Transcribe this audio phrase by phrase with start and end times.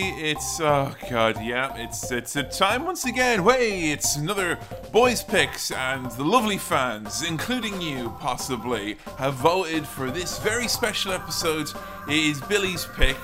[0.00, 3.42] It's oh god, yeah, it's it's a time once again.
[3.44, 4.58] Hey, it's another
[4.90, 11.12] boys picks, and the lovely fans, including you possibly, have voted for this very special
[11.12, 11.68] episode.
[12.08, 13.18] It is Billy's pick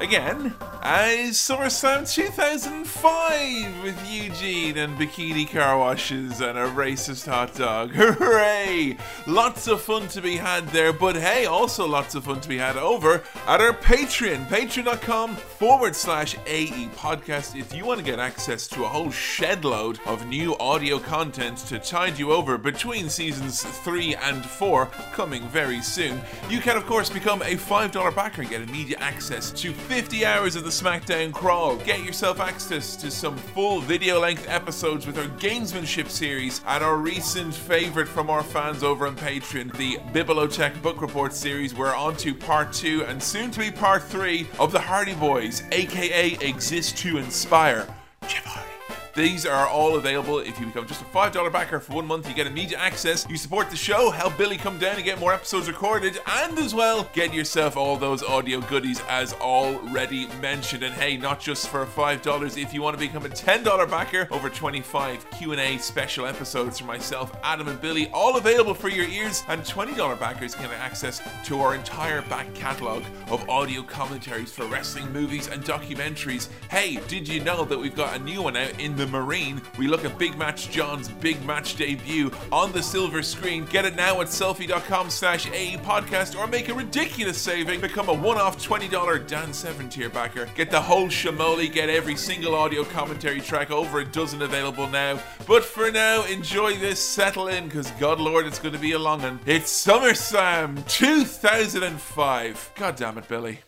[0.00, 7.90] again as SummerSlam 2005 with Eugene and bikini car washes and a racist hot dog.
[7.94, 8.96] Hooray!
[9.26, 12.56] Lots of fun to be had there, but hey, also lots of fun to be
[12.56, 17.58] had over at our Patreon, patreon.com forward slash AE podcast.
[17.58, 21.58] If you want to get access to a whole shed load of new audio content
[21.58, 26.86] to tide you over between seasons 3 and 4 coming very soon, you can, of
[26.86, 31.32] course, become a $5 backer and get immediate access to 50 hours of the SmackDown
[31.32, 31.76] Crawl.
[31.76, 36.96] Get yourself access to some full video length episodes with our Gamesmanship series and our
[36.96, 41.74] recent favourite from our fans over on Patreon, the Bibliotech Book Report series.
[41.74, 45.62] We're on to part two and soon to be part three of the Hardy Boys,
[45.72, 47.86] aka Exist to Inspire.
[48.28, 48.69] Jim.
[49.14, 52.28] These are all available if you become just a $5 backer for one month.
[52.28, 53.26] You get immediate access.
[53.28, 56.74] You support the show, help Billy come down and get more episodes recorded, and as
[56.74, 60.84] well, get yourself all those audio goodies as already mentioned.
[60.84, 64.48] And hey, not just for $5, if you want to become a $10 backer, over
[64.48, 69.62] 25 Q&A special episodes from myself, Adam and Billy, all available for your ears, and
[69.62, 75.12] $20 backers can have access to our entire back catalogue of audio commentaries for wrestling
[75.12, 76.48] movies and documentaries.
[76.70, 79.62] Hey, did you know that we've got a new one out in the Marine.
[79.78, 83.64] We look at Big Match John's big match debut on the silver screen.
[83.64, 87.80] Get it now at sellfy.com slash AE podcast or make a ridiculous saving.
[87.80, 90.46] Become a one-off $20 Dan 7 tier backer.
[90.54, 91.72] Get the whole shamoli.
[91.72, 95.18] Get every single audio commentary track over a dozen available now.
[95.46, 98.98] But for now, enjoy this, settle in, because God Lord, it's going to be a
[98.98, 99.40] long one.
[99.46, 102.72] It's SummerSlam 2005.
[102.76, 103.60] God damn it, Billy.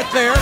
[0.00, 0.32] Right there.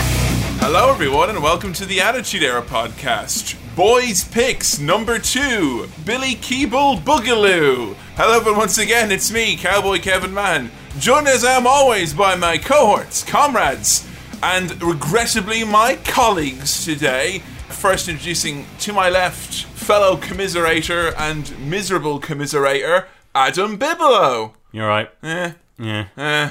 [0.61, 3.57] Hello, everyone, and welcome to the Attitude Era podcast.
[3.75, 7.97] Boys Picks number two Billy Keeble Boogaloo.
[8.15, 10.71] Hello, but once again, it's me, Cowboy Kevin Mann,
[11.01, 14.07] joined as I am always by my cohorts, comrades,
[14.45, 17.41] and regrettably my colleagues today.
[17.69, 24.53] First, introducing to my left, fellow commiserator and miserable commiserator, Adam Bibelow.
[24.71, 25.11] You're right.
[25.25, 26.05] Eh, Yeah.
[26.17, 26.51] eh.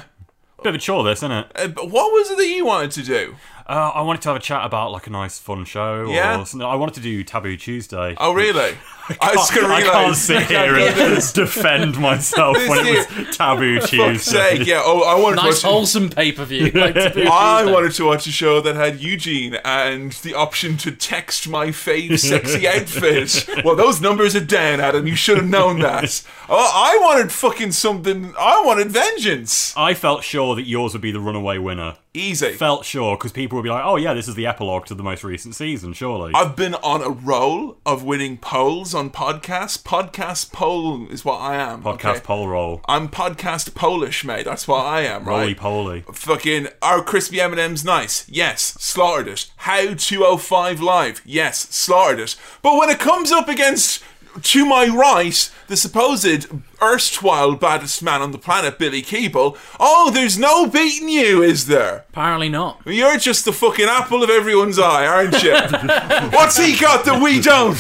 [0.68, 1.48] Bit of a chore, this, isn't it?
[1.56, 3.38] Uh, but what was it that you wanted to do?
[3.70, 6.10] Uh, I wanted to have a chat about like a nice, fun show.
[6.10, 6.40] Yeah?
[6.40, 6.66] Or something.
[6.66, 8.16] I wanted to do Taboo Tuesday.
[8.18, 8.78] Oh, really?
[9.22, 12.86] I was going to I can't sit here I can't do and defend myself when
[12.86, 14.58] it was Taboo Fuck's Tuesday.
[14.58, 14.82] sake, yeah.
[14.84, 15.74] Oh, I wanted Nice to watch.
[15.74, 16.72] wholesome pay per view.
[16.72, 21.48] Like I wanted to watch a show that had Eugene and the option to text
[21.50, 23.48] my fave sexy outfit.
[23.66, 25.08] well, those numbers are down, Adam.
[25.08, 26.22] You should have known that.
[26.50, 28.34] Oh, I wanted fucking something.
[28.40, 29.74] I wanted vengeance.
[29.78, 31.96] I felt sure that yours would be the runaway winner.
[32.18, 32.54] Easy.
[32.54, 35.04] Felt sure because people would be like, "Oh yeah, this is the epilogue to the
[35.04, 39.82] most recent season, surely." I've been on a roll of winning polls on podcasts.
[39.82, 41.84] Podcast poll is what I am.
[41.84, 42.20] Podcast okay?
[42.22, 44.46] poll roll, I'm podcast Polish, mate.
[44.46, 45.58] That's what I am, roly right?
[45.58, 46.04] poly.
[46.12, 48.28] Fucking are crispy M&M's nice?
[48.30, 49.52] Yes, slaughtered it.
[49.58, 51.22] How 205 live?
[51.26, 52.36] Yes, slaughtered it.
[52.62, 54.04] But when it comes up against
[54.44, 56.48] to my right, the supposed
[56.82, 62.06] erstwhile baddest man on the planet, Billy Keeble, oh, there's no beating you, is there?
[62.10, 62.82] Apparently not.
[62.86, 65.54] You're just the fucking apple of everyone's eye, aren't you?
[66.38, 67.78] What's he got that we don't?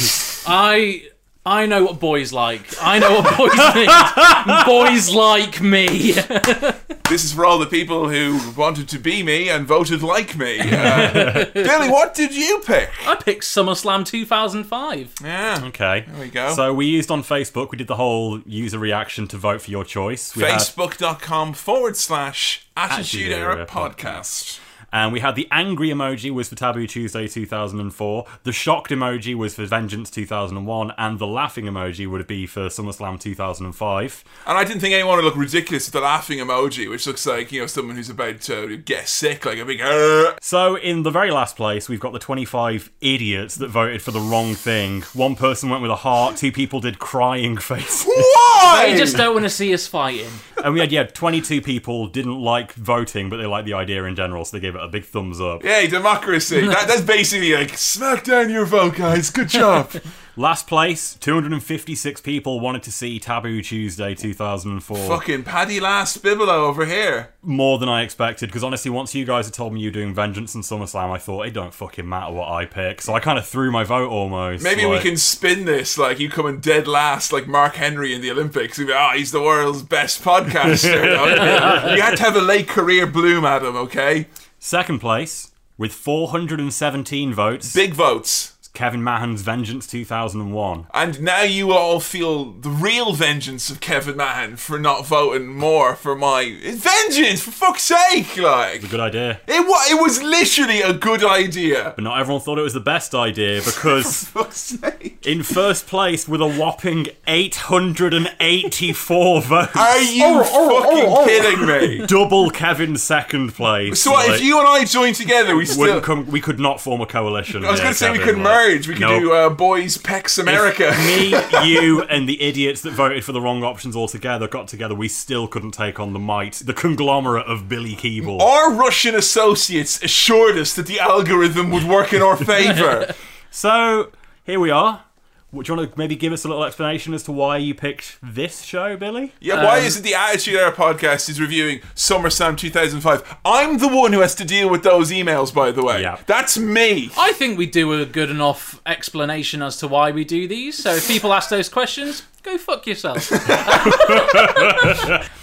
[0.47, 1.09] I
[1.49, 2.61] I know what boys like.
[2.81, 4.65] I know what boys need.
[4.65, 6.13] boys like me.
[7.09, 10.59] This is for all the people who wanted to be me and voted like me.
[10.59, 12.89] Uh, Billy, what did you pick?
[13.07, 15.15] I picked SummerSlam 2005.
[15.23, 15.61] Yeah.
[15.67, 16.03] Okay.
[16.05, 16.53] There we go.
[16.53, 17.71] So we used on Facebook.
[17.71, 20.35] We did the whole user reaction to vote for your choice.
[20.35, 24.59] We had- Facebook.com forward slash Attitude Attitude Era Era Podcast.
[24.91, 29.55] And we had the angry emoji was for Taboo Tuesday 2004, the shocked emoji was
[29.55, 34.23] for Vengeance 2001, and the laughing emoji would be for SummerSlam 2005.
[34.45, 37.51] And I didn't think anyone would look ridiculous with the laughing emoji, which looks like,
[37.51, 39.81] you know, someone who's about to get sick, like a big.
[39.81, 44.11] "Arr." So in the very last place, we've got the 25 idiots that voted for
[44.11, 45.01] the wrong thing.
[45.13, 48.05] One person went with a heart, two people did crying faces.
[48.05, 48.87] Why?
[48.91, 50.29] They just don't want to see us fighting.
[50.63, 54.15] And we had, yeah, 22 people didn't like voting, but they liked the idea in
[54.15, 55.63] general, so they gave it a big thumbs up.
[55.63, 56.61] Yay, democracy.
[56.67, 59.29] that, that's basically like, smack down your vote, guys.
[59.29, 59.91] Good job.
[60.39, 64.95] Last place, 256 people wanted to see Taboo Tuesday 2004.
[64.95, 67.33] Fucking Paddy Last Bibelo over here.
[67.41, 70.13] More than I expected, because honestly, once you guys had told me you were doing
[70.13, 73.01] Vengeance and SummerSlam, I thought it don't fucking matter what I pick.
[73.01, 74.63] So I kind of threw my vote almost.
[74.63, 78.29] Maybe we can spin this like you coming dead last, like Mark Henry in the
[78.29, 78.77] Olympics.
[78.77, 81.01] Be, oh, he's the world's best podcaster.
[81.95, 83.75] you had to have a late career bloom, Adam.
[83.75, 84.27] Okay,
[84.59, 88.56] Second place, with 417 votes, big votes.
[88.77, 90.85] Kevin Mahan's Vengeance 2001.
[90.93, 95.95] And now you all feel the real vengeance of Kevin Mahan for not voting more
[95.95, 98.37] for my vengeance for fuck's sake.
[98.37, 99.41] Like It's a Good idea.
[99.47, 101.93] it was, it was literally a good idea.
[101.95, 105.25] But not everyone thought it was the best idea because Fuck's sake.
[105.25, 109.75] in first place with a whopping 884 votes.
[109.75, 112.05] Are you oh, oh, oh, fucking kidding me?
[112.07, 114.03] Double Kevin's second place.
[114.03, 115.99] So Like, if you and I joined together, we still.
[115.99, 117.65] come, we could not form a coalition.
[117.65, 118.66] I was going to say we could like- merge.
[118.67, 119.21] We could Nope.
[119.21, 120.93] do uh, Boys Pecs America.
[121.05, 121.33] me,
[121.69, 125.47] you, and the idiots that voted for the wrong options altogether got together, we still
[125.47, 128.41] couldn't take on the might, the conglomerate of Billy Keeble.
[128.41, 133.13] Our Russian associates assured us that the algorithm would work in our favour.
[133.49, 134.11] So,
[134.43, 135.05] here we are.
[135.53, 138.17] Do you want to maybe give us a little explanation as to why you picked
[138.21, 139.31] this show, Billy?
[139.39, 143.37] Yeah, why um, is it the Attitude Era podcast is reviewing SummerSlam 2005?
[143.45, 146.01] I'm the one who has to deal with those emails, by the way.
[146.01, 146.19] Yeah.
[146.25, 147.11] That's me.
[147.17, 150.77] I think we do a good enough explanation as to why we do these.
[150.77, 153.31] So if people ask those questions, go fuck yourself.
[153.31, 153.37] uh,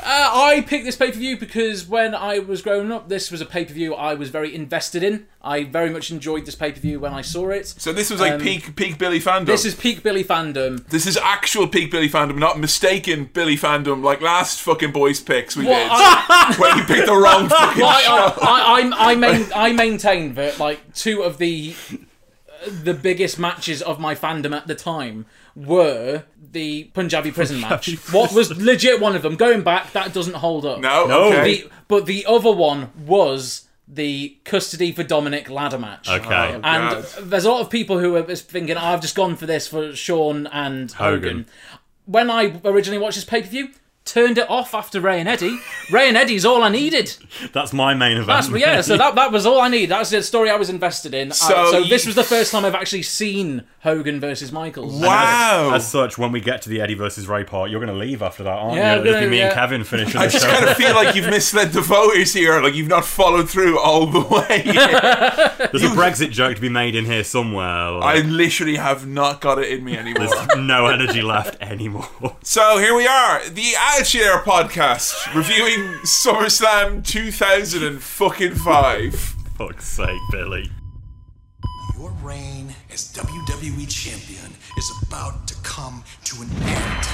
[0.02, 3.46] I picked this pay per view because when I was growing up, this was a
[3.46, 5.26] pay per view I was very invested in.
[5.42, 7.66] I very much enjoyed this pay per view when I saw it.
[7.66, 9.46] So this was like Um, peak peak Billy fandom.
[9.46, 10.86] This is peak Billy fandom.
[10.88, 15.56] this is actual peak Billy fandom, not mistaken Billy fandom like last fucking boys picks
[15.56, 15.90] we Well, did.
[15.92, 18.34] I- where you picked the wrong fucking I, show.
[18.42, 21.74] I, I, I, main, I maintain that like two of the
[22.66, 27.94] the biggest matches of my fandom at the time were the Punjabi prison match.
[28.12, 29.36] What was legit one of them?
[29.36, 30.80] Going back, that doesn't hold up.
[30.80, 31.24] No, No.
[31.32, 31.62] okay.
[31.62, 36.08] The, but the other one was the custody for Dominic ladder match.
[36.08, 36.26] Okay.
[36.28, 37.04] Oh, and God.
[37.22, 39.66] there's a lot of people who are just thinking, oh, I've just gone for this
[39.68, 41.22] for Shawn and Hogan.
[41.22, 41.46] Hogan.
[42.06, 43.68] When I originally watched this pay per view,
[44.04, 45.58] turned it off after Ray and Eddie.
[45.90, 47.16] Ray and Eddie's all I needed.
[47.52, 48.26] That's my main event.
[48.26, 49.86] That's, yeah, so that, that was all I need.
[49.86, 51.30] That was the story I was invested in.
[51.32, 55.00] So Uh, so you- this was the first time I've actually seen Hogan versus Michaels.
[55.00, 55.70] Wow.
[55.74, 58.22] As such, when we get to the Eddie versus Ray part, you're going to leave
[58.22, 59.00] after that, aren't Yeah, you?
[59.00, 59.54] I'm It'll be gonna- me and.
[59.54, 62.60] Kevin finishing I just kind of feel like you've misled the voters here.
[62.60, 64.62] Like you've not followed through all the way.
[65.72, 67.64] There's a Brexit joke to be made in here somewhere.
[67.64, 70.26] I literally have not got it in me anymore.
[70.28, 72.06] There's no energy left anymore.
[72.42, 79.14] So here we are, the Attitude Era podcast, reviewing SummerSlam 2005.
[79.56, 80.68] Fuck's sake, Billy.
[81.96, 87.06] Your reign as WWE Champion is about to come to an end.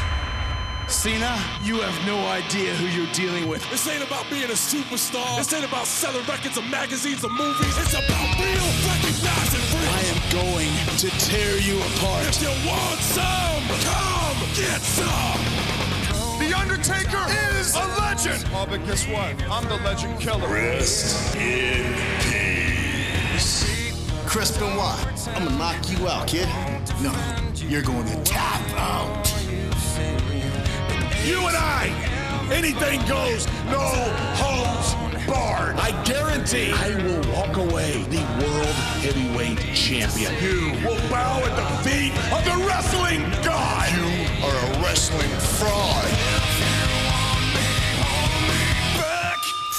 [0.88, 3.62] Cena, you have no idea who you're dealing with.
[3.70, 5.36] This ain't about being a superstar.
[5.36, 7.76] This ain't about selling records of magazines or movies.
[7.76, 9.84] It's about real, recognized, and real.
[9.84, 12.24] I am going to tear you apart.
[12.26, 15.89] If you want some, come get some.
[16.50, 17.26] The Undertaker
[17.60, 18.44] is a legend.
[18.52, 19.40] Oh, but guess what?
[19.48, 20.52] I'm the legend killer.
[20.52, 24.02] Rest in peace.
[24.26, 26.48] Chris Benoit, I'm gonna knock you out, kid.
[27.00, 27.14] No,
[27.54, 29.32] you're going to tap out.
[31.24, 31.92] You and I,
[32.52, 33.78] anything goes, no
[34.34, 34.96] holds
[35.28, 35.76] barred.
[35.76, 40.34] I guarantee I will walk away the world heavyweight champion.
[40.42, 43.88] You will bow at the feet of the wrestling god.
[43.94, 46.29] You are a wrestling fraud.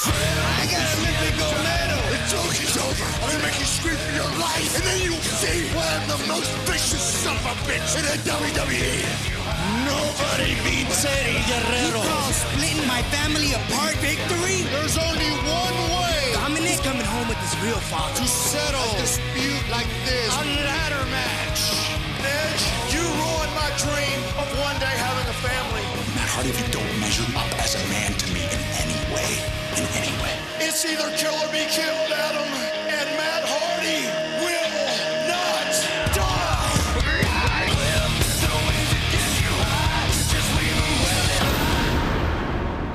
[0.02, 2.02] I got Olympic gold medal.
[2.10, 3.06] The joke is over.
[3.22, 6.18] I'm gonna make you scream for your life, and then you'll see why I'm the
[6.26, 8.98] most vicious son of a bitch in the WWE.
[9.86, 12.02] Nobody beats Eddie Guerrero.
[12.02, 14.66] You call splitting my family apart victory?
[14.74, 18.18] There's only one way Dominic's coming home with his real father.
[18.18, 20.34] to settle a dispute like this.
[20.34, 21.62] A ladder match.
[22.26, 25.91] Edge, you ruined my dream of one day having a family.
[26.32, 29.36] Matt Hardy, if you don't measure up as a man to me in any way,
[29.76, 30.32] in any way.
[30.60, 32.48] It's either kill or be killed, Adam.
[32.88, 34.08] And Matt Hardy
[34.40, 34.72] will
[35.28, 36.58] not die.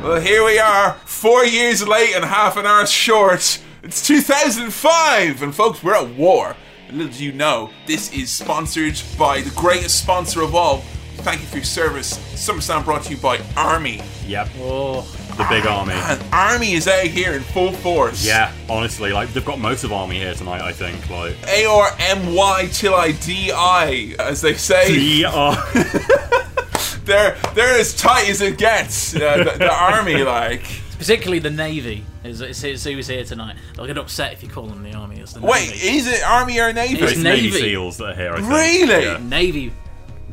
[0.02, 3.60] Well, here we are, four years late and half an hour short.
[3.82, 6.56] It's 2005, and folks, we're at war.
[6.90, 10.84] Little do you know, this is sponsored by the greatest sponsor of all.
[11.22, 12.18] Thank you for your service.
[12.34, 14.00] SummerSlam brought to you by Army.
[14.26, 14.48] Yep.
[14.58, 15.00] Oh,
[15.36, 15.92] the big army.
[15.94, 18.24] And Army is out here in full force.
[18.24, 20.62] Yeah, honestly, like they've got most of army here tonight.
[20.62, 21.08] I think.
[21.10, 24.92] Like, A R M Y till I D I, as they say.
[25.22, 26.42] the uh,
[27.04, 29.14] They're they're as tight as it gets.
[29.14, 30.62] Uh, the, the army, like.
[30.98, 33.56] Particularly the Navy is, is, is who's here tonight.
[33.74, 35.20] They'll get upset if you call them the Army.
[35.20, 35.88] It's the Wait, Navy.
[35.98, 36.98] is it army or navy?
[37.00, 37.50] It's it's Navy.
[37.50, 37.74] Navy.
[37.74, 38.32] SEAls that are here.
[38.32, 38.50] I think.
[38.50, 39.04] Really?
[39.04, 39.18] Yeah.
[39.22, 39.72] Navy.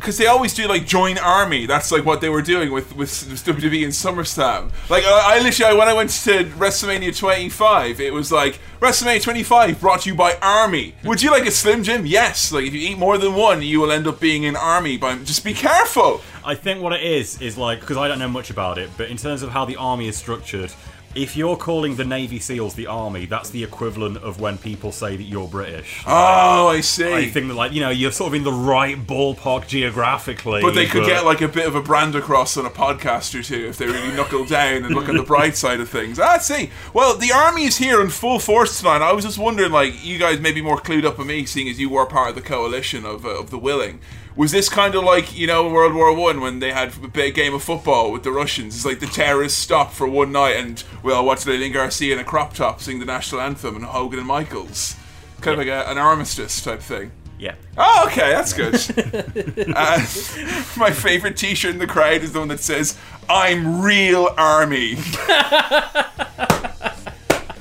[0.03, 1.65] Because they always do like join army.
[1.65, 4.69] That's like what they were doing with with WWE and SummerSlam.
[4.89, 9.79] Like I, I literally when I went to WrestleMania 25, it was like WrestleMania 25
[9.79, 10.93] brought to you by Army.
[11.05, 12.05] Would you like a Slim Jim?
[12.05, 12.51] Yes.
[12.51, 14.97] Like if you eat more than one, you will end up being in Army.
[14.97, 16.19] But just be careful.
[16.43, 19.09] I think what it is is like because I don't know much about it, but
[19.09, 20.73] in terms of how the army is structured,
[21.15, 25.15] if you're calling the Navy SEALs the army, that's the equivalent of when people say
[25.15, 26.03] that you're British.
[26.07, 27.13] Oh, I see.
[27.13, 30.61] I think that like you know you're sort of in the right ballpark geographically.
[30.61, 33.43] But they could get like a bit of a brand across on a podcast or
[33.43, 36.19] two if they really knuckle down and look at the bright side of things.
[36.19, 36.71] I see.
[36.93, 39.01] Well, the army is here in full force tonight.
[39.01, 41.67] I was just wondering, like, you guys may be more clued up than me, seeing
[41.69, 43.99] as you were part of the coalition of, uh, of the willing.
[44.35, 47.07] Was this kind of like you know in World War One when they had a
[47.07, 48.75] big game of football with the Russians?
[48.75, 52.23] It's like the terrorists stopped for one night and well, watch Lillian Garcia in a
[52.23, 54.95] crop top sing the national anthem and Hogan and Michaels,
[55.41, 57.11] kind of like a, an armistice type thing.
[57.37, 57.55] yeah.
[57.77, 58.73] Oh, okay, that's good.
[59.75, 59.97] uh,
[60.77, 62.97] my favorite T-shirt in the crowd is the one that says
[63.29, 64.95] "I'm real army."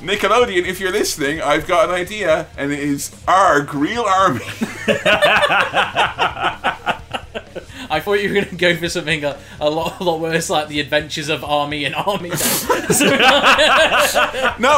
[0.03, 4.45] Nickelodeon, if you're listening, I've got an idea, and it is "Arg, real army."
[7.93, 10.49] I thought you were going to go for something a, a lot a lot worse,
[10.49, 12.31] like the Adventures of Army and Army.
[12.31, 12.37] no,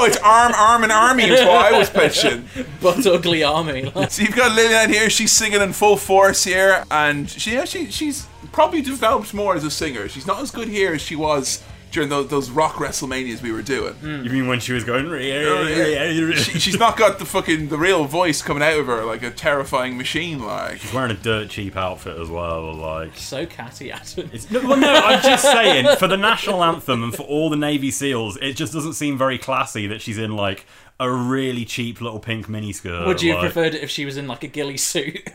[0.05, 1.23] it's arm, arm, and army.
[1.23, 2.49] Is what I was pitching.
[2.83, 3.93] but ugly Army.
[4.11, 5.09] So you've got Lillian here.
[5.09, 9.65] She's singing in full force here, and she, yeah, she she's probably developed more as
[9.65, 10.09] a singer.
[10.09, 11.63] She's not as good here as she was
[11.95, 13.95] during those, those rock WrestleManias we were doing.
[13.95, 14.25] Mm.
[14.25, 15.07] You mean when she was going?
[15.07, 19.23] Oh, she, she's not got the fucking the real voice coming out of her like
[19.23, 20.45] a terrifying machine.
[20.45, 22.75] Like She's wearing a dirt cheap outfit as well.
[22.75, 24.29] Like so catty, Adam.
[24.33, 27.57] It's, no, well, no, I'm just saying for the national anthem and for all the
[27.57, 30.67] Navy SEAls, it just doesn't seem very classy that she's in like
[31.01, 33.07] a really cheap little pink miniskirt.
[33.07, 35.23] Would you have like, preferred it if she was in like a ghillie suit?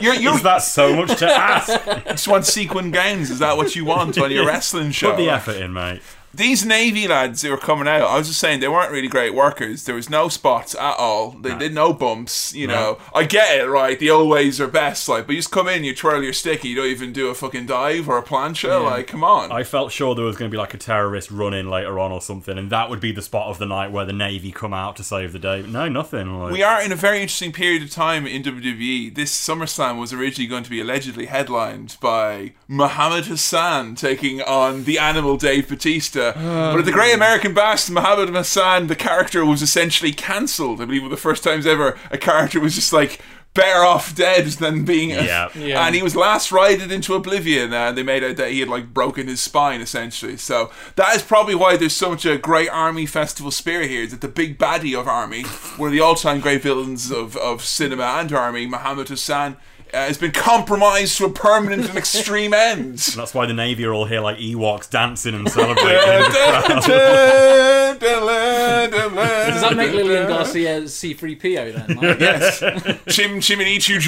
[0.00, 1.84] you're, you're Is that so much to ask?
[2.06, 3.30] just want sequin gowns.
[3.30, 5.10] Is that what you want on your wrestling show?
[5.10, 6.02] Put the effort in, mate.
[6.34, 9.34] These Navy lads who were coming out, I was just saying they weren't really great
[9.34, 9.84] workers.
[9.84, 11.32] There was no spots at all.
[11.32, 12.54] They did no bumps.
[12.54, 13.98] You know, I get it, right?
[13.98, 16.64] The old ways are best, like, but you just come in, you twirl your stick,
[16.64, 18.82] you don't even do a fucking dive or a plancha.
[18.82, 19.52] Like, come on.
[19.52, 22.12] I felt sure there was going to be like a terrorist run in later on
[22.12, 24.72] or something, and that would be the spot of the night where the Navy come
[24.72, 25.60] out to save the day.
[25.60, 26.38] But no, nothing.
[26.38, 29.14] Like, We are in a very interesting period of time in WWE.
[29.14, 34.98] This SummerSlam was originally going to be allegedly headlined by Muhammad Hassan taking on the
[34.98, 36.21] animal Dave Batista.
[36.34, 40.80] But at the Great American Bash, Mohammed Hassan, the character was essentially cancelled.
[40.80, 43.20] I believe one of the first times ever a character was just like
[43.54, 45.10] better off dead than being.
[45.10, 45.48] Yeah.
[45.62, 45.86] Yeah.
[45.86, 48.92] And he was last rided into oblivion, and they made out that he had like
[48.92, 50.36] broken his spine essentially.
[50.36, 54.02] So that is probably why there's so much uh, a great army festival spirit here.
[54.02, 55.42] Is that the big baddie of army,
[55.76, 59.56] one of the all-time great villains of, of cinema and army, Mohammed Hassan,
[59.92, 62.98] uh, has been compromised to a permanent and extreme end.
[63.16, 65.90] That's why the Navy are all here like Ewoks dancing and celebrating.
[65.90, 66.86] Does
[69.60, 71.96] that make Lillian Garcia C3PO then?
[71.96, 72.60] Like, yes.
[73.14, 74.00] Chim Chiminichu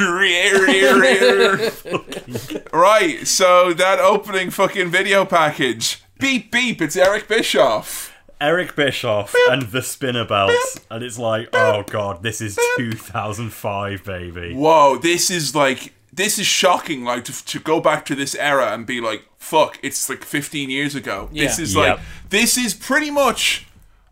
[2.72, 6.02] Right, so that opening fucking video package.
[6.18, 8.13] Beep beep, it's Eric Bischoff.
[8.40, 14.54] Eric Bischoff and the spinner belts, and it's like, oh god, this is 2005, baby.
[14.54, 17.04] Whoa, this is like this is shocking.
[17.04, 20.70] Like to, to go back to this era and be like, fuck, it's like 15
[20.70, 21.28] years ago.
[21.32, 21.62] This Yeah.
[21.62, 21.98] is Yep.
[21.98, 23.66] like this is pretty much.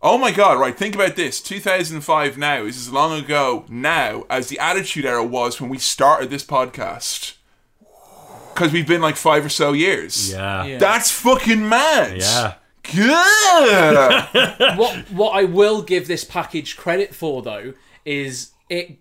[0.05, 0.59] Oh my god!
[0.59, 1.41] Right, think about this.
[1.41, 6.29] 2005 now is as long ago now as the Attitude Era was when we started
[6.31, 7.35] this podcast.
[8.53, 10.31] Because we've been like five or so years.
[10.33, 10.65] Yeah.
[10.65, 10.79] Yeah.
[10.79, 12.19] That's fucking mad.
[12.19, 12.55] Yeah.
[12.93, 14.77] Yeah.
[14.77, 17.75] what what I will give this package credit for though
[18.05, 18.99] is it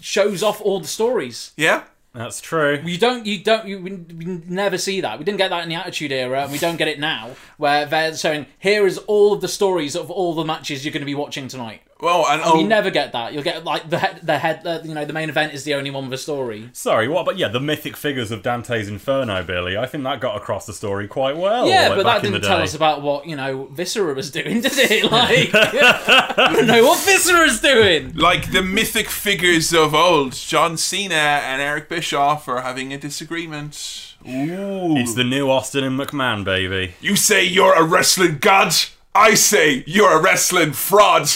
[0.00, 1.52] shows off all the stories.
[1.56, 1.84] yeah.
[2.14, 2.78] That's true.
[2.84, 5.18] You don't, you don't, you we we never see that.
[5.18, 7.86] We didn't get that in the Attitude Era, and we don't get it now, where
[7.86, 11.06] they're showing here is all of the stories of all the matches you're going to
[11.06, 11.80] be watching tonight.
[12.02, 13.32] Well, and And oh, you never get that.
[13.32, 15.74] You'll get like the head, the head, uh, you know, the main event is the
[15.74, 16.68] only one with a story.
[16.72, 19.76] Sorry, what about yeah, the mythic figures of Dante's Inferno, Billy?
[19.76, 21.68] I think that got across the story quite well.
[21.68, 24.60] yeah, like, but back that didn't tell us about what you know Viscera was doing,
[24.62, 25.02] did it?
[25.12, 28.14] Like, I don't know what Viscera's doing.
[28.14, 34.14] like the mythic figures of old, John Cena and Eric Bischoff are having a disagreement.
[34.26, 34.96] Ooh.
[34.96, 36.94] It's the new Austin and McMahon, baby.
[37.00, 38.74] You say you're a wrestling god.
[39.14, 41.28] I say you're a wrestling fraud.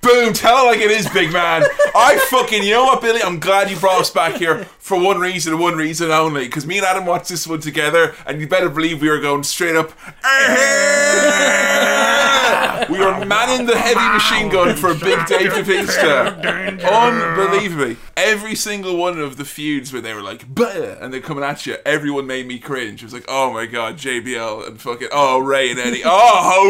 [0.00, 1.62] Boom, tell it like it is, big man.
[1.94, 3.22] I fucking, you know what, Billy?
[3.22, 6.44] I'm glad you brought us back here for one reason one reason only.
[6.46, 9.44] Because me and Adam watched this one together, and you better believe we were going
[9.44, 9.92] straight up.
[12.90, 16.30] We were manning the heavy machine gun for a Big Dave Batista.
[16.88, 17.96] Unbelievably.
[18.16, 21.66] Every single one of the feuds where they were like, "Bah," and they're coming at
[21.66, 23.02] you, everyone made me cringe.
[23.02, 26.10] It was like, oh my god, JBL and fucking, oh, Ray and Eddie, oh,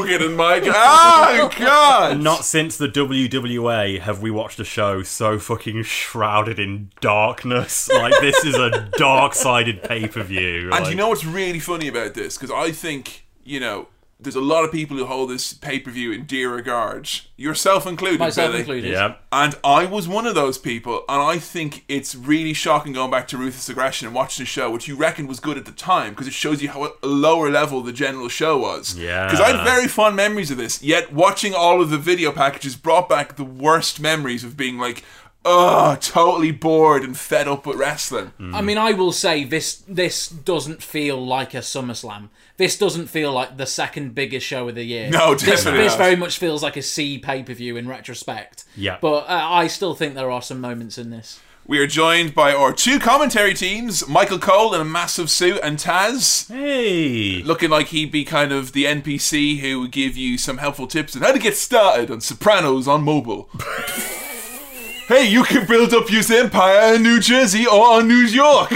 [0.02, 2.20] Hogan and Mike, oh god.
[2.20, 7.88] Not since the WWA have we watched a show so fucking shrouded in darkness.
[8.02, 10.62] Like this is a dark-sided pay-per-view.
[10.62, 12.36] And like- you know what's really funny about this?
[12.36, 13.88] Because I think, you know,
[14.22, 17.86] there's a lot of people who hold this pay per view in dear regard, yourself
[17.86, 18.60] included, Myself Billy.
[18.60, 18.90] included.
[18.90, 19.14] yeah.
[19.30, 23.26] And I was one of those people, and I think it's really shocking going back
[23.28, 26.10] to Ruthless Aggression and watching the show, which you reckon was good at the time,
[26.10, 28.96] because it shows you how lower level the general show was.
[28.96, 29.26] Yeah.
[29.26, 32.76] Because I had very fond memories of this, yet watching all of the video packages
[32.76, 35.02] brought back the worst memories of being like,
[35.44, 38.32] ugh, totally bored and fed up with wrestling.
[38.52, 42.28] I mean, I will say this: this doesn't feel like a SummerSlam.
[42.56, 45.10] This doesn't feel like the second biggest show of the year.
[45.10, 45.98] No, this, definitely this not.
[45.98, 48.64] very much feels like a C pay per view in retrospect.
[48.76, 48.98] Yeah.
[49.00, 51.40] but uh, I still think there are some moments in this.
[51.64, 55.78] We are joined by our two commentary teams, Michael Cole in a massive suit and
[55.78, 56.48] Taz.
[56.48, 57.40] Hey.
[57.44, 61.14] looking like he'd be kind of the NPC who would give you some helpful tips
[61.14, 63.48] on how to get started on Sopranos on mobile.
[65.12, 68.72] hey, you can build up your empire in New Jersey or on New York.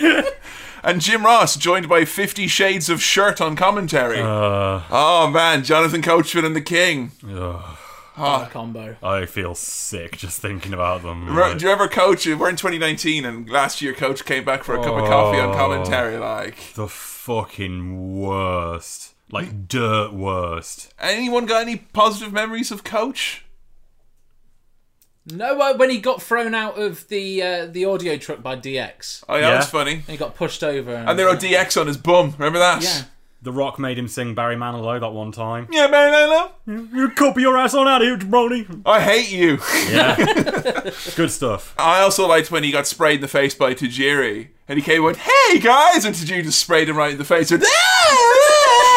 [0.82, 4.20] and Jim Ross, joined by Fifty Shades of Shirt on commentary.
[4.20, 4.82] Uh.
[4.90, 7.12] oh man, Jonathan Coachman and the King.
[7.28, 7.78] Ah.
[8.14, 8.96] What a combo.
[9.02, 11.26] I feel sick just thinking about them.
[11.28, 12.26] Remember- Do you ever coach?
[12.26, 15.50] We're in 2019, and last year Coach came back for a cup of coffee on
[15.50, 15.54] oh.
[15.54, 16.18] commentary.
[16.18, 19.14] Like, the fucking worst.
[19.30, 20.92] Like dirt worst.
[21.00, 23.46] anyone got any positive memories of Coach?
[25.30, 29.22] No, uh, when he got thrown out of the uh, the audio truck by DX,
[29.28, 29.56] Oh, yeah, that Yeah.
[29.58, 29.96] was funny.
[30.08, 30.92] he got pushed over.
[30.94, 32.34] And, And they wrote DX on his bum.
[32.38, 32.82] Remember that?
[32.82, 33.02] yeah.
[33.44, 35.66] The Rock made him sing Barry Manilow that one time.
[35.70, 36.86] Yeah, man, I know.
[36.94, 38.82] You copy your ass on out of here, jabroni.
[38.86, 39.58] I hate you.
[39.90, 40.14] Yeah.
[41.16, 41.74] Good stuff.
[41.76, 44.48] I also liked when he got sprayed in the face by Tajiri.
[44.68, 46.04] And he came and went, hey guys!
[46.04, 47.50] And Tajiri just sprayed him right in the face.
[47.50, 48.41] And, "Ah!"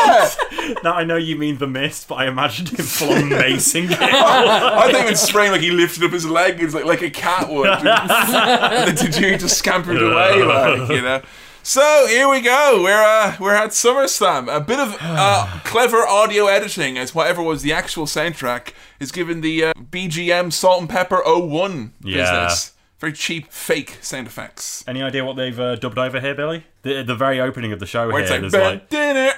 [0.84, 4.00] Now I know you mean the mist, but I imagined him full on macing it.
[4.02, 7.10] I think it was spraying like he lifted up his leg it's like, like a
[7.10, 7.68] cat would.
[7.70, 11.22] and then Tajiri just scampered away, like, you know.
[11.64, 12.82] So here we go.
[12.84, 14.56] We're uh, we're at SummerSlam.
[14.56, 19.42] A bit of uh, clever audio editing, as whatever was the actual soundtrack is given
[19.42, 22.18] the uh, BGM Salt and Pepper 01 Yeah.
[22.46, 22.72] business.
[23.00, 24.84] Very cheap, fake sound effects.
[24.88, 26.64] Any idea what they've uh, dubbed over here, Billy?
[26.84, 29.32] The, the very opening of the show Where here, it's like, like dinner,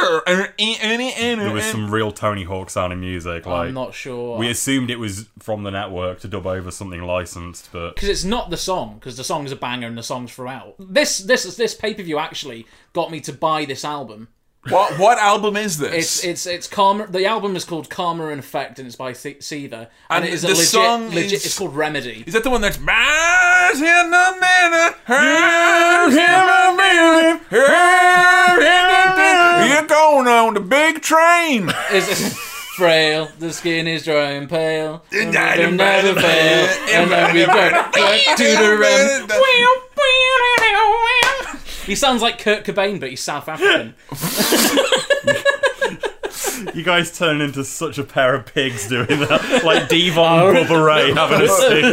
[0.00, 0.54] there
[1.38, 3.46] there was some real Tony Hawk sounding music.
[3.46, 4.38] Like I'm not sure.
[4.38, 8.24] we assumed it was from the network to dub over something licensed, but because it's
[8.24, 10.74] not the song because the song's a banger and the song's throughout.
[10.78, 14.28] This this this pay per view actually got me to buy this album.
[14.68, 15.92] What what album is this?
[15.92, 17.08] It's it's it's Karma.
[17.08, 19.88] The album is called Karma and Effect and it's by Se- Seether.
[20.08, 20.68] And, And it is a the legit.
[20.68, 22.22] song legit is- It's called Remedy.
[22.28, 24.94] Is that the one that's Mars in the minute?
[25.04, 27.42] Heard him a minute.
[27.50, 29.74] Heard him a minute.
[29.74, 31.68] You're going on the big train.
[31.92, 32.32] Is it
[32.76, 33.30] frail?
[33.40, 35.02] The skin is dry and pale.
[35.12, 36.68] And they never fail.
[36.90, 37.92] And then we go back
[38.36, 39.28] to the rem.
[41.86, 43.94] He sounds like Kurt Cobain, but he's South African.
[46.74, 50.84] you guys turn into such a pair of pigs doing that, like D-Von and Bubba
[50.86, 51.92] Ray having a sing.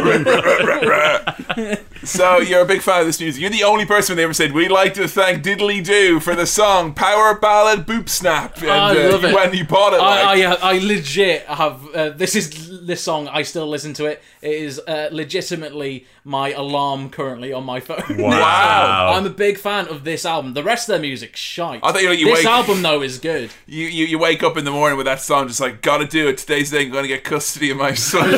[2.02, 3.42] So you're a big fan of this music.
[3.42, 6.46] You're the only person they ever said we'd like to thank Diddly Doo for the
[6.46, 9.34] song "Power Ballad Boop Snap." And, I uh, love it.
[9.34, 13.02] When you bought it, I, like, I, uh, I legit have uh, this is this
[13.02, 13.28] song.
[13.28, 14.22] I still listen to it.
[14.40, 18.16] It is uh, legitimately my alarm currently on my phone.
[18.16, 19.12] Wow.
[19.14, 20.54] I'm a big fan of this album.
[20.54, 21.80] The rest of their music, shite.
[21.82, 23.50] I thought you- you this wake- album though is good.
[23.66, 26.28] you, you you wake up in the morning with that song, just like gotta do
[26.28, 26.36] it.
[26.36, 28.30] Today's the day I'm gonna get custody of my son.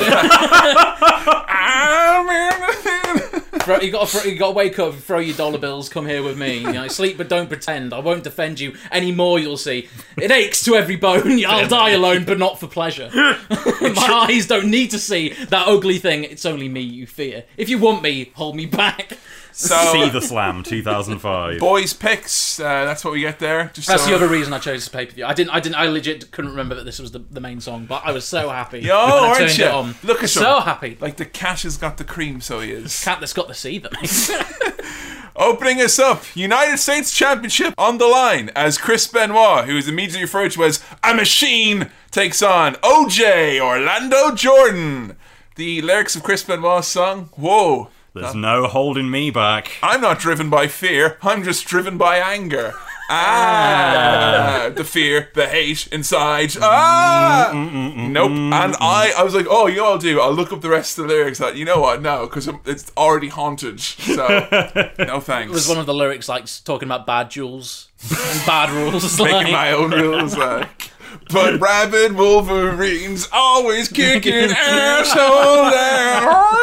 [3.62, 6.22] Throw, you got to you got to wake up, throw your dollar bills, come here
[6.22, 6.58] with me.
[6.58, 7.92] You know, sleep but don't pretend.
[7.92, 9.38] I won't defend you anymore.
[9.38, 9.88] You'll see.
[10.16, 11.44] It aches to every bone.
[11.46, 13.10] I'll die alone, but not for pleasure.
[13.12, 16.24] My eyes don't need to see that ugly thing.
[16.24, 17.44] It's only me you fear.
[17.56, 19.18] If you want me, hold me back.
[19.54, 21.58] So, See the Slam 2005.
[21.58, 22.58] boys picks.
[22.58, 23.70] Uh, that's what we get there.
[23.74, 25.26] Just That's so- the other reason I chose this pay per view.
[25.26, 25.50] I didn't.
[25.50, 25.76] I didn't.
[25.76, 28.48] I legit couldn't remember that this was the, the main song, but I was so
[28.48, 28.80] happy.
[28.80, 29.64] Yo, when I aren't turned you?
[29.66, 29.94] it on.
[30.02, 30.62] Look at so him.
[30.62, 30.96] happy.
[31.00, 33.04] Like the cat has got the cream, so he is.
[33.04, 33.92] Cat that's got the seed that
[35.36, 40.20] Opening us up, United States Championship on the line as Chris Benoit, who is immediately
[40.22, 45.16] referred to as a machine, takes on OJ Orlando Jordan.
[45.56, 47.88] The lyrics of Chris Benoit's song, whoa.
[48.14, 49.72] There's no holding me back.
[49.82, 52.74] I'm not driven by fear, I'm just driven by anger.
[53.14, 54.68] Ah, ah.
[54.70, 56.50] the fear, the hate inside.
[56.50, 58.30] Mm, ah, mm, mm, nope.
[58.30, 60.20] And I, I was like, oh, you all do?
[60.20, 61.40] I'll look up the rest of the lyrics.
[61.40, 62.00] Like, you know what?
[62.00, 63.80] No, because it's already haunted.
[63.80, 64.14] So,
[64.98, 65.50] no thanks.
[65.50, 69.18] It was one of the lyrics like talking about bad jewels and bad rules.
[69.18, 70.36] making like, my own rules.
[70.36, 70.90] Like.
[71.30, 76.56] But rabid Wolverines always kicking asshole down.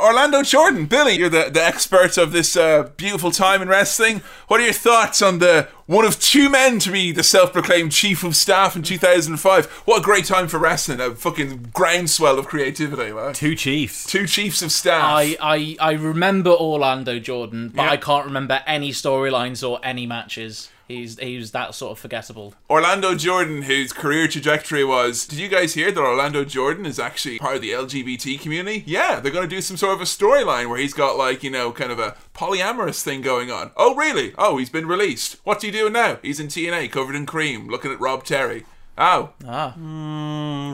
[0.00, 4.22] Orlando Jordan, Billy, you're the, the expert of this uh, beautiful time in wrestling.
[4.48, 8.24] What are your thoughts on the one of two men to be the self-proclaimed chief
[8.24, 9.66] of staff in 2005?
[9.84, 11.00] What a great time for wrestling!
[11.00, 13.34] A fucking groundswell of creativity, man.
[13.34, 14.06] Two Chiefs.
[14.06, 15.02] Two chiefs of staff.
[15.04, 17.90] I, I I remember Orlando Jordan, but Yeah.
[17.90, 20.70] I can't remember any storylines or any matches.
[20.90, 22.54] He's he was that sort of forgettable.
[22.68, 25.24] Orlando Jordan, whose career trajectory was.
[25.24, 28.82] Did you guys hear that Orlando Jordan is actually part of the LGBT community?
[28.86, 31.50] Yeah, they're going to do some sort of a storyline where he's got, like, you
[31.50, 33.70] know, kind of a polyamorous thing going on.
[33.76, 34.34] Oh, really?
[34.36, 35.36] Oh, he's been released.
[35.44, 36.18] What's he doing now?
[36.22, 38.64] He's in TNA, covered in cream, looking at Rob Terry.
[38.98, 39.74] Oh, Ah,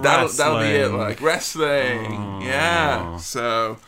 [0.02, 0.88] that'll, that'll be it.
[0.90, 2.40] Like, wrestling.
[2.42, 3.18] Yeah.
[3.18, 3.78] So.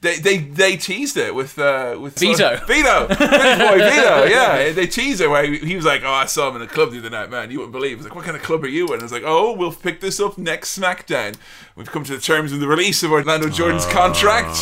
[0.00, 2.56] They, they they teased it with uh with Vito.
[2.66, 3.06] Vito.
[3.06, 4.70] British boy Vito yeah.
[4.70, 6.92] They teased it where he, he was like oh I saw him in a club
[6.92, 7.50] the other night man.
[7.50, 9.00] You wouldn't believe it's like what kind of club are you in?
[9.00, 11.36] I was like oh we'll pick this up next SmackDown.
[11.74, 14.56] We've come to the terms of the release of Orlando Jordan's contract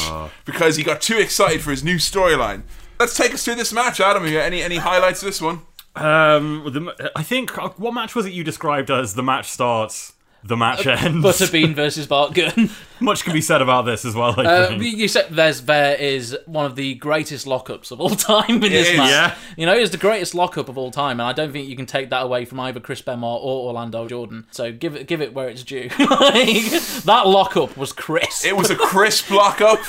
[0.46, 2.62] because he got too excited for his new storyline.
[2.98, 4.26] Let's take us through this match Adam.
[4.26, 5.60] You any any highlights of this one?
[5.96, 10.12] Um, the, I think uh, what match was it you described as the match starts,
[10.42, 11.24] the match Uh, ends.
[11.24, 12.70] Butterbean versus Bart Gunn.
[13.00, 14.38] Much can be said about this as well.
[14.38, 18.60] Uh, you said there's there is one of the greatest lockups of all time in
[18.60, 18.96] this is.
[18.98, 19.10] match.
[19.10, 19.34] Yeah.
[19.56, 21.86] You know, it's the greatest lockup of all time, and I don't think you can
[21.86, 24.46] take that away from either Chris Benoit or Orlando Jordan.
[24.50, 25.88] So give it give it where it's due.
[25.98, 26.70] like,
[27.04, 28.44] that lockup was crisp.
[28.44, 29.80] it was a crisp lockup.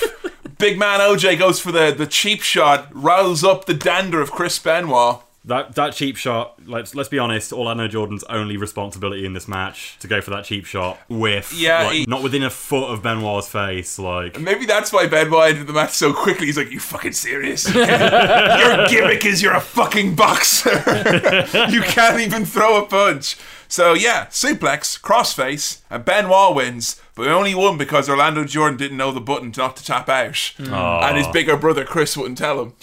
[0.57, 4.57] big man OJ goes for the the cheap shot riles up the dander of Chris
[4.59, 6.59] Benoit That that cheap shot.
[6.67, 7.51] Let's let's be honest.
[7.51, 10.99] Orlando Jordan's only responsibility in this match to go for that cheap shot.
[11.09, 13.97] with Yeah, like, he- not within a foot of Benoit's face.
[13.97, 16.45] Like Maybe that's why Benoit ended the match so quickly.
[16.45, 17.73] He's like, "You fucking serious?
[17.73, 20.75] Your gimmick is you're a fucking boxer.
[21.69, 23.35] you can't even throw a punch."
[23.67, 28.97] So yeah, suplex, crossface, and Benoit wins, but he only won because Orlando Jordan didn't
[28.97, 31.03] know the button not to tap out, mm.
[31.03, 32.73] and his bigger brother Chris wouldn't tell him.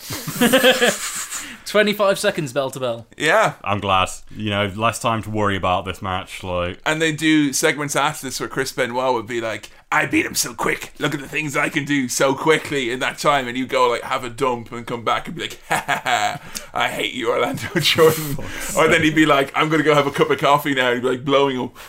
[1.68, 3.06] 25 seconds bell to bell.
[3.16, 4.08] Yeah, I'm glad.
[4.30, 6.42] You know, less time to worry about this match.
[6.42, 10.26] Like and they do segments after this where Chris Benoit would be like, "I beat
[10.26, 10.92] him so quick.
[10.98, 13.88] Look at the things I can do so quickly in that time." And you go
[13.90, 16.68] like, have a dump and come back and be like, "Ha ha ha!
[16.72, 18.36] I hate you, Orlando Jordan."
[18.76, 20.96] or then he'd be like, "I'm gonna go have a cup of coffee now." And
[20.96, 21.76] he'd be like blowing up.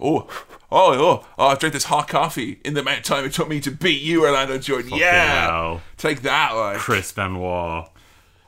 [0.00, 0.28] Oh.
[0.70, 3.48] Oh, oh, oh, I've drank this hot coffee in the amount of time it took
[3.48, 4.92] me to beat you, Orlando Jordan.
[4.94, 5.46] yeah.
[5.46, 5.80] hell.
[5.96, 6.76] Take that, like.
[6.76, 7.88] Chris Benoit.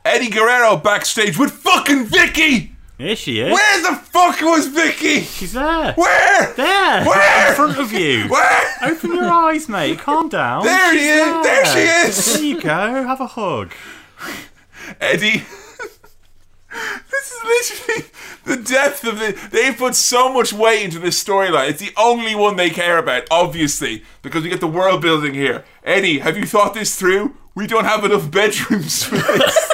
[0.05, 2.73] Eddie Guerrero backstage with fucking Vicky!
[2.97, 3.53] Here she is.
[3.53, 5.21] Where the fuck was Vicky?
[5.21, 5.95] She's there.
[5.95, 6.53] Where?
[6.55, 7.05] There.
[7.05, 7.49] Where?
[7.49, 8.25] In front of you.
[8.29, 8.71] Where?
[8.83, 9.99] Open your eyes, mate.
[9.99, 10.65] Calm down.
[10.65, 11.43] There She's he is.
[11.45, 12.35] There she is.
[12.35, 13.07] There you go.
[13.07, 13.73] Have a hug.
[15.01, 15.45] Eddie.
[17.11, 18.11] this is literally
[18.45, 19.37] the depth of it.
[19.51, 21.71] They put so much weight into this storyline.
[21.71, 25.65] It's the only one they care about, obviously, because we get the world building here.
[25.85, 27.35] Eddie, have you thought this through?
[27.55, 29.71] We don't have enough bedrooms for this.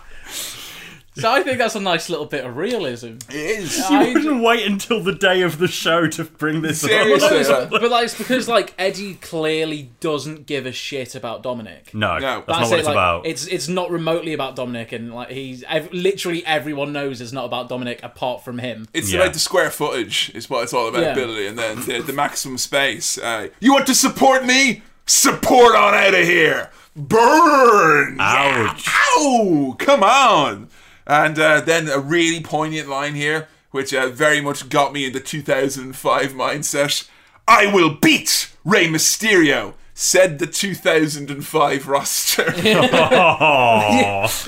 [1.16, 3.16] So I think that's a nice little bit of realism.
[3.28, 3.76] it is.
[3.90, 7.44] You I- wouldn't wait until the day of the show to bring this Seriously.
[7.52, 7.68] up.
[7.68, 11.92] but like, it's because like Eddie clearly doesn't give a shit about Dominic.
[11.92, 12.44] No, No.
[12.46, 13.26] that's not what it, it's like, about.
[13.26, 17.44] It's it's not remotely about Dominic, and like he's ev- literally everyone knows it's not
[17.44, 18.86] about Dominic apart from him.
[18.94, 19.20] It's Yeah.
[19.20, 21.14] about the square footage, is what it's all about, Yeah.
[21.14, 23.18] Billy, and then the, the maximum space.
[23.18, 24.82] Uh, you want to support me?
[25.06, 26.70] Support on out of here!
[26.96, 28.16] Burn!
[28.16, 28.74] Yeah.
[28.74, 28.88] Ouch.
[28.88, 29.76] Ow!
[29.78, 30.68] Come on!
[31.06, 35.12] And uh, then a really poignant line here, which uh, very much got me in
[35.12, 37.08] the 2005 mindset.
[37.48, 39.74] I will beat Rey Mysterio.
[40.02, 42.44] Said the 2005 roster.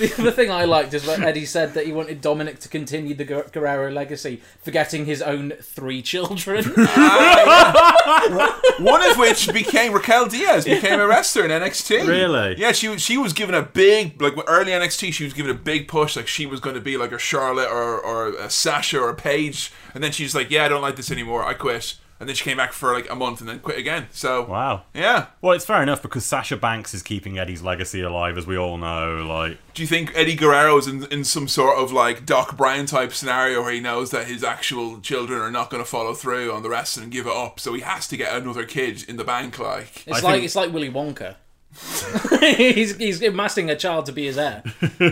[0.03, 3.13] The other thing I liked is when Eddie said that he wanted Dominic to continue
[3.13, 6.65] the Guer- Guerrero legacy, forgetting his own three children.
[6.95, 12.07] Ah, One of which became Raquel Diaz, became a wrestler in NXT.
[12.07, 12.55] Really?
[12.57, 15.13] Yeah, she was- she was given a big like early NXT.
[15.13, 17.69] She was given a big push, like she was going to be like a Charlotte
[17.69, 20.95] or or a Sasha or a Paige, and then she's like, "Yeah, I don't like
[20.95, 21.43] this anymore.
[21.43, 24.07] I quit." And then she came back for like a month and then quit again.
[24.11, 24.83] So wow.
[24.93, 25.25] yeah.
[25.41, 28.77] Well, it's fair enough because Sasha Banks is keeping Eddie's legacy alive, as we all
[28.77, 29.25] know.
[29.27, 32.85] Like, Do you think Eddie Guerrero is in, in some sort of like Doc Brown
[32.85, 36.53] type scenario where he knows that his actual children are not going to follow through
[36.53, 39.17] on the wrestling and give it up, so he has to get another kid in
[39.17, 39.59] the bank?
[39.59, 41.35] Like, It's I like think- it's like Willy Wonka.
[42.39, 44.63] he's he's amassing a child to be his heir.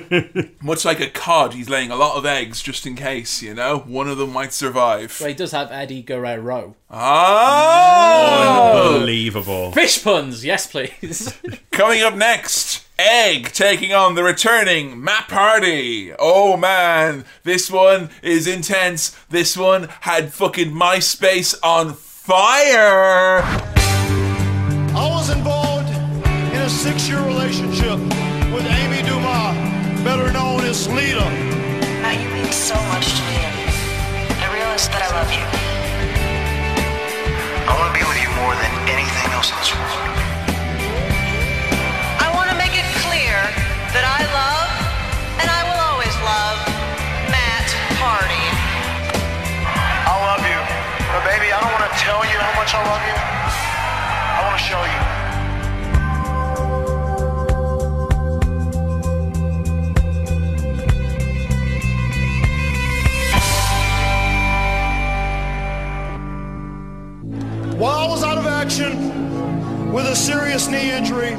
[0.61, 3.79] much like a cod, he's laying a lot of eggs just in case, you know,
[3.79, 5.15] one of them might survive.
[5.19, 6.75] But he does have Eddie Guerrero.
[6.89, 8.83] Ah!
[8.85, 9.71] unbelievable.
[9.71, 11.39] Fish puns, yes please.
[11.71, 16.13] Coming up next, Egg taking on the returning Matt Hardy.
[16.19, 19.17] Oh man, this one is intense.
[19.29, 23.41] This one had fucking MySpace on fire.
[24.93, 25.60] I was involved in a
[26.81, 27.93] six-year relationship
[28.49, 29.53] with Amy Dumas,
[30.01, 31.29] better known as Lita.
[32.01, 33.37] Matt, you mean so much to me.
[34.41, 35.45] I realize that I love you.
[37.69, 39.93] I want to be with you more than anything else in this world.
[42.17, 43.37] I want to make it clear
[43.93, 44.73] that I love,
[45.37, 46.57] and I will always love,
[47.29, 47.69] Matt
[48.01, 48.47] Hardy.
[50.09, 50.57] I love you.
[51.13, 53.17] But baby, I don't want to tell you how much I love you.
[53.21, 55.20] I want to show you.
[67.81, 71.33] While I was out of action with a serious knee injury,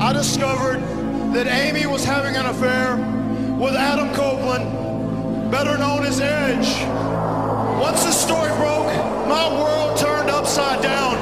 [0.00, 0.78] I discovered
[1.34, 2.94] that Amy was having an affair
[3.58, 6.86] with Adam Copeland, better known as Edge.
[7.82, 8.86] Once the story broke,
[9.26, 11.16] my world turned upside down.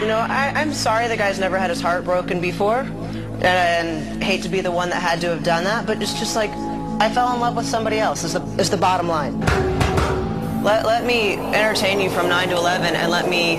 [0.00, 4.22] You know, I, I'm sorry the guy's never had his heart broken before, and, and
[4.22, 6.52] hate to be the one that had to have done that, but it's just like
[7.00, 8.24] I fell in love with somebody else.
[8.24, 9.40] Is the is the bottom line.
[10.62, 13.56] Let let me entertain you from nine to eleven, and let me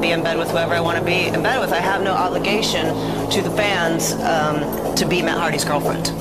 [0.00, 1.72] be in bed with whoever I want to be in bed with.
[1.72, 2.86] I have no obligation
[3.30, 6.12] to the fans um, to be Matt Hardy's girlfriend.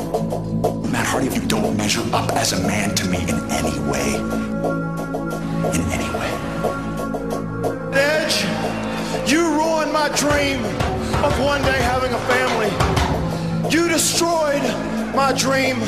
[0.91, 4.15] Matt Hardy, if you don't measure up as a man to me in any way,
[5.73, 6.31] in any way,
[7.97, 8.45] Edge,
[9.29, 10.63] you ruined my dream
[11.23, 12.71] of one day having a family.
[13.71, 14.61] You destroyed
[15.15, 15.81] my dream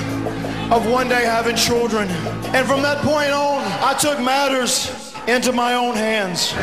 [0.71, 2.07] of one day having children.
[2.55, 6.53] And from that point on, I took matters into my own hands.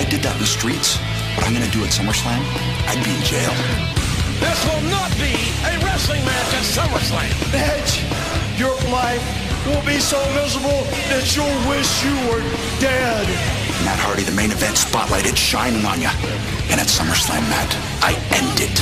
[0.00, 0.96] I did that in the streets,
[1.36, 2.40] what I'm going to do at SummerSlam,
[2.88, 3.52] I'd be in jail.
[4.40, 5.28] This will not be
[5.68, 7.28] a wrestling match at SummerSlam.
[7.52, 8.00] Edge,
[8.56, 9.20] your life
[9.68, 12.40] will be so miserable that you'll wish you were
[12.80, 13.28] dead.
[13.84, 16.08] Matt Hardy, the main event spotlight, it's shining on you.
[16.72, 17.68] And at SummerSlam, Matt,
[18.00, 18.72] I end it.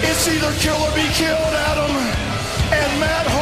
[0.00, 1.92] It's either kill or be killed, Adam.
[2.72, 3.41] And Matt Hardy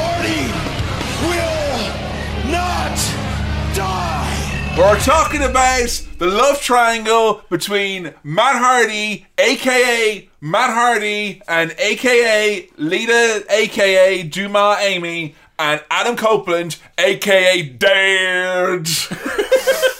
[4.81, 13.45] We're talking about the love triangle between Matt Hardy, aka Matt Hardy, and aka Lita,
[13.51, 18.89] aka Duma Amy, and Adam Copeland, aka Dad.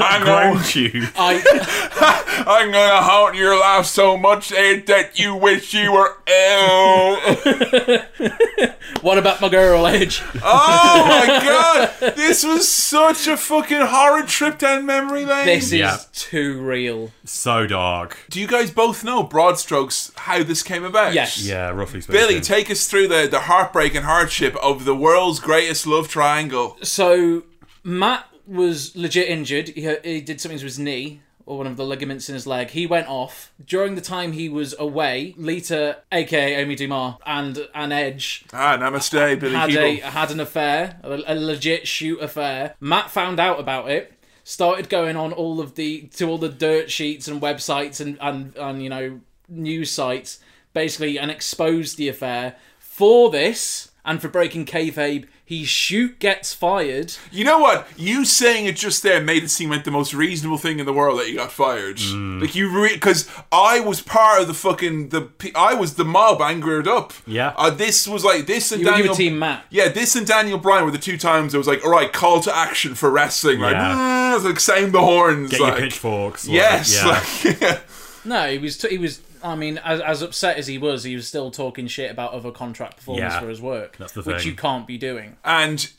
[0.00, 1.08] I'm gonna, tune.
[1.16, 7.16] I I'm gonna haunt your life so much Ed, that you wish you were ill.
[9.02, 10.22] what about my girl Edge?
[10.42, 11.26] Oh my
[12.00, 12.14] god!
[12.16, 15.46] This was such a fucking horror trip down memory lane.
[15.46, 15.98] This is Yeah.
[16.12, 17.12] too real.
[17.24, 18.18] So dark.
[18.30, 21.14] Do you guys both know, broad strokes, how this came about?
[21.14, 21.44] Yes.
[21.46, 22.20] Yeah, roughly speaking.
[22.20, 26.76] Billy, take us through the, the heartbreak and hardship of the world's greatest love triangle.
[26.82, 27.42] So
[27.82, 29.68] Matt was legit injured.
[29.68, 32.70] He, he did something to his knee or one of the ligaments in his leg.
[32.70, 35.34] He went off during the time he was away.
[35.36, 41.00] Lita, aka Amy Dumas, and and Edge Ah, namaste, Billy had a had an affair,
[41.02, 42.74] a, a legit shoot affair.
[42.80, 44.12] Matt found out about it.
[44.46, 48.56] Started going on all of the to all the dirt sheets and websites and and,
[48.56, 50.38] and you know news sites
[50.72, 52.56] basically and exposed the affair.
[52.78, 57.12] For this and for breaking kayfabe, he shoot gets fired.
[57.30, 57.86] You know what?
[57.98, 60.92] You saying it just there made it seem like the most reasonable thing in the
[60.92, 62.00] world that he got fired.
[62.00, 65.20] Like you, because I was part of the fucking the.
[65.20, 67.12] pe- I was the mob angered up.
[67.26, 67.52] Yeah.
[67.58, 69.14] Uh, this was like this and You were- you were Daniel.
[69.16, 69.64] team Matt.
[69.68, 72.40] Yeah, this and Daniel Bryan were the two times it was like, all right, call
[72.40, 73.60] to action for wrestling.
[73.60, 73.94] Like, Yeah.
[73.94, 75.50] "Ah," like sound the horns.
[75.50, 76.46] Get like, your pitchforks.
[76.46, 77.02] like, Yes.
[77.44, 77.60] yeah.
[77.68, 77.80] like,
[78.24, 78.80] No, he was.
[78.80, 79.20] he was.
[79.44, 82.50] I mean, as, as upset as he was, he was still talking shit about other
[82.50, 83.96] contract performers Yeah, for his work.
[83.98, 85.36] that's the which you can't be doing.
[85.44, 85.90] and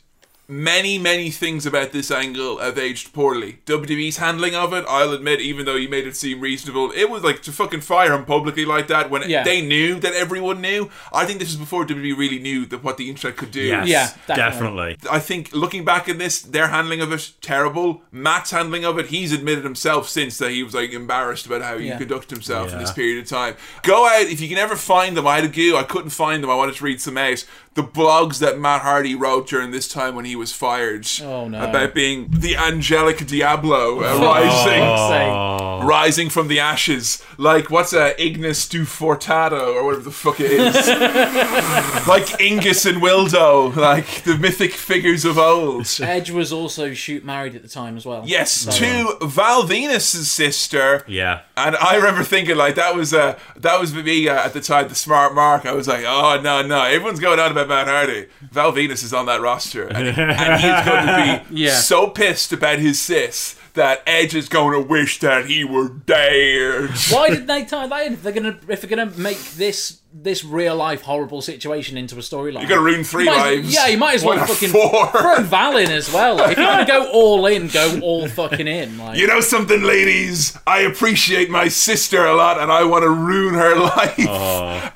[0.48, 3.58] many, many things about this angle have aged poorly.
[3.66, 7.22] WWE's handling of it, I'll admit, even though you made it seem reasonable, it was
[7.24, 9.42] like to fucking fire him publicly like that when Yeah.
[9.42, 10.88] they knew that everyone knew.
[11.12, 13.60] I think this is before WWE really knew that what the internet could do.
[13.62, 14.94] Yes, Yeah, definitely.
[14.94, 14.96] definitely.
[15.10, 18.02] I think looking back at this, their handling of it terrible.
[18.12, 21.78] Matt's handling of it, he's admitted himself since that he was like embarrassed about how
[21.78, 21.98] he Yeah.
[21.98, 23.56] conducted himself in this period of time.
[23.82, 25.26] Go out if you can ever find them.
[25.26, 26.50] I had a go, I couldn't find them.
[26.50, 27.44] I wanted to read some out.
[27.76, 31.62] The blogs that Matt Hardy wrote during this time when he was fired Oh, no.
[31.62, 34.82] about being the angelic Diablo uh, rising.
[34.82, 35.82] Oh.
[35.86, 40.50] Rising from the ashes, like what's a Ignis du Fortado or whatever the fuck it
[40.50, 40.74] is,
[42.08, 45.86] like Ingus and Wildo, like the mythic figures of old.
[46.02, 48.22] Edge was also shoot married at the time as well.
[48.26, 51.04] Yes, So- to Val Venis' sister.
[51.06, 51.42] Yeah.
[51.58, 54.88] And I remember thinking like that was uh, that was me uh, at the time,
[54.88, 55.66] the smart mark.
[55.66, 58.26] I was like, oh no no, everyone's going on about Matt Hardy.
[58.50, 61.06] Val Venis is on that roster, and, and he's going
[61.44, 61.74] to be Yeah.
[61.76, 66.90] so pissed about his sis that Edge is going to wish that he were dead.
[67.10, 68.14] Why did they tie that in?
[68.14, 72.20] If they're gonna if they're gonna make this this real life horrible situation into a
[72.20, 73.74] storyline, You're gonna ruin three you as- lives.
[73.74, 75.08] Yeah, you might as well Why not fucking four?
[75.08, 76.36] throw Val in as well.
[76.36, 78.96] Like, if you're gonna go all in, go all fucking in.
[78.96, 80.56] Like, You know something, ladies?
[80.66, 84.18] I appreciate my sister a lot, and I want to ruin her life.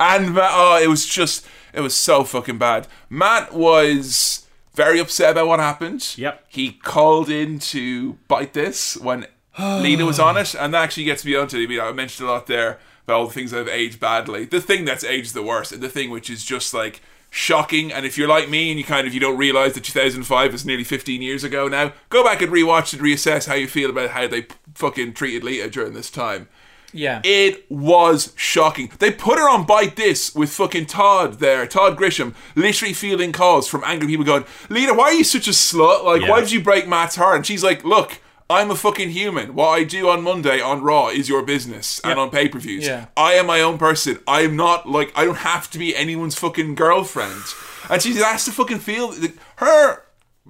[0.01, 2.87] And oh, it was just, it was so fucking bad.
[3.09, 6.15] Matt was very upset about what happened.
[6.17, 6.45] Yep.
[6.49, 9.27] He called in to Byte This when
[9.59, 11.65] Lita was on it, and that actually gets me onto it.
[11.65, 14.45] I mean, I mentioned a lot there about all the things that have aged badly.
[14.45, 17.93] The thing that's aged the worst, and the thing which is just like shocking.
[17.93, 20.67] And if you're like me and you kind of you don't realize that 2005 is
[20.67, 24.11] nearly 15 years ago now, go back and rewatch and reassess how you feel about
[24.11, 26.49] how they fucking treated Lita during this time.
[26.93, 28.91] Yeah, It was shocking.
[28.99, 33.69] They put her on Byte This with fucking Todd there, Todd Grisham, literally fielding calls
[33.69, 36.05] from angry people going, Lita, why are you such a slut?
[36.05, 36.31] Like, Yeah.
[36.31, 37.37] why did you break Matt's heart?
[37.37, 39.55] And she's like, look, I'm a fucking human.
[39.55, 42.85] What I do on Monday on Raw is your business and on pay per views.
[42.85, 43.07] Yeah.
[43.17, 44.19] I am my own person.
[44.27, 47.43] I am not like, I don't have to be anyone's fucking girlfriend.
[47.89, 50.03] And she has to fucking feel that her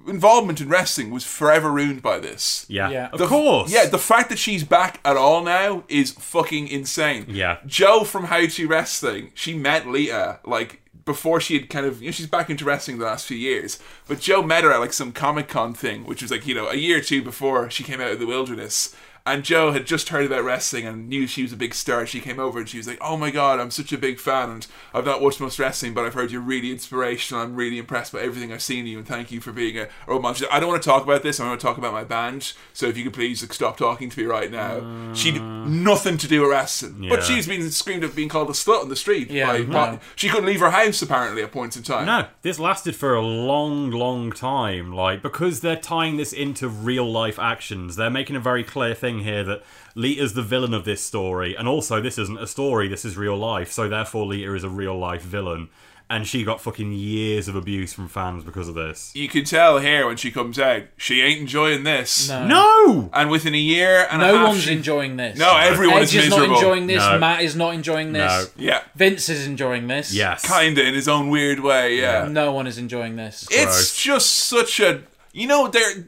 [0.07, 2.65] involvement in wrestling was forever ruined by this.
[2.69, 2.89] Yeah.
[2.89, 3.09] Yeah.
[3.11, 3.71] Of The- course.
[3.71, 7.25] Yeah, the fact that she's back at all now is fucking insane.
[7.27, 7.57] Yeah.
[7.65, 12.07] Joe from How to Wrestling, she met Lita like before she had kind of you
[12.09, 13.79] know she's back into wrestling the last few years.
[14.07, 16.67] But Joe met her at like some Comic Con thing, which was like you know
[16.67, 18.95] a year or two before she came out of the wilderness.
[19.25, 22.05] And Joe had just heard about wrestling and knew she was a big star.
[22.07, 24.49] She came over and she was like, "Oh my god, I'm such a big fan,
[24.49, 27.43] and I've not watched much wrestling, but I've heard you're really inspirational.
[27.43, 29.87] I'm really impressed by everything I've seen of you, and thank you for being a
[30.07, 31.39] role model." She said, I don't want to talk about this.
[31.39, 32.53] I want to talk about my band.
[32.73, 35.13] So if you could please like, stop talking to me right now.
[35.13, 38.81] She'd nothing to do with wrestling, but she's been screamed of being called a slut
[38.81, 39.29] on the street.
[39.29, 39.99] Yeah, by, no.
[40.15, 42.05] she couldn't leave her house apparently at points in time.
[42.05, 44.91] No, this lasted for a long, long time.
[44.91, 49.23] Like, because they're tying this into real life actions, they're making a very clear thing
[49.23, 49.63] here that
[49.95, 53.37] Lita's the villain of this story, and also this isn't a story, this is real
[53.37, 55.69] life, so therefore Lita is a real life villain.
[56.09, 59.13] And she got fucking years of abuse from fans because of this.
[59.15, 62.27] You can tell here when she comes out, she ain't enjoying this.
[62.27, 62.45] No.
[62.47, 63.09] No!
[63.13, 65.37] And within a year and a half no half, one's she- enjoying this.
[65.37, 66.55] No, everyone Edge is is not miserable.
[66.57, 66.99] enjoying this.
[66.99, 67.17] No.
[67.17, 68.29] Matt is not enjoying this.
[68.57, 68.61] No.
[68.61, 70.13] Yeah, Vince is enjoying this.
[70.13, 70.45] Yes.
[70.45, 71.97] kinda in his own weird way.
[72.01, 72.27] Yeah.
[72.27, 73.47] No one is enjoying this.
[73.49, 73.95] It's Gross.
[73.95, 76.03] just such a you know they're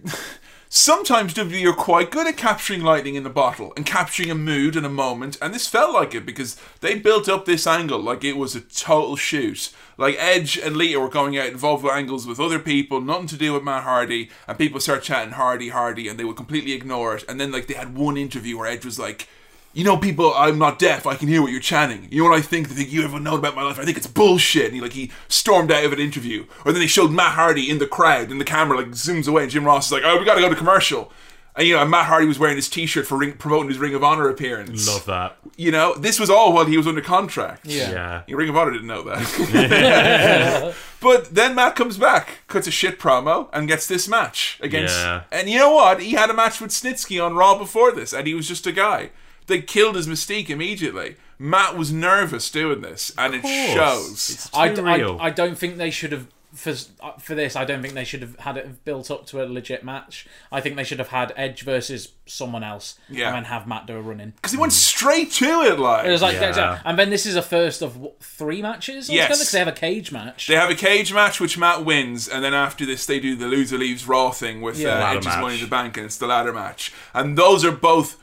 [0.75, 4.75] sometimes WWE are quite good at capturing lightning in the bottle and capturing a mood
[4.75, 8.23] and a moment and this felt like it because they built up this angle like
[8.23, 9.71] it was a total shoot.
[9.99, 13.37] Like Edge and Lita were going out involved with angles with other people nothing to
[13.37, 17.17] do with Matt Hardy and people start chatting Hardy Hardy and they would completely ignore
[17.17, 17.23] it.
[17.29, 19.27] And then like they had one interview where Edge was like
[19.73, 21.07] you know, people, I'm not deaf.
[21.07, 22.07] I can hear what you're chanting.
[22.11, 22.69] You know what I think?
[22.69, 23.79] They think you ever know about my life.
[23.79, 24.65] I think it's bullshit.
[24.65, 26.45] And he like he stormed out of an interview.
[26.63, 29.43] Or then they showed Matt Hardy in the crowd, and the camera like zooms away,
[29.43, 31.11] and Jim Ross is like, "Oh, we got to go to commercial."
[31.55, 34.03] And you know, Matt Hardy was wearing his T-shirt for ring, promoting his Ring of
[34.03, 34.87] Honor appearance.
[34.87, 35.37] Love that.
[35.55, 37.65] You know, this was all while he was under contract.
[37.65, 37.91] Yeah.
[37.91, 38.23] Yeah.
[38.27, 40.75] Your Ring of Honor didn't know that.
[40.99, 44.97] but then Matt comes back, cuts a shit promo, and gets this match against.
[44.97, 45.23] Yeah.
[45.31, 46.01] And you know what?
[46.01, 48.71] He had a match with Snitsky on Raw before this, and he was just a
[48.71, 49.11] guy.
[49.47, 51.15] They killed his mystique immediately.
[51.39, 53.41] Matt was nervous doing this, and it
[53.73, 54.29] shows.
[54.29, 55.17] It's I, too d- I- real.
[55.19, 56.69] I don't think they should have for
[57.01, 57.55] uh, for this.
[57.55, 60.27] I don't think they should have had it built up to a legit match.
[60.51, 63.27] I think they should have had Edge versus someone else, Yeah.
[63.29, 64.29] and then have Matt do a run in.
[64.31, 66.05] Because he went straight to it, like.
[66.05, 66.79] It was like, Yeah.
[66.85, 69.09] and then this is a first of what, three matches.
[69.09, 69.27] Yes.
[69.29, 70.45] because they have a cage match.
[70.45, 73.47] They have a cage match which Matt wins, and then after this they do the
[73.47, 74.89] loser leaves Raw thing with Yeah.
[74.89, 75.41] uh, Ladder Edge's match.
[75.41, 76.93] Money in the Bank, and it's the ladder match.
[77.15, 78.17] And those are both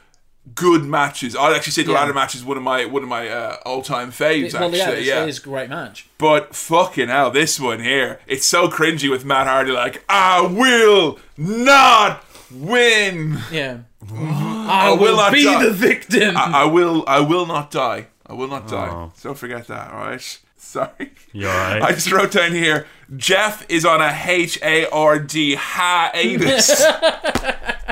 [0.55, 1.37] good matches.
[1.37, 2.01] I'd actually say the Yeah.
[2.01, 4.53] ladder match is one of my one of my uh, all time faves.
[4.59, 5.23] well, yeah, actually, it's, yeah.
[5.23, 6.07] it is a great match.
[6.19, 9.73] But fucking hell, this one here, it's so cringy with Matt Hardy.
[9.73, 13.39] Like, I will not win.
[13.53, 13.79] Yeah,
[14.13, 15.65] I, will not be die.
[15.65, 16.37] the victim.
[16.37, 17.05] I, I will.
[17.07, 18.07] I will not die.
[18.27, 18.89] I will not die.
[18.91, 19.13] Oh.
[19.23, 19.93] Don't forget that.
[19.93, 20.39] All right.
[20.57, 21.11] Sorry.
[21.33, 21.83] You alright?
[21.89, 22.87] I just wrote down here.
[23.17, 26.85] Jeff is on a H A R D hiatus.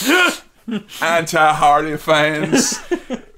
[1.02, 2.78] Anti Hardy fans,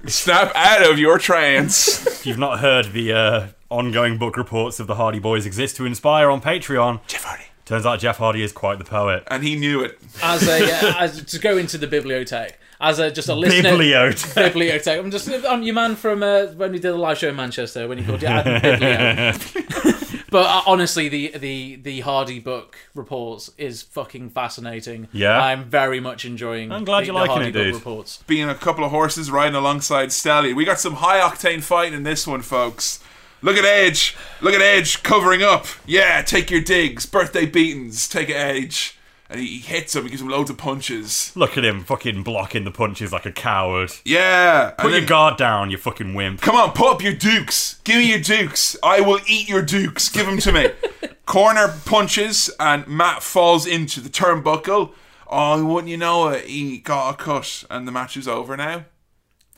[0.05, 2.05] snap out of your trance.
[2.05, 5.85] If you've not heard the uh, ongoing book reports of the Hardy Boys exist to
[5.85, 7.43] inspire on Patreon, Jeff Hardy.
[7.65, 9.23] turns out Jeff Hardy is quite the poet.
[9.27, 9.99] And he knew it.
[10.21, 13.71] as a uh, as to go into the bibliothèque as a just a listener.
[13.71, 14.51] Bibliothèque.
[14.51, 14.99] Bibliothèque.
[14.99, 17.87] I'm just I'm your man from uh, when we did the live show in Manchester
[17.87, 20.22] when he called you Adam Biblio.
[20.33, 25.07] but uh, honestly, the the the Hardy book reports is fucking fascinating.
[25.13, 25.39] Yeah?
[25.39, 26.71] I'm very much enjoying.
[26.71, 27.75] I'm glad the, you're the liking Hardy it, book dude.
[27.75, 28.23] Reports.
[28.25, 30.55] being a couple of horses riding alongside Stallion.
[30.55, 32.99] We got some high octane fighting in this one, folks.
[33.43, 34.15] Look at Edge.
[34.41, 35.67] Look at Edge covering up.
[35.85, 37.05] Yeah, take your digs.
[37.05, 38.09] Birthday beatings.
[38.09, 38.97] Take it, Edge.
[39.33, 40.03] And he, he hits him.
[40.03, 41.31] He gives him loads of punches.
[41.35, 43.91] Look at him fucking blocking the punches like a coward.
[44.05, 44.69] Yeah.
[44.77, 46.39] Put your guard down, you fucking wimp.
[46.41, 47.81] Come on, put up your dukes.
[47.83, 48.77] Give me your dukes.
[48.83, 50.07] I will eat your dukes.
[50.09, 50.67] Give them to me.
[51.25, 54.91] Corner punches, and Matt falls into the turnbuckle.
[55.27, 56.45] Oh, wouldn't you know it?
[56.45, 58.85] He got a cut, and the match is over now.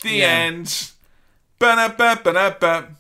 [0.02, 0.28] The Yeah.
[0.28, 0.92] end.
[1.60, 2.96] Ba-da-ba, ba-da-ba.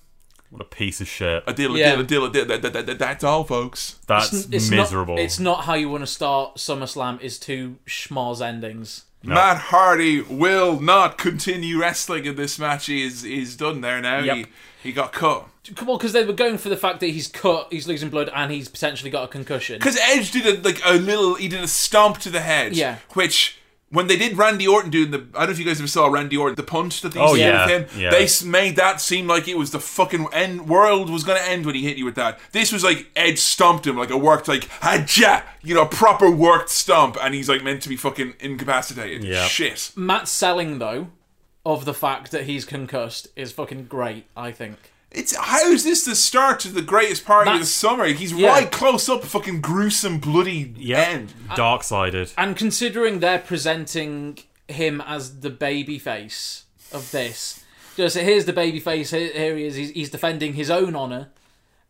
[0.56, 1.44] What a piece of shit.
[1.46, 1.92] A deal, a Yeah.
[1.92, 2.46] deal, a deal, a deal.
[2.46, 3.96] That- that- that- that- That's all, folks.
[4.08, 5.16] That's It's miserable.
[5.16, 7.20] Not, it's not how you want to start SummerSlam.
[7.22, 9.04] Is two schmoz endings.
[9.22, 12.86] Matt Hardy will not continue wrestling in this match.
[12.86, 14.20] He is he's done there now.
[14.20, 14.36] Yep.
[14.38, 14.46] He,
[14.84, 15.48] he got cut.
[15.76, 18.30] Come on, because they were going for the fact that he's cut, he's losing blood,
[18.36, 19.78] and he's potentially got a concussion.
[19.80, 22.76] Because Edge did a, like a little, he did a stomp to the head.
[22.76, 23.00] Yeah.
[23.14, 23.58] Which
[23.96, 26.08] when they did Randy Orton doing the, I don't know if you guys ever saw
[26.08, 28.00] Randy Orton, the punch that they Oh, used to do yeah, with him.
[28.02, 28.12] yeah.
[28.12, 31.66] They made that seem like it was the fucking end world was going to end
[31.66, 32.40] when he hit you with that.
[32.52, 36.70] This was like Edge stomped him like a worked like haja, you know, proper worked
[36.70, 39.24] stomp, and he's like meant to be fucking incapacitated.
[39.24, 39.46] Yeah.
[39.48, 39.92] Shit.
[39.96, 41.08] Matt's selling though
[41.66, 44.26] of the fact that he's concussed is fucking great.
[44.38, 44.78] I think.
[45.16, 48.06] It's how is this the start to the greatest party of the That's- summer?
[48.06, 48.50] He's yeah.
[48.50, 51.00] right close up, fucking gruesome, bloody yeah.
[51.02, 51.34] end.
[51.50, 52.32] Uh, Dark sided.
[52.38, 57.64] And considering they're presenting him as the baby face of this,
[57.96, 59.12] just here's the baby face.
[59.12, 59.76] Here, here he is.
[59.76, 61.30] He's, he's defending his own honor.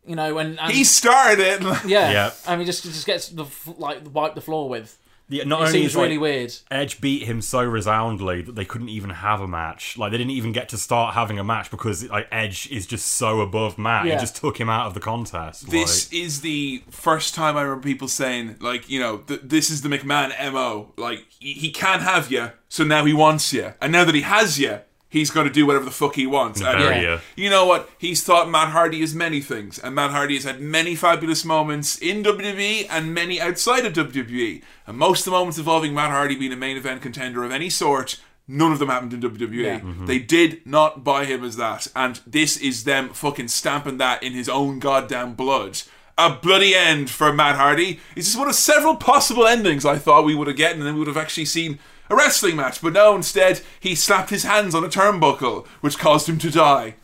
[0.06, 1.60] You know, and, and He started it.
[1.84, 2.30] yeah, Yeah.
[2.46, 3.46] I mean, just just gets the
[3.76, 4.96] like wipe the floor with.
[5.28, 6.54] Yeah, not It only seems is like, really weird.
[6.70, 9.98] Edge beat him so resoundly that they couldn't even have a match.
[9.98, 13.06] Like they didn't even get to start having a match because like Edge is just
[13.08, 14.06] so above Matt.
[14.06, 14.14] Yeah.
[14.14, 15.68] He just took him out of the contest.
[15.70, 19.70] This Like, is the first time I remember people saying, like, you know, th- this
[19.70, 20.92] is the McMahon MO.
[20.96, 23.74] Like, he, he can't have you, so now he wants you.
[23.80, 24.80] And now that he has you,
[25.16, 26.60] he's going to do whatever the fuck he wants.
[26.60, 27.20] And Bury Yeah.
[27.34, 27.88] you know what?
[27.98, 29.78] He's thought Matt Hardy is many things.
[29.78, 34.62] And Matt Hardy has had many fabulous moments in WWE and many outside of WWE.
[34.86, 37.70] And most of the moments involving Matt Hardy being a main event contender of any
[37.70, 39.64] sort, none of them happened in WWE.
[39.64, 39.80] Yeah.
[39.80, 40.06] Mm-hmm.
[40.06, 41.86] They did not buy him as that.
[41.96, 45.82] And this is them fucking stamping that in his own goddamn blood.
[46.18, 48.00] A bloody end for Matt Hardy.
[48.14, 50.94] It's just one of several possible endings I thought we would have gotten, and then
[50.94, 51.78] we would have actually seen
[52.10, 52.80] a wrestling match.
[52.80, 56.94] But no, instead, he slapped his hands on a turnbuckle, which caused him to die.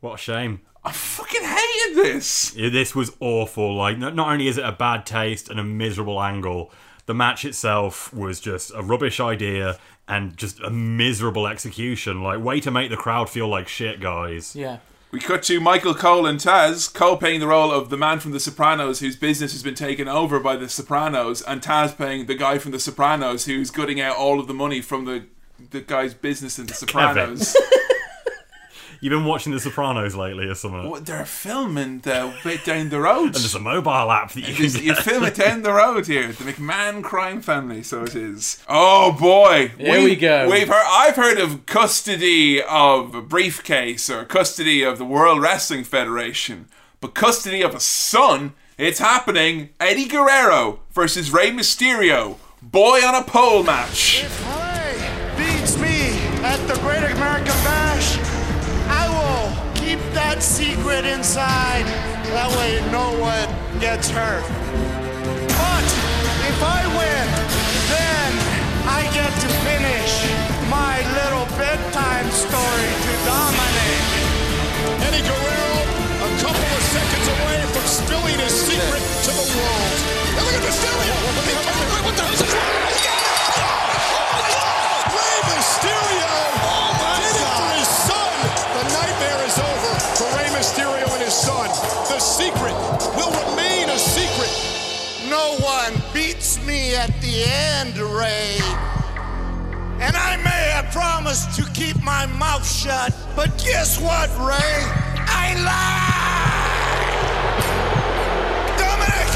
[0.00, 0.60] what a shame.
[0.84, 2.54] I fucking hated this.
[2.56, 3.74] Yeah, This was awful.
[3.74, 6.70] Like, not, not only is it a bad taste and a miserable angle,
[7.06, 12.22] the match itself was just a rubbish idea and just a miserable execution.
[12.22, 14.54] Like, way to make the crowd feel like shit, guys.
[14.56, 14.78] Yeah.
[15.10, 16.92] We cut to Michael Cole and Taz.
[16.92, 20.06] Cole playing the role of the man from The Sopranos whose business has been taken
[20.06, 24.16] over by The Sopranos, and Taz playing the guy from The Sopranos who's gutting out
[24.16, 25.24] all of the money from the
[25.70, 27.56] the guy's business in The Sopranos.
[29.00, 30.90] You've been watching The Sopranos lately or something?
[30.90, 33.26] What, they're filming the bit down the road.
[33.26, 36.06] And there's a mobile app that you can Just- you film it down the road
[36.06, 37.82] here, the McMahon crime family.
[37.82, 38.62] So it is.
[38.68, 40.48] Oh boy, Here we go.
[40.50, 40.84] We've heard.
[40.88, 46.68] I've heard of custody of a briefcase or custody of the World Wrestling Federation,
[47.00, 48.54] but custody of a son.
[48.76, 49.70] It's happening.
[49.80, 52.36] Eddie Guerrero versus Rey Mysterio.
[52.62, 54.24] Boy on a pole match.
[60.38, 61.82] That secret inside.
[62.30, 63.50] That way no one
[63.82, 64.46] gets hurt.
[65.50, 65.86] But
[66.46, 67.26] if I win,
[67.90, 68.30] then
[68.86, 70.12] I get to finish
[70.70, 74.06] my little bedtime story to Dominic.
[75.10, 75.74] Eddie Guerrero,
[76.22, 79.90] a couple of seconds away from spilling his secret to the world.
[80.38, 81.18] And look at Mysterio!
[82.06, 82.97] What the hell is this?
[97.38, 98.58] The end, Ray.
[100.00, 104.82] And I may have promised to keep my mouth shut, but guess what, Ray?
[105.30, 106.78] I lied!
[108.82, 109.30] Dominic!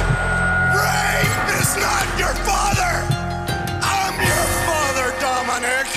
[0.82, 1.22] Ray
[1.60, 2.94] is not your father!
[3.82, 5.88] I'm your father, Dominic!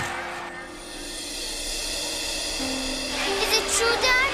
[3.42, 4.25] Is it true, Dad?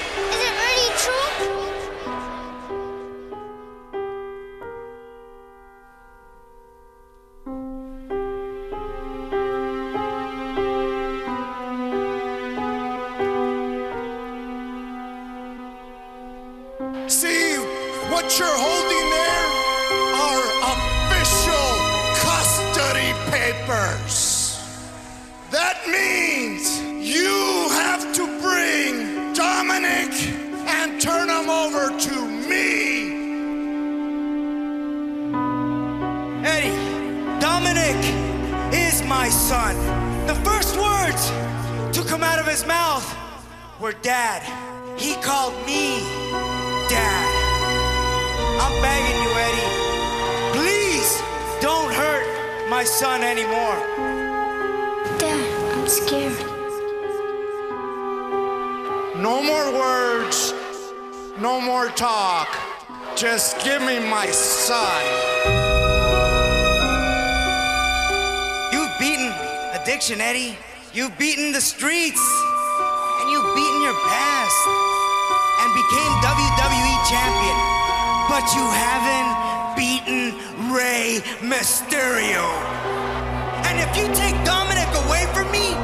[18.41, 19.49] You're holding there
[20.25, 21.69] are official
[22.25, 24.57] custody papers.
[25.51, 26.63] That means
[27.05, 30.11] you have to bring Dominic
[30.65, 32.15] and turn him over to
[32.49, 32.69] me.
[36.43, 36.79] Eddie,
[37.39, 38.01] Dominic
[38.73, 39.75] is my son.
[40.25, 41.29] The first words
[41.95, 43.05] to come out of his mouth
[43.79, 44.41] were dad.
[44.99, 45.99] He called me
[46.89, 47.40] dad.
[48.63, 49.71] I'm begging you, Eddie.
[50.59, 51.19] Please
[51.61, 53.77] don't hurt my son anymore.
[55.17, 56.37] Dad, I'm scared.
[59.17, 60.53] No more words,
[61.39, 62.49] no more talk.
[63.15, 65.01] Just give me my son.
[68.71, 69.33] You've beaten
[69.73, 70.55] addiction, Eddie.
[70.93, 72.23] You've beaten the streets.
[73.19, 74.61] And you've beaten your past.
[75.61, 77.80] And became WWE champion.
[78.31, 82.47] But you haven't beaten Rey Mysterio.
[83.67, 85.75] And if you take Dominic away from me,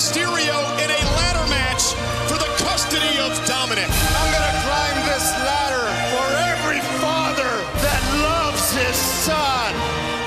[0.00, 1.92] Mysterio in a ladder match
[2.24, 3.84] for the custody of Dominic.
[3.84, 7.52] I'm gonna climb this ladder for every father
[7.84, 9.76] that loves his son.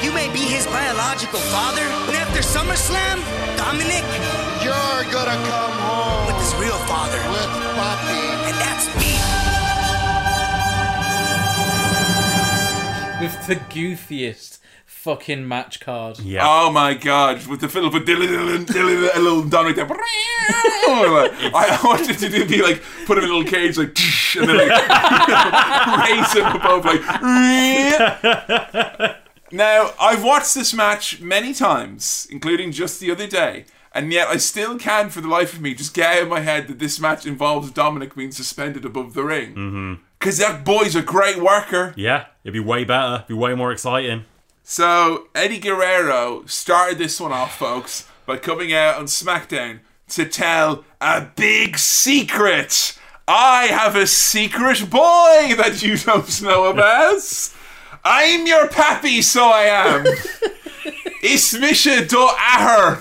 [0.05, 3.17] You may be his biological father, but after SummerSlam,
[3.57, 4.05] Dominic
[4.61, 7.17] You're gonna come home with his real father.
[7.33, 8.29] with Poppy.
[8.45, 9.17] And that's me.
[13.25, 14.59] With the goofiest
[15.03, 16.17] fucking match card.
[16.19, 16.43] Yeah.
[16.45, 19.85] Oh my god, with the Philip and Dilly Dilly Dilly a little Dominic there.
[19.89, 23.97] I wanted to do be like put him in a little cage like
[24.37, 24.69] and then like
[26.09, 27.01] raise him above like
[29.51, 34.37] Now, I've watched this match many times, including just the other day, and yet I
[34.37, 36.99] still can't for the life of me just get out of my head that this
[36.99, 39.49] match involves Dominic being suspended above the ring.
[39.49, 39.93] Mm-hmm.
[40.19, 41.93] Cause that boy's a great worker.
[41.97, 43.15] Yeah, it'd be way better.
[43.15, 44.23] It'd be way more exciting.
[44.63, 50.85] So Eddie Guerrero started this one off, folks, by coming out on SmackDown to tell
[51.01, 52.97] a big secret.
[53.27, 57.21] I have a secret boy that you don't know about.
[58.05, 60.05] I'm your pappy, so I am.
[61.23, 62.99] Ismisha do aher.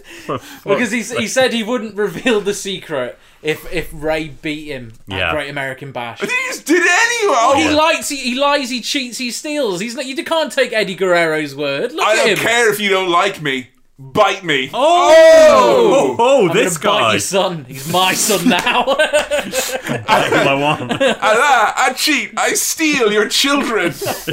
[0.64, 5.18] Because he, he said he wouldn't reveal the secret if if Ray beat him at
[5.18, 5.32] Yeah.
[5.32, 6.20] Great American Bash.
[6.20, 7.36] He just did it anyway.
[7.36, 9.80] Oh, He lies, he, he lies, he cheats, he steals.
[9.80, 10.06] He's not.
[10.06, 11.92] You can't take Eddie Guerrero's word.
[11.92, 12.36] Look I at don't him.
[12.38, 13.70] care if you don't like me.
[14.00, 14.70] Bite me.
[14.72, 17.64] Oh, oh, oh I'm this gonna bite your son.
[17.66, 18.84] He's my son now.
[20.08, 20.92] I want.
[20.92, 22.32] Allah, I cheat.
[22.36, 23.90] I steal your children.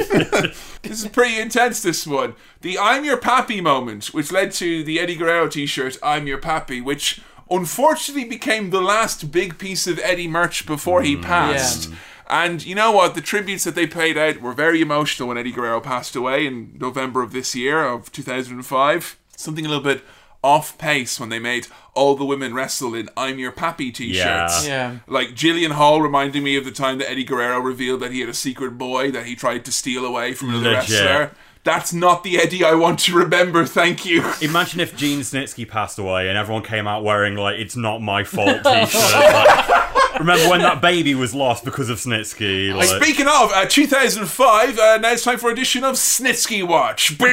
[0.82, 2.34] this is pretty intense, this one.
[2.62, 6.38] The I'm Your Pappy moment, which led to the Eddie Guerrero t shirt, I'm Your
[6.38, 11.90] Pappy, which unfortunately became the last big piece of Eddie merch before he mm, passed.
[12.30, 13.14] And you know what?
[13.14, 16.76] The tributes that they played out were very emotional when Eddie Guerrero passed away in
[16.78, 19.18] November of this year, of 2005.
[19.38, 20.02] Something a little bit
[20.42, 24.66] off pace when they made all the women wrestle in I'm Your Pappy t shirts.
[24.66, 24.92] Yeah.
[24.92, 24.98] Yeah.
[25.06, 28.28] Like Jillian Hall reminding me of the time that Eddie Guerrero revealed that he had
[28.28, 30.90] a secret boy that he tried to steal away from another Legit.
[30.90, 31.30] wrestler.
[31.64, 34.24] That's not the Eddie I want to remember, thank you.
[34.40, 38.24] Imagine if Gene Snitsky passed away and everyone came out wearing like "It's not my
[38.24, 38.94] fault" t-shirts.
[39.14, 39.87] Like,
[40.18, 42.74] remember when that baby was lost because of Snitsky?
[42.74, 47.16] Like, Speaking of, uh, 2005, uh, now it's time for edition of Snitsky Watch.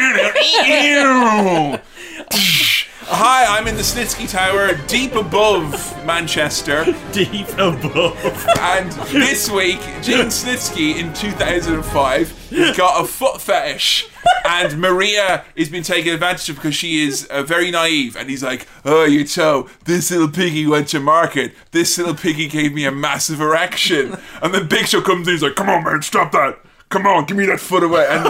[3.08, 5.72] Hi, I'm in the Snitsky Tower, deep above
[6.06, 6.86] Manchester.
[7.12, 8.48] deep above.
[8.60, 14.08] And this week, Gene Snitsky in 2005 has got a foot fetish.
[14.48, 18.16] And Maria is being taken advantage of because she is uh, very naive.
[18.16, 19.70] And he's like, Oh, your toe.
[19.86, 21.54] This little piggy went to market.
[21.72, 24.18] This little piggy gave me a massive erection.
[24.42, 25.36] And then Big Show comes in.
[25.36, 26.58] He's like, Come on, man, stop that.
[26.90, 28.08] Come on, give me that foot away.
[28.10, 28.24] And,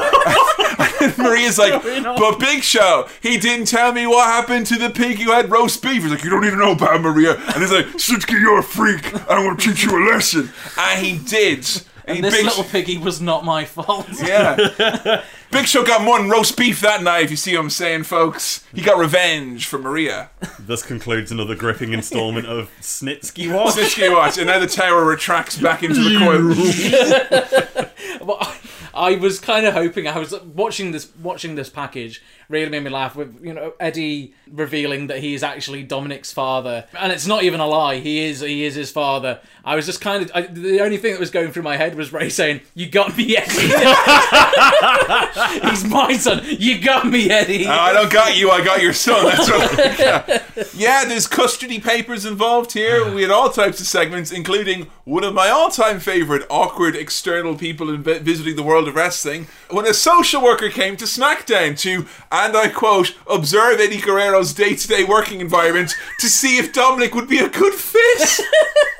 [0.79, 5.19] and Maria's like, But Big Show, he didn't tell me what happened to the pig
[5.19, 6.03] who had roast beef.
[6.03, 7.35] He's like, You don't need to know about Maria.
[7.35, 9.13] And he's like, Snitsky, you're a freak.
[9.29, 10.51] I want to teach you a lesson.
[10.77, 11.67] And he did.
[12.07, 14.07] And, this Big little piggy was not my fault.
[14.23, 15.23] yeah.
[15.51, 18.03] Big Show got more than roast beef that night, if you see what I'm saying,
[18.03, 18.65] folks.
[18.73, 20.29] He got revenge for Maria.
[20.59, 23.75] This concludes another gripping installment of Snitsky Watch.
[23.75, 27.91] Snitsky watch, and now the tower retracts back into the coil.
[28.25, 28.57] Well, I,
[28.95, 32.89] I was kind of hoping I was watching this watching this package really made me
[32.89, 37.43] laugh with you know Eddie revealing that he is actually Dominic's father and it's not
[37.43, 40.41] even a lie he is he is his father I was just kind of I,
[40.43, 43.35] the only thing that was going through my head was Ray saying you got me
[43.37, 43.51] Eddie
[45.63, 48.93] he's my son you got me Eddie Oh, I don't got you, I got your
[48.93, 49.25] son.
[49.25, 50.43] That's what yeah.
[50.75, 53.11] yeah, there's custody papers involved here.
[53.13, 57.55] We had all types of segments, including one of my all time favourite awkward external
[57.55, 59.47] people in visiting the world of wrestling.
[59.69, 64.75] When a social worker came to SmackDown to, and I quote, observe Eddie Guerrero's day
[64.75, 68.39] to day working environment to see if Dominic would be a good fit.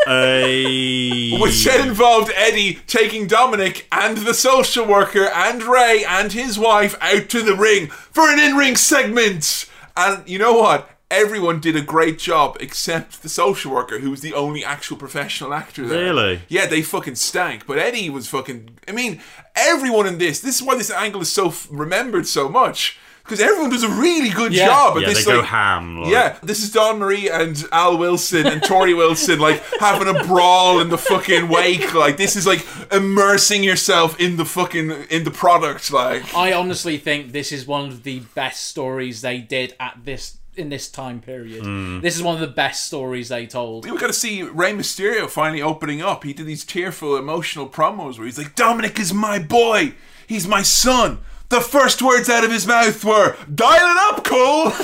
[0.08, 1.40] A...
[1.40, 6.96] Which then involved Eddie taking Dominic and the social worker and Ray and his wife
[7.02, 9.70] out to the ring for an in ring segment.
[9.98, 10.90] And you know what?
[11.12, 15.54] Everyone did a great job except the social worker, who was the only actual professional
[15.54, 16.04] actor there.
[16.06, 16.42] Really?
[16.50, 17.68] Yeah, they fucking stank.
[17.68, 18.80] But Eddie was fucking.
[18.88, 19.22] I mean,
[19.56, 20.40] everyone in this.
[20.40, 22.98] This is why this angle is so f- remembered so much.
[23.26, 24.68] Because everyone does a really good Yeah.
[24.68, 25.26] job at Yeah, this.
[25.26, 26.02] they go ham.
[26.02, 30.24] Like, yeah, this is Dawn Marie and Al Wilson and Torrie Wilson like having a
[30.26, 31.94] brawl in the fucking wake.
[31.96, 35.92] Like this is like immersing yourself in the fucking in the product.
[35.92, 40.38] Like I honestly think this is one of the best stories they did at this
[40.56, 42.00] in this time period hmm.
[42.00, 45.30] this is one of the best stories they told we got to see Rey Mysterio
[45.30, 46.24] finally opening up.
[46.24, 49.96] He did these tearful, emotional promos where he's like, "Dominic is my boy.
[50.28, 51.20] He's my son."
[51.50, 54.72] The first words out of his mouth were, "Dial it up, Cole."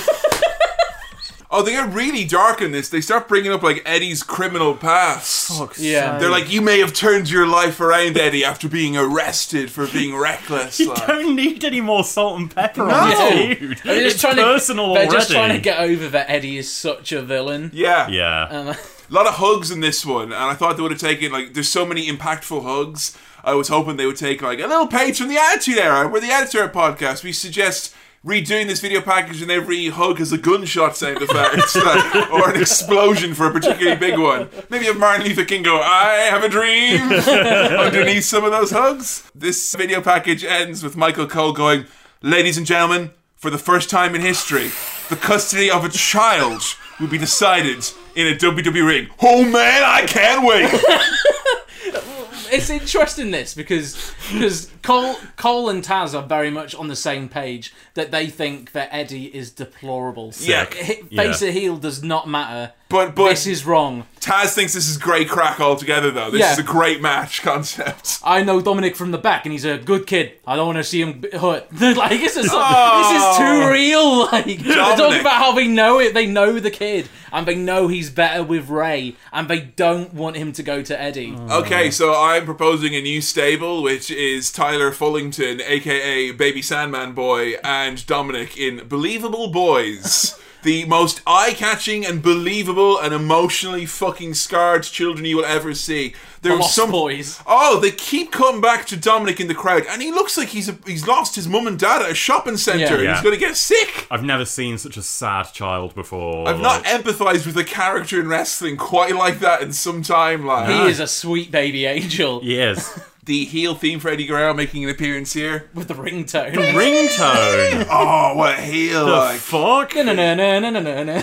[1.54, 2.88] Oh, they get really dark in this.
[2.88, 5.78] They start bringing up like Eddie's criminal past.
[5.78, 9.86] yeah They're like, you may have turned your life around, Eddie, after being arrested for
[9.86, 10.80] being reckless.
[10.80, 11.06] You like.
[11.06, 12.94] don't need any more salt and pepper No.
[12.94, 13.78] on this, dude.
[13.80, 15.18] They're just it's trying personal to, they're already.
[15.20, 17.70] just trying to get over that Eddie is such a villain.
[17.74, 18.08] Yeah.
[18.08, 18.44] Yeah.
[18.44, 18.76] Um,
[19.12, 21.54] A lot of hugs in this one, and I thought they would have taken like.
[21.54, 23.18] There's so many impactful hugs.
[23.44, 26.08] I was hoping they would take like a little page from the Attitude Era.
[26.08, 27.22] We're the Attitude Era podcast.
[27.22, 27.94] We suggest
[28.26, 32.62] redoing this video package, and every hug has a gunshot sound effect like, or an
[32.62, 34.48] explosion for a particularly big one.
[34.70, 37.02] Maybe have Martin Luther King go, "I have a dream"
[37.82, 39.30] underneath some of those hugs.
[39.36, 41.86] This video package ends with Michael Cole going,
[42.22, 44.70] "Ladies and gentlemen, for the first time in history,
[45.10, 46.62] the custody of a child
[46.98, 49.08] will be decided in a WWE ring.
[49.22, 50.70] Oh man, I can't wait."
[52.54, 57.30] it's interesting this because because Cole Cole and Taz are very much on the same
[57.30, 60.34] page that they think that Eddie is deplorable.
[60.40, 60.68] Yeah.
[60.76, 61.24] H- Yeah.
[61.24, 62.74] face or heel does not matter.
[62.92, 64.06] But but this is wrong.
[64.20, 66.30] Taz thinks this is great crack altogether, though.
[66.30, 66.52] This Yeah.
[66.54, 68.20] is a great match concept.
[68.24, 70.34] I know Dominic from the back, and he's a good kid.
[70.46, 71.66] I don't want to see him b- hurt.
[71.82, 73.02] like this is so- Oh.
[73.02, 73.72] this is too oh.
[73.72, 74.28] real.
[74.32, 75.22] Like they're talking Dominic.
[75.22, 76.14] about how they know it.
[76.14, 80.36] They know the kid, and they know he's better with Ray, and they don't want
[80.38, 81.34] him to go to Eddie.
[81.36, 81.62] Oh.
[81.62, 87.56] Okay, so I'm proposing a new stable, which is Tyler Fullington, aka Baby Sandman Boy,
[87.64, 90.36] and Dominic in Believable Boys.
[90.64, 96.14] The most eye-catching and believable and emotionally fucking scarred children you will ever see.
[96.42, 97.40] There The was Lost some Boys.
[97.46, 100.70] Oh, they keep coming back to Dominic in the crowd, and he looks like he's
[100.70, 102.98] a, he's lost his mum and dad at a shopping centre.
[102.98, 103.02] Yeah.
[103.02, 103.14] Yeah.
[103.14, 104.08] He's going to get sick.
[104.10, 106.48] I've never seen such a sad child before.
[106.48, 110.46] I've not empathised with a character in wrestling quite like that in some time.
[110.46, 113.00] Like He is a sweet baby angel Yes.
[113.24, 115.70] The heel theme for Eddie Guerrero making an appearance here.
[115.74, 116.54] with the ringtone.
[116.54, 117.88] Ringtone.
[117.92, 119.06] Oh, what a heel!
[119.06, 119.96] the like fuck?
[119.96, 121.22] No, no, no, no, no, no, no.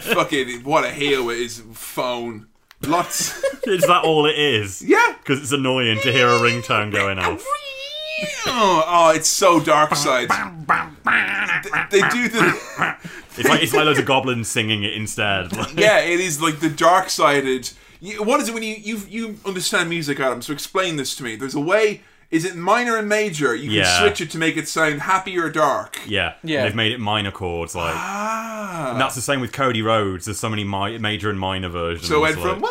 [0.00, 2.46] fucking what a heel with his phone.
[2.82, 3.42] Lots.
[3.66, 4.82] Is that all it is?
[4.82, 5.14] yeah.
[5.18, 7.44] Because it's annoying to hear a ringtone going off.
[8.46, 10.30] Oh, oh, it's so dark side.
[10.30, 12.96] They, they do the.
[13.36, 15.52] It's like it's like loads of goblins singing it instead.
[15.76, 17.70] Yeah, it is like the dark sided.
[18.18, 20.42] What is it when you you you understand music, Adam?
[20.42, 21.36] So explain this to me.
[21.36, 22.02] There's a way.
[22.30, 23.56] Is it minor and major?
[23.56, 23.98] You can Yeah.
[24.00, 25.98] switch it to make it sound happy or dark.
[26.06, 26.62] Yeah, Yeah.
[26.62, 28.92] They've made it minor chords, like, Ah.
[28.92, 30.26] and that's the same with Cody Rhodes.
[30.26, 32.06] There's so many mi- major and minor versions.
[32.06, 32.68] So it went like- from "Wah,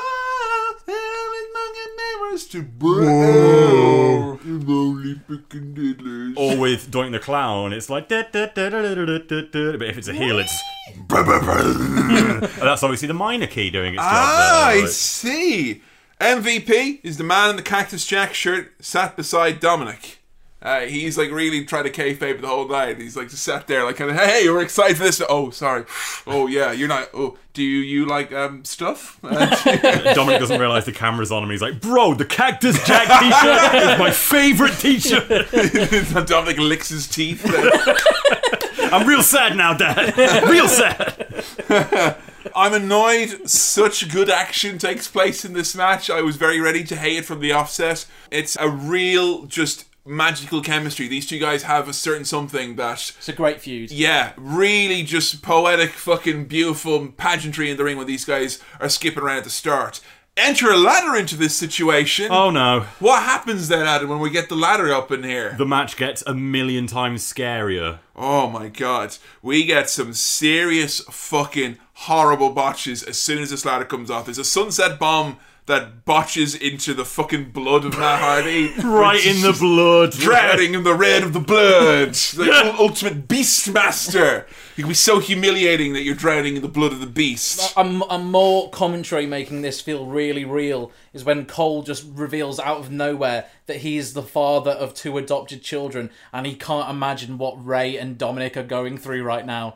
[2.49, 4.39] tomorrow.
[4.43, 6.33] I'm only picking diddlers.
[6.37, 8.07] Or with Doink the Clown, it's like.
[8.09, 9.77] Da, da, da, da, da, da, da.
[9.77, 10.61] But if it's a heel, it's.
[10.97, 14.11] and that's obviously the minor key doing its job.
[14.11, 15.81] Ah, I see.
[16.19, 20.18] MVP is the man in the Cactus Jack shirt sat beside Dominic.
[20.61, 22.99] Uh, he's like really trying to kayfabe the whole night.
[22.99, 25.21] He's like just sat there, like kind of, hey, we're excited for this.
[25.29, 25.85] Oh, sorry.
[26.27, 27.09] Oh yeah, you're not.
[27.13, 29.19] Oh, do you, you like um stuff?
[29.21, 31.49] Dominic doesn't realize the camera's on him.
[31.49, 36.27] He's like, "Bro, the Cactus Jack T-shirt is my favorite T-shirt.
[36.27, 37.41] Dominic licks his teeth.
[38.91, 40.17] I'm real sad now, Dad.
[40.49, 42.17] Real sad."
[42.55, 46.09] I'm annoyed such good action takes place in this match.
[46.09, 48.05] I was very ready to hate it from the offset.
[48.31, 51.07] It's a real, just magical chemistry.
[51.07, 53.91] These two guys have a certain something that, It's a great feud.
[53.91, 59.23] yeah, really just poetic, fucking beautiful pageantry in the ring when these guys are skipping
[59.23, 59.99] around at the start.
[60.37, 62.31] Enter a ladder into this situation.
[62.31, 65.53] Oh no, What happens then, Adam, when we get the ladder up in here?
[65.57, 67.99] the match gets a million times scarier.
[68.15, 69.17] Oh my god.
[69.41, 74.25] We get some serious fucking horrible botches as soon as this ladder comes off.
[74.25, 75.37] There's a sunset bomb
[75.69, 78.73] that botches into the fucking blood of Matt Hardy.
[78.89, 80.11] Right in the blood.
[80.11, 82.09] Drowning in the red of the blood.
[82.39, 84.45] The ul- ultimate beastmaster.
[84.75, 87.73] It can be so humiliating that you're drowning in the blood of the beast.
[87.77, 92.79] A, a more commentary making this feel really real is when Cole just reveals out
[92.79, 97.37] of nowhere that he is the father of two adopted children and he can't imagine
[97.37, 99.75] what Ray and Dominic are going through right now.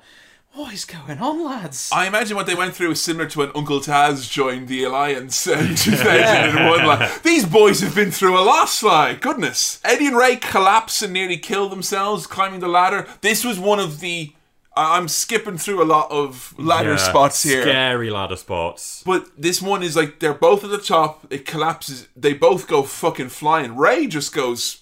[0.54, 1.90] What is going on, lads?
[1.92, 5.48] I imagine what they went through was similar to when Uncle Taz joined the Alliance
[5.48, 6.86] in 2001.
[6.86, 9.80] Like, these boys have been through a lot, like, goodness.
[9.84, 13.08] Eddie and Ray collapse and nearly kill themselves climbing the ladder.
[13.22, 14.34] This was one of the.
[14.76, 17.64] I- I'm skipping through a lot of ladder Yeah, spots here.
[17.64, 19.02] Scary ladder spots.
[19.04, 21.26] But this one is like they're both at the top.
[21.32, 22.08] It collapses.
[22.16, 23.76] They both go fucking flying.
[23.76, 24.82] Ray just goes.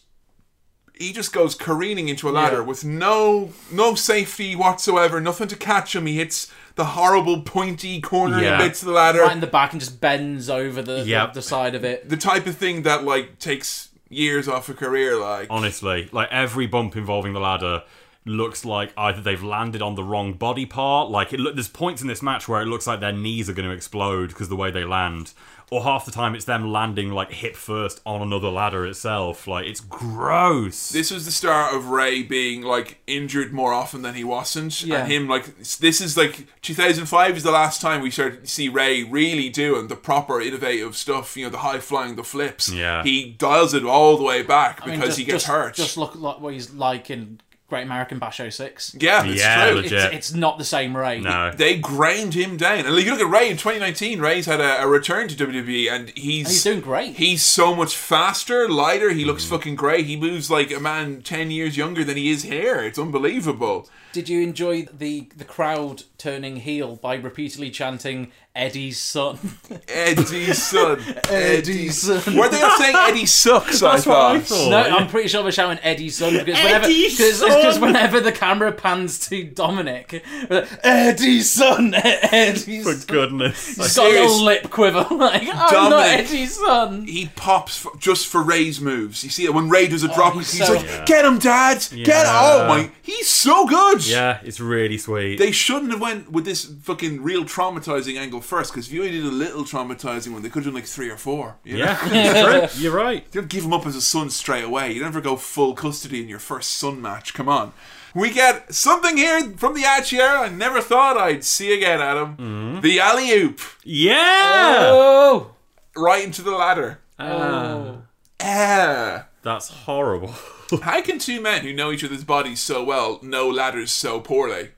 [1.01, 2.61] He just goes careening into a ladder Yeah.
[2.63, 5.19] with no no safety whatsoever.
[5.19, 6.05] Nothing to catch him.
[6.05, 8.57] He hits the horrible pointy corner Yeah.
[8.57, 9.21] bits of the ladder.
[9.23, 11.33] right in the back and just bends over the, Yep.
[11.33, 12.07] the, the side of it.
[12.09, 15.17] the type of thing that like takes years off a career.
[15.17, 17.83] Like Honestly, like every bump involving the ladder
[18.23, 21.09] looks like either they've landed on the wrong body part.
[21.09, 23.53] Like it look, there's points in this match where it looks like their knees are
[23.53, 25.33] going to explode because the way they land.
[25.71, 29.47] Or half the time it's them landing like hip first on another ladder itself.
[29.47, 30.89] Like it's gross.
[30.89, 35.03] this was the start of Ray being like injured more often than he wasn't, Yeah.
[35.03, 38.67] and him like this is like 2005 is the last time we started to see
[38.67, 41.37] Ray really doing the proper innovative stuff.
[41.37, 42.69] You know, the high flying, the flips.
[42.69, 43.03] Yeah.
[43.03, 45.75] he dials it all the way back I mean, because just- he gets just, hurt.
[45.75, 47.39] Just look like what he's like in
[47.71, 48.97] Great American Bash 06.
[48.99, 49.75] yeah, it's Yeah, true.
[49.77, 49.93] legit.
[49.93, 51.21] It's, it's not the same Ray.
[51.21, 51.51] no.
[51.55, 54.19] They ground him down, and you look at Ray in 2019.
[54.19, 57.15] Ray's had a, a return to WWE, and he's He's doing great.
[57.15, 59.11] He's so much faster, lighter.
[59.11, 59.27] He Mm.
[59.27, 60.05] looks fucking great.
[60.05, 62.83] He moves like a man ten years younger than he is here.
[62.83, 63.87] It's unbelievable.
[64.11, 69.39] Did you enjoy the the crowd turning heel by repeatedly chanting Eddie's son.
[69.87, 70.99] Eddie's son.
[71.29, 72.35] Eddie's son.
[72.35, 73.81] Were they not saying Eddie sucks?
[73.81, 74.47] I That's what I thought.
[74.47, 74.69] thought.
[74.69, 74.95] No, yeah.
[74.95, 77.49] I'm pretty sure we're shouting Eddie's son because whenever Eddie's cause, son.
[77.61, 83.05] cause whenever the camera pans to Dominic, like, Eddie's son, Eddie's For son.
[83.07, 83.67] goodness.
[83.77, 86.19] He's got a little lip quiver, like I'm not Dominic.
[86.29, 87.05] Eddie's son.
[87.05, 89.23] He pops f- just for Ray's moves.
[89.23, 90.35] You see it when Ray does a oh, drop.
[90.35, 91.05] Oh, he's He's, so- like, Yeah.
[91.05, 91.77] "Get him, Dad!
[91.89, 94.05] Get him!" Oh my, he's so good.
[94.05, 95.37] Yeah, it's really sweet.
[95.37, 99.13] They shouldn't have went with this fucking real traumatizing angle first because if you only
[99.13, 101.57] did a little traumatizing one, they could have done like three or four.
[101.63, 101.85] you know?
[101.85, 102.83] yeah, it's true.
[102.83, 103.23] You're right.
[103.31, 104.91] You don't give him up as a son straight away.
[104.93, 107.33] You never go full custody in your first son match.
[107.33, 107.73] Come on.
[108.13, 112.35] We get something here from the Edge here I never thought I'd see again, Adam.
[112.35, 112.81] Mm-hmm.
[112.81, 114.89] The alley oop Yeah.
[114.91, 115.51] Oh,
[115.95, 116.99] right into the ladder.
[117.19, 118.01] oh.
[118.41, 119.27] Ah.
[119.43, 120.33] That's horrible.
[120.81, 124.71] How can two men who know each other's bodies so well know ladders so poorly?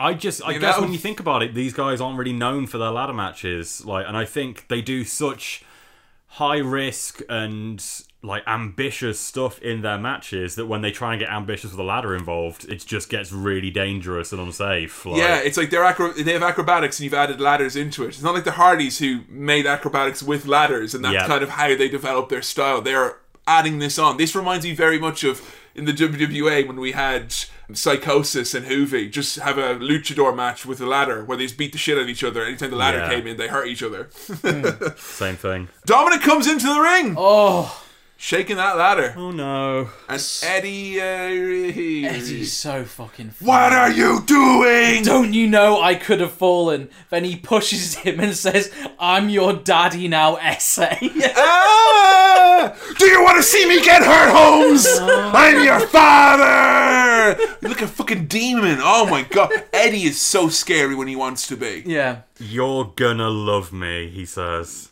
[0.00, 0.82] I just, I You guess know?
[0.82, 3.84] when you think about it, these guys aren't really known for their ladder matches.
[3.84, 5.64] Like, and I think they do such
[6.32, 7.84] high risk and
[8.22, 11.84] like ambitious stuff in their matches that when they try and get ambitious with a
[11.84, 15.06] ladder involved, it just gets really dangerous and unsafe.
[15.06, 18.08] Like, Yeah, it's like they're acro- they have acrobatics and you've added ladders into it.
[18.08, 21.26] It's not like the Hardys who made acrobatics with ladders and that's Yeah.
[21.26, 22.80] kind of how they develop their style.
[22.82, 24.16] They're adding this on.
[24.16, 25.40] This reminds me very much of
[25.74, 27.34] in the WWA when we had
[27.72, 31.72] Psicosis and Hoovy just have a luchador match with a ladder where they just beat
[31.72, 32.42] the shit out of each other.
[32.44, 33.08] Anytime the ladder Yeah.
[33.10, 34.04] came in, they hurt each other.
[34.42, 34.64] Hmm.
[34.96, 35.68] same thing.
[35.84, 37.84] Dominic comes into the ring, Oh,
[38.20, 39.88] shaking that ladder, Oh no.
[40.08, 41.00] and Eddie.
[41.00, 43.30] Uh, Eddie's so fucking.
[43.30, 43.48] Funny.
[43.48, 45.04] what are you doing?
[45.04, 46.90] Don't you know I could have fallen?
[47.10, 50.98] Then he pushes him and says, "I'm your daddy now, essay."
[51.36, 52.74] Ah!
[52.98, 54.84] Do you want to see me get hurt, Holmes?
[55.00, 57.40] I'm your father.
[57.62, 58.78] You look a fucking demon.
[58.80, 61.84] Oh my god, Eddie is so scary when he wants to be.
[61.86, 62.22] yeah.
[62.40, 64.90] You're gonna love me, he says.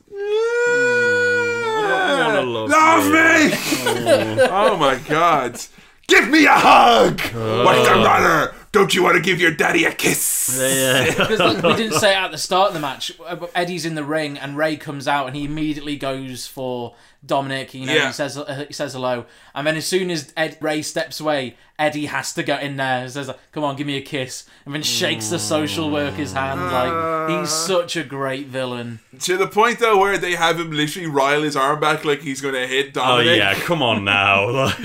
[2.27, 3.15] Wanna love Love me.
[3.51, 4.43] me.
[4.51, 5.61] oh my god.
[6.09, 7.21] Give me a hug.
[7.21, 8.55] What's the matter?
[8.71, 10.57] Don't you want to give your daddy a kiss?
[10.61, 11.07] Yeah.
[11.07, 13.11] Because like, we didn't say it at the start of the match.
[13.27, 17.75] uh, Eddie's in the ring and Ray comes out and he immediately goes for Dominic.
[17.75, 18.07] You know, Yeah.
[18.09, 19.25] he says uh, he says hello,
[19.55, 23.03] and then as soon as Ed, Ray steps away, Eddie has to get in there
[23.03, 26.61] and says, "Come on, give me a kiss," and then shakes the social worker's hand.
[26.61, 27.67] Like he's ah.
[27.67, 29.01] such a great villain.
[29.21, 32.41] To the point though where they have him literally rile his arm back like he's
[32.41, 33.33] going to hit Dominic.
[33.33, 34.73] Oh yeah, come on now.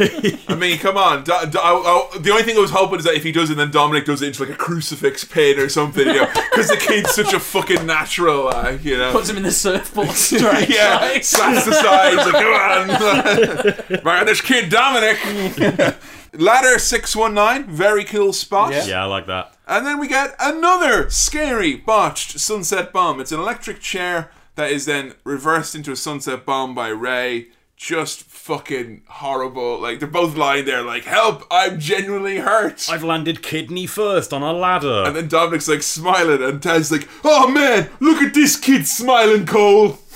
[0.48, 1.24] I mean, come on.
[1.24, 3.50] Do, do, I- I- the only thing I was hoping is that if he does
[3.50, 6.70] it, then Dominic does it into like a crucifix pin or something, you know, because
[6.70, 9.12] the kid's such a fucking natural, like, you know.
[9.12, 10.70] Puts him in the surfboard stretch.
[10.70, 11.24] yeah, like.
[11.24, 14.02] slaps the sides, like, come on.
[14.04, 15.18] right, this kid, Dominic.
[16.34, 18.72] Ladder 619, very cool spot.
[18.72, 18.86] Yeah.
[18.86, 19.56] yeah, I like that.
[19.68, 23.20] And then we get another scary, botched sunset bomb.
[23.20, 27.48] It's an electric chair that is then reversed into a sunset bomb by Ray.
[27.76, 29.82] Just fucking horrible.
[29.82, 32.88] Like, they're both lying there, like, help, I'm genuinely hurt.
[32.90, 35.04] I've landed kidney first on a ladder.
[35.06, 39.48] And then Dominic's like smiling, and Tad's like, "Oh man, look at this kid smiling,
[39.48, 39.98] Cole."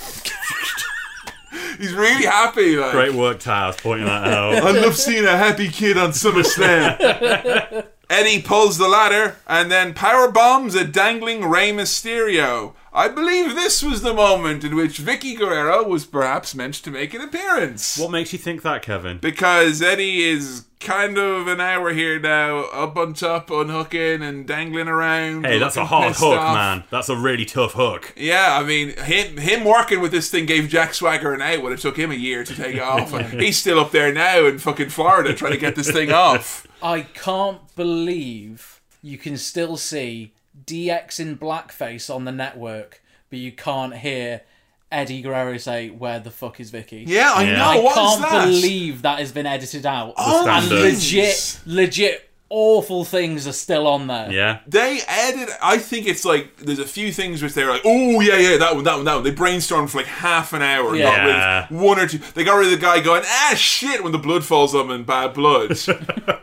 [1.78, 2.76] He's really happy.
[2.78, 4.54] Like, Great work, Taz, pointing that out.
[4.64, 7.86] I love seeing a happy kid on SummerSlam.
[8.10, 12.74] Eddie pulls the ladder and then power bombs a dangling Rey Mysterio.
[12.96, 17.14] I believe this was the moment in which Vickie Guerrero was perhaps meant to make
[17.14, 17.98] an appearance.
[17.98, 19.18] what makes you think that, Kevin?
[19.18, 24.88] Because Eddie is kind of an hour here now, up on top, unhooking and dangling
[24.88, 25.46] around.
[25.46, 26.56] Hey, that's a hard hook, off.
[26.56, 26.84] man.
[26.90, 28.14] That's a really tough hook.
[28.16, 31.74] Yeah, I mean, him him working with this thing gave Jack Swagger an out, but
[31.74, 33.12] it took him a year to take it off.
[33.32, 36.66] He's still up there now in fucking Florida trying to get this thing off.
[36.82, 40.32] I can't believe you can still see
[40.66, 44.42] DX in blackface on the network, but you can't hear
[44.92, 47.58] Eddie Guerrero say, "Where the fuck is Vickie?" Yeah, I Yeah.
[47.58, 47.64] know.
[47.64, 48.46] I What is can't that?
[48.46, 50.14] believe that has been edited out.
[50.18, 54.32] Oh, and legit, legit awful things are still on there.
[54.32, 54.60] Yeah.
[54.68, 55.50] They edit.
[55.62, 58.76] I think it's like there's a few things which they're like, oh yeah, yeah, that
[58.76, 59.24] one, that one, that one.
[59.24, 60.90] They brainstormed for like half an hour.
[60.94, 61.64] and got rid Yeah.
[61.66, 62.20] of one or two.
[62.20, 64.92] They got rid of the guy going, ah shit, when the blood falls on him
[64.92, 65.72] in bad blood.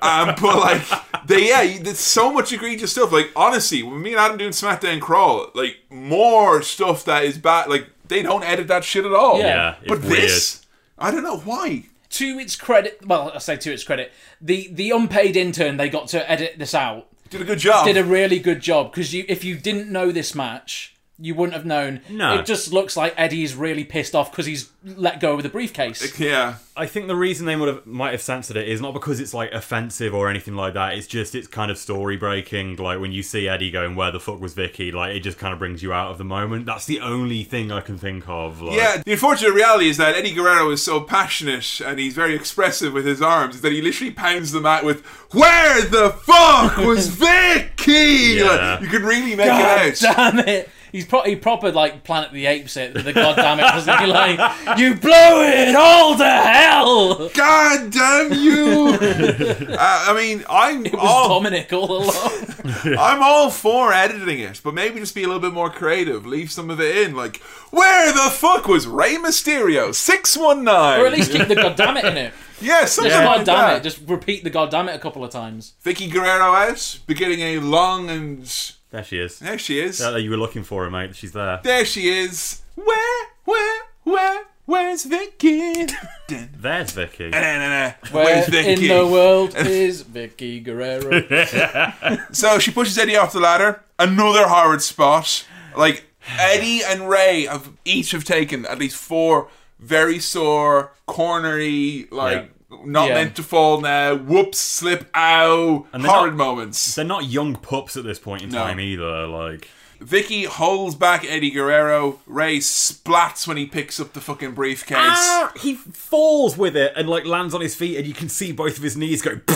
[0.02, 0.82] um, but like
[1.26, 3.12] they, yeah, there's so much egregious stuff.
[3.12, 7.68] Like honestly, when me and Adam doing SmackDown Crawl, like more stuff that is bad.
[7.68, 9.38] Like they don't edit that shit at all.
[9.38, 9.46] Yeah.
[9.46, 10.66] Yeah, but this,
[10.98, 11.84] I don't know why.
[12.12, 16.08] To its credit, well, I say to its credit, the the unpaid intern they got
[16.08, 17.86] to edit this out Did a good job.
[17.86, 20.91] did a really good job because you if you didn't know this match
[21.22, 22.00] you wouldn't have known.
[22.10, 22.38] No.
[22.40, 26.18] It just looks like Eddie's really pissed off because he's let go of the briefcase.
[26.18, 26.56] Yeah.
[26.76, 29.32] I think the reason they would have might have censored it is not because it's
[29.34, 30.94] like offensive or anything like that.
[30.94, 32.76] It's just it's kind of story breaking.
[32.76, 35.52] Like when you see Eddie going, "Where the fuck was Vickie?" Like it just kind
[35.52, 36.66] of brings you out of the moment.
[36.66, 38.60] That's the only thing I can think of.
[38.62, 42.34] Like, Yeah, the unfortunate reality is that Eddie Guerrero is so passionate and he's very
[42.34, 47.08] expressive with his arms that he literally pounds the mat with "Where the fuck was
[47.16, 48.72] Vickie?" Yeah.
[48.74, 50.16] Like, you can really make God it out.
[50.16, 50.68] damn it!
[50.92, 52.92] He's pro- he proper like Planet of the Apes it.
[52.92, 54.06] The goddamn it, doesn't he?
[54.06, 57.30] Like you blow it all to hell.
[57.30, 58.98] God damn you!
[59.00, 62.46] uh, I mean, I'm It was all Dominic all along.
[62.98, 66.26] I'm all for editing it, but maybe just be a little bit more creative.
[66.26, 67.38] Leave some of it in, like
[67.70, 69.94] where the fuck was Rey Mysterio?
[69.94, 72.34] Six one nine, or at least keep the goddamn it in it.
[72.60, 73.76] yeah, something Just like goddamn that.
[73.78, 73.82] it.
[73.82, 75.72] Just repeat the goddamn it a couple of times.
[75.82, 79.38] Vickie Guerrero out, beginning a long and there she is.
[79.40, 79.98] there she is.
[80.00, 81.16] Yeah, you were looking for her, mate.
[81.16, 81.60] She's there.
[81.64, 82.62] There she is.
[82.76, 85.90] Where, where, where, where's Vickie?
[86.28, 87.32] There's Vickie.
[87.32, 88.82] Where Where's in Vickie?
[88.82, 92.20] In the world is Vickie Guerrero?
[92.32, 93.82] So she pushes Eddie off the ladder.
[93.98, 95.44] Another hard spot.
[95.76, 96.04] Like
[96.38, 102.51] Eddie and Ray have each have taken at least four very sore, cornery, like
[102.84, 103.14] not Yeah.
[103.14, 104.14] meant to fall now.
[104.14, 106.94] Whoops, slip, ow, And horrid not- moments.
[106.94, 108.58] They're not young pups at this point in No.
[108.58, 109.26] time either.
[109.26, 109.68] Like
[110.02, 112.18] Vickie holds back Eddie Guerrero.
[112.26, 114.96] Ray splats when he picks up the fucking briefcase.
[114.98, 118.50] Ah, he falls with it and like lands on his feet, and you can see
[118.50, 119.30] both of his knees go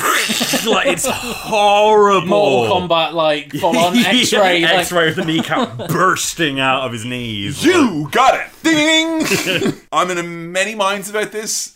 [0.70, 2.28] like it's horrible.
[2.28, 4.60] Mortal Kombat, like full on X-ray.
[4.60, 7.64] Yeah, like, X-ray of the kneecap bursting out of his knees.
[7.64, 8.46] You got it.
[8.62, 9.72] Ding.
[9.90, 11.72] I'm in many minds about this.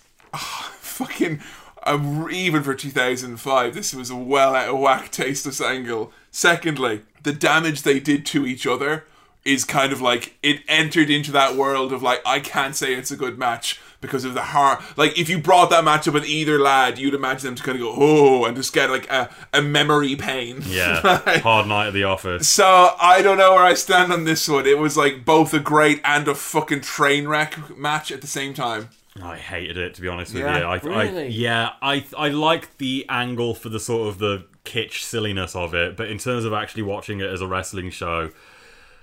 [1.01, 1.41] Fucking.
[1.83, 6.13] Uh, even for 2005, this was a well out of whack tasteless angle.
[6.31, 9.05] Secondly, the damage they did to each other
[9.45, 13.11] is kind of like it entered into that world of like I can't say it's
[13.11, 14.83] a good match because of the heart.
[14.99, 17.77] Like if you brought that match up with either lad, you'd imagine them to kind
[17.77, 20.63] of go oh and just get like a, a memory pain.
[20.67, 21.01] Yeah,
[21.41, 22.47] hard night at the office.
[22.49, 24.67] So I don't know where I stand on this one.
[24.67, 28.53] It was like both a great and a fucking train wreck match at the same
[28.53, 28.91] time.
[29.21, 30.65] I hated it to be honest with Yeah, you.
[30.65, 31.29] I, I, really?
[31.29, 35.97] yeah, I I like the angle for the sort of the kitsch silliness of it,
[35.97, 38.31] but in terms of actually watching it as a wrestling show,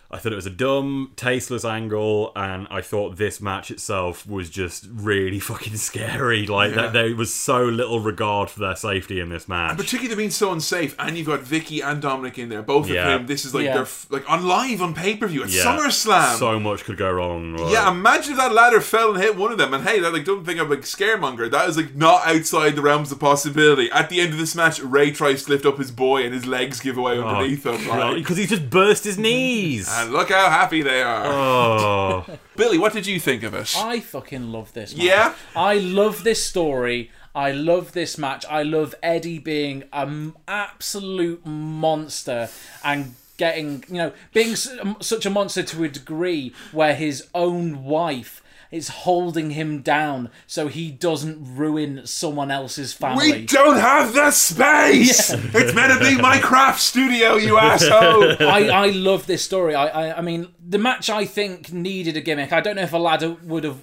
[0.09, 4.49] I thought it was a dumb, tasteless angle, and I thought this match itself was
[4.49, 6.47] just really fucking scary.
[6.47, 6.83] Like Yeah.
[6.83, 9.75] that, there was so little regard for their safety in this match.
[9.77, 13.09] Particularly being so unsafe, and you've got Vickie and Dominic in there, both Yeah.
[13.09, 13.27] of whom.
[13.27, 13.73] This is like Yeah.
[13.73, 16.37] they're f- like on live on pay per view at Yeah, SummerSlam.
[16.37, 17.57] so much could go wrong.
[17.57, 19.73] like- yeah, imagine if that ladder fell and hit one of them.
[19.73, 21.51] And hey, that like don't think I'm like scaremonger.
[21.51, 23.91] That is like not outside the realms of possibility.
[23.91, 26.45] At the end of this match, Ray tries to lift up his boy, and his
[26.45, 27.85] legs give away Oh, underneath him.
[27.85, 29.89] God, Like, because he just burst his knees.
[29.97, 31.25] And look how happy they are.
[31.25, 32.25] oh,
[32.55, 33.75] Billy, what did you think of it?
[33.77, 34.95] I fucking love this.
[34.95, 35.05] Match.
[35.05, 35.33] Yeah?
[35.55, 37.11] I love this story.
[37.35, 38.45] I love this match.
[38.49, 42.49] I love Eddie being an absolute monster
[42.83, 48.41] and getting, you know, being such a monster to a degree where his own wife
[48.71, 53.31] is holding him down so he doesn't ruin someone else's family.
[53.31, 55.29] We don't have the space.
[55.53, 58.35] It's meant to be my craft studio, you asshole.
[58.41, 59.73] I, I love this story.
[59.75, 62.51] I, I I mean the match I think needed a gimmick.
[62.53, 63.77] I don't know if a ladder would have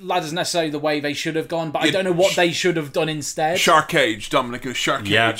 [0.00, 2.52] ladders necessarily the way they should have gone, but I don't know what sh- they
[2.52, 3.58] should have done instead.
[3.58, 5.36] Shark Cage, Dominic is Shark Yeah.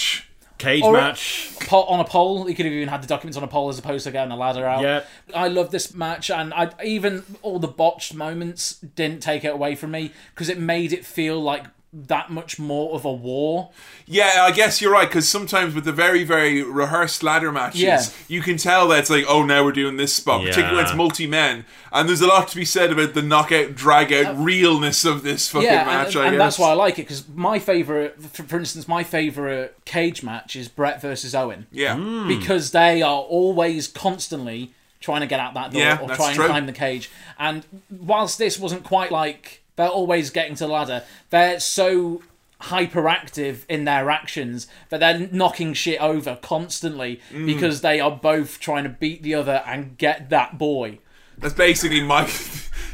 [0.59, 0.83] Cage.
[0.83, 1.51] Or- match.
[1.61, 3.79] Po- on a pole, he could have even had the documents on a pole as
[3.79, 4.83] opposed to getting a ladder out.
[4.83, 5.05] Yeah.
[5.35, 9.75] I love this match, and I even all the botched moments didn't take it away
[9.75, 11.65] from me because it made it feel like
[12.07, 13.71] that much more of a war.
[14.07, 18.05] Yeah, I guess you're right because sometimes with the very, very rehearsed ladder matches, Yeah.
[18.29, 20.95] you can tell that it's like, oh, now we're doing this spot, particularly when it's
[20.95, 21.65] multi men.
[21.93, 25.49] And there's a lot to be said about the knockout, drag out realness of this
[25.49, 26.15] fucking Uh, yeah, match.
[26.15, 26.39] and, I and guess.
[26.47, 30.55] that's why I like it because my favorite, for, for instance, my favorite cage match
[30.57, 31.67] is Brett versus Owen.
[31.73, 31.97] Yeah,
[32.29, 36.27] because they are always constantly trying to get out that door Yeah, or that's try
[36.29, 36.47] and true.
[36.47, 37.11] climb the cage.
[37.39, 42.21] And whilst this wasn't quite like they're always getting to the ladder, they're so
[42.61, 47.47] hyperactive in their actions that they're knocking shit over constantly Mm.
[47.47, 50.99] because they are both trying to beat the other and get that boy.
[51.39, 52.29] that's basically Mike.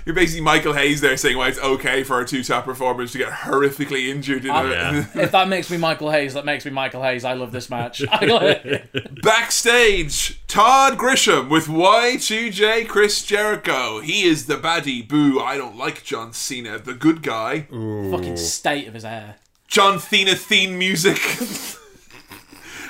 [0.06, 3.18] You're basically Michael Hayes there saying why it's okay for our two top performers to
[3.18, 5.06] get horrifically injured in a, Yeah.
[5.14, 7.24] if that makes me Michael Hayes, that makes me Michael Hayes.
[7.24, 8.02] I love this match.
[8.12, 9.22] I love it.
[9.22, 14.00] Backstage, Todd Grisham with Y2J Chris Jericho.
[14.00, 15.06] He is the baddie.
[15.06, 17.62] Boo, I don't like John Cena, the good guy.
[17.62, 19.36] Fucking state of his hair.
[19.68, 21.18] John Cena theme music.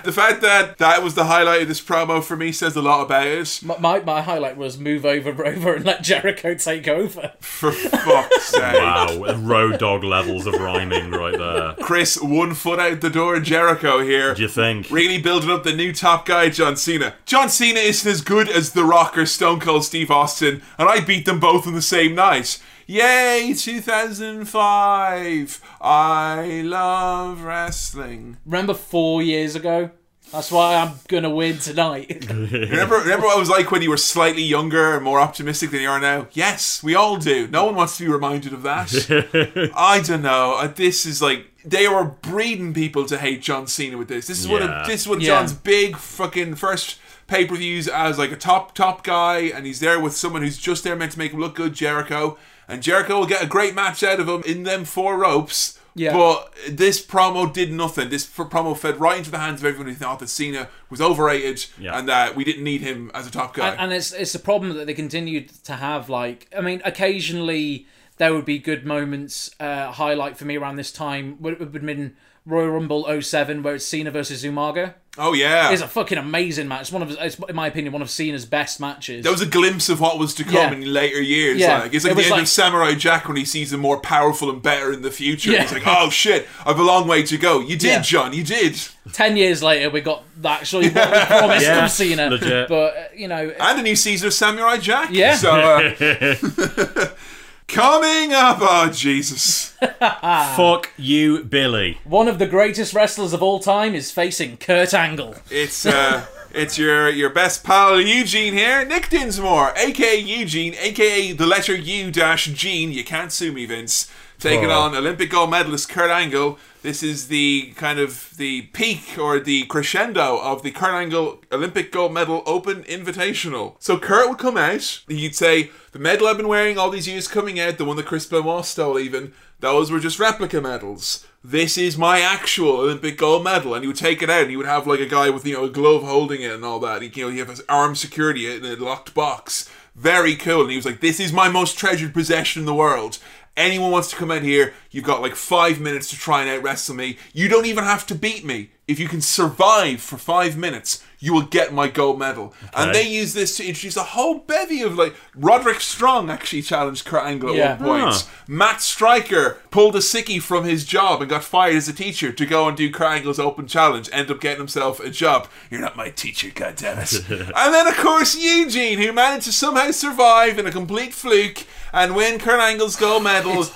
[0.04, 3.02] The fact that that was the highlight of this promo for me says a lot
[3.04, 3.60] about it.
[3.64, 7.32] My, my, my highlight was move over Rover and let Jericho take over.
[7.40, 8.74] For fuck's sake.
[8.74, 11.74] Wow, Road Dogg levels of rhyming right there.
[11.84, 14.34] Chris, one foot out the door, Jericho here.
[14.34, 14.90] Do you think?
[14.90, 17.14] Really building up the new top guy, John Cena.
[17.24, 21.00] John Cena isn't as good as The Rock or Stone Cold Steve Austin, and I
[21.00, 22.60] beat them both in the same night.
[22.86, 25.60] Yay, 2005.
[25.80, 28.36] I love wrestling.
[28.44, 29.90] Remember four years ago?
[30.32, 32.26] That's why I'm gonna win tonight.
[32.30, 35.80] Remember, remember what it was like when you were slightly younger and more optimistic than
[35.82, 36.26] you are now?
[36.32, 37.46] Yes, we all do.
[37.48, 39.70] No one wants to be reminded of that.
[39.76, 40.56] I don't know.
[40.58, 44.26] Uh, This is like they were breeding people to hate John Cena with this.
[44.26, 44.80] This is one Yeah.
[44.82, 45.38] of this is one of Yeah.
[45.40, 49.80] John's big fucking first pay per views as like a top top guy, and he's
[49.80, 52.36] there with someone who's just there meant to make him look good, Jericho.
[52.68, 55.78] And Jericho will get a great match out of him in them four ropes.
[55.96, 56.12] Yeah.
[56.12, 58.08] But this promo did nothing.
[58.08, 61.00] This f- promo fed right into the hands of everyone who thought that Cena was
[61.00, 61.96] overrated Yeah.
[61.96, 63.68] and that we didn't need him as a top guy.
[63.70, 66.08] and, and it's it's a problem that they continued to have.
[66.08, 67.86] Like, I mean, occasionally
[68.16, 69.50] there would be good moments.
[69.60, 72.16] Uh, highlight for me around this time would would have been
[72.46, 74.92] Royal Rumble 07, where it's Cena versus Umaga.
[75.16, 76.82] oh yeah, It's a fucking amazing match.
[76.82, 79.24] It's one of, it's, in my opinion, one of Cena's best matches.
[79.24, 80.72] that was a glimpse of what was to come Yeah.
[80.72, 81.58] in later years.
[81.58, 81.78] Yeah.
[81.78, 83.98] Like it's like It the end like- of Samurai Jack when he sees him more
[83.98, 85.52] powerful and better in the future.
[85.52, 85.62] Yeah.
[85.62, 87.60] He's like, oh shit, I've a long way to go.
[87.60, 88.00] You did, Yeah.
[88.02, 88.34] John.
[88.34, 88.76] You did.
[89.12, 92.28] Ten years later, we got actually what we promised Yeah, from Cena.
[92.28, 92.68] legit.
[92.68, 95.08] But uh, you know, And a new season of Samurai Jack.
[95.12, 95.36] Yeah.
[95.36, 95.50] So.
[95.50, 97.06] Uh,
[97.66, 99.68] Coming up, oh Jesus!
[100.00, 101.98] Fuck you, Billy.
[102.04, 105.34] one of the greatest wrestlers of all time is facing Kurt Angle.
[105.50, 111.46] It's uh, it's your your best pal Eugene here, Nick Dinsmore, aka Eugene, aka the
[111.46, 112.92] letter U dash Gene.
[112.92, 114.10] You can't sue me, Vince.
[114.38, 114.82] Taking Oh.
[114.82, 116.58] on Olympic gold medalist Kurt Angle.
[116.84, 121.90] This is the kind of the peak or the crescendo of the Kurt Angle Olympic
[121.90, 123.76] gold medal Open Invitational.
[123.78, 125.00] So Kurt would come out.
[125.08, 128.04] He'd say the medal I've been wearing all these years coming out, the one that
[128.04, 131.26] Chris Benoit stole, even those were just replica medals.
[131.42, 134.56] This is my actual Olympic gold medal, and he would take it out, and he
[134.58, 137.00] would have like a guy with you know a glove holding it and all that.
[137.00, 139.70] He, you know, he have his armed security in a locked box.
[139.94, 140.62] Very cool.
[140.62, 143.18] And he was like, "This is my most treasured possession in the world."
[143.56, 146.62] Anyone wants to come out here, you've got like five minutes to try and out
[146.62, 147.18] wrestle me.
[147.32, 148.70] You don't even have to beat me.
[148.88, 152.52] If you can survive for five minutes, you will get my gold medal.
[152.74, 157.06] And they use this to introduce a whole bevy of like Roderick Strong actually challenged
[157.06, 157.76] Kurt Angle at Yeah.
[157.78, 158.14] one point.
[158.14, 158.22] Huh.
[158.46, 162.44] Matt Striker pulled a sickie from his job and got fired as a teacher to
[162.44, 164.10] go and do Kurt Angle's open challenge.
[164.12, 165.48] end up getting himself a job.
[165.70, 167.30] You're not my teacher, goddammit.
[167.56, 172.14] and then of course Eugene, who managed to somehow survive in a complete fluke and
[172.14, 173.66] win Kurt Angle's gold medal.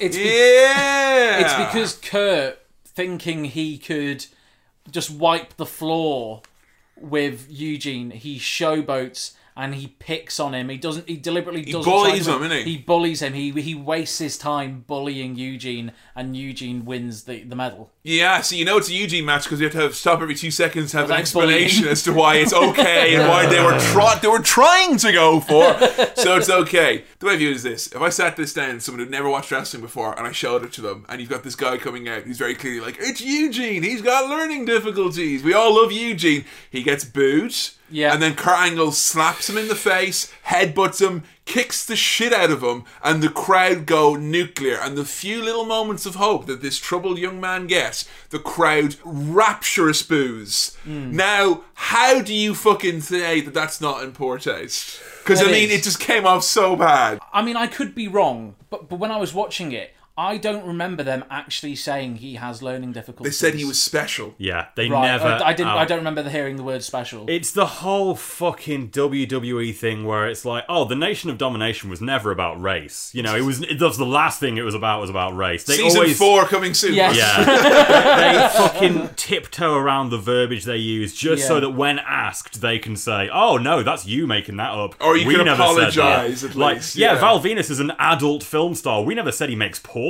[0.00, 4.26] It's be- yeah, It's because Kurt, thinking he could
[4.90, 6.42] just wipe the floor
[6.96, 10.68] with Eugene, he showboats and he picks on him.
[10.68, 11.08] He doesn't.
[11.08, 11.90] He deliberately doesn't.
[11.90, 12.64] bullies him, innit?
[12.64, 13.32] He bullies him.
[13.32, 17.90] He he wastes his time bullying Eugene, and Eugene wins the the medal.
[18.06, 20.36] Yeah, so you know it's a Eugene match because you have to have, stop every
[20.36, 21.92] two seconds to have an explanation bullying.
[21.92, 25.40] as to why it's okay and why they were try- they were trying to go
[25.40, 25.64] for.
[26.14, 27.02] So it's okay.
[27.18, 29.28] The way I view it is this: if I sat this down, someone who'd never
[29.28, 32.08] watched wrestling before, and I showed it to them, and you've got this guy coming
[32.08, 33.82] out who's very clearly like, "It's Eugene.
[33.82, 35.42] He's got learning difficulties.
[35.42, 37.54] We all love Eugene." He gets booed.
[37.90, 38.12] Yeah.
[38.12, 42.50] And then Kurt Angle slaps him in the face, headbutts him, kicks the shit out
[42.50, 44.76] of him, and the crowd go nuclear.
[44.76, 48.96] And the few little moments of hope that this troubled young man gets, the crowd
[49.04, 50.76] rapturous boos.
[50.84, 51.16] Hmm.
[51.16, 55.00] Now, how do you fucking say that that's not in poor taste?
[55.22, 55.80] Because, I mean, is.
[55.80, 57.18] it just came off so bad.
[57.32, 60.64] I mean, I could be wrong, but but when I was watching it, I don't
[60.66, 63.38] remember them actually saying he has learning difficulties.
[63.38, 64.34] They said he was special.
[64.38, 65.26] Yeah, they Right, never.
[65.26, 65.68] I, I didn't.
[65.68, 67.26] out- I don't remember hearing the word special.
[67.28, 72.00] It's the whole fucking WWE thing where it's like, oh, the Nation of Domination was
[72.00, 73.10] never about race.
[73.14, 73.60] You know, it was.
[73.60, 75.64] It was the last thing it was about was about race.
[75.64, 76.94] They Season always, four coming soon.
[76.94, 77.14] Yes.
[77.16, 77.44] Yeah,
[78.50, 82.96] they fucking tiptoe around the verbiage they use just so that when asked, they can
[82.96, 86.54] say, "Oh no, that's you making that up." Or you we can never apologise at
[86.54, 87.20] like, yeah, yeah.
[87.20, 89.02] Val Venis is an adult film star.
[89.02, 90.05] We never said he makes porn.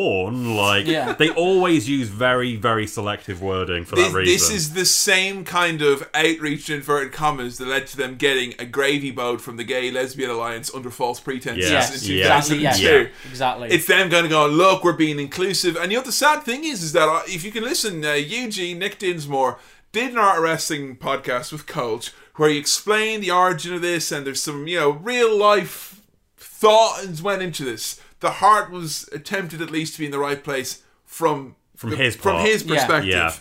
[0.57, 1.13] Like, Yeah.
[1.13, 4.33] they always use very, very selective wording for This, that reason.
[4.35, 8.65] this is the same kind of outreach inverted commas that led to them getting a
[8.65, 12.23] gravy boat from the Gay Lesbian Alliance under false pretenses Yes, in yeah.
[12.41, 12.65] 2002.
[12.67, 13.07] Exactly, yeah.
[13.31, 13.69] Exactly.
[13.71, 15.77] It's them going to go, look, we're being inclusive.
[15.77, 18.13] And you know, the sad thing is, is that uh, if you can listen, uh,
[18.13, 19.59] Eugene, Nick Dinsmore,
[19.93, 24.27] did an art wrestling podcast with Coach where he explained the origin of this and
[24.27, 26.03] there's some, you know, real life
[26.37, 27.99] thought went into this.
[28.21, 31.97] The heart was attempted at least to be in the right place from From the-
[31.97, 33.11] his from his perspective.
[33.11, 33.35] Yeah.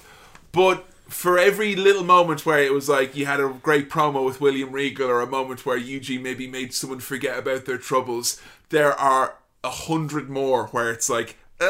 [0.52, 4.42] But for every little moment where it was like you had a great promo with
[4.42, 8.94] William Regal or a moment where Eugene maybe made someone forget about their troubles, there
[8.94, 11.66] are a hundred more where it's like, uh,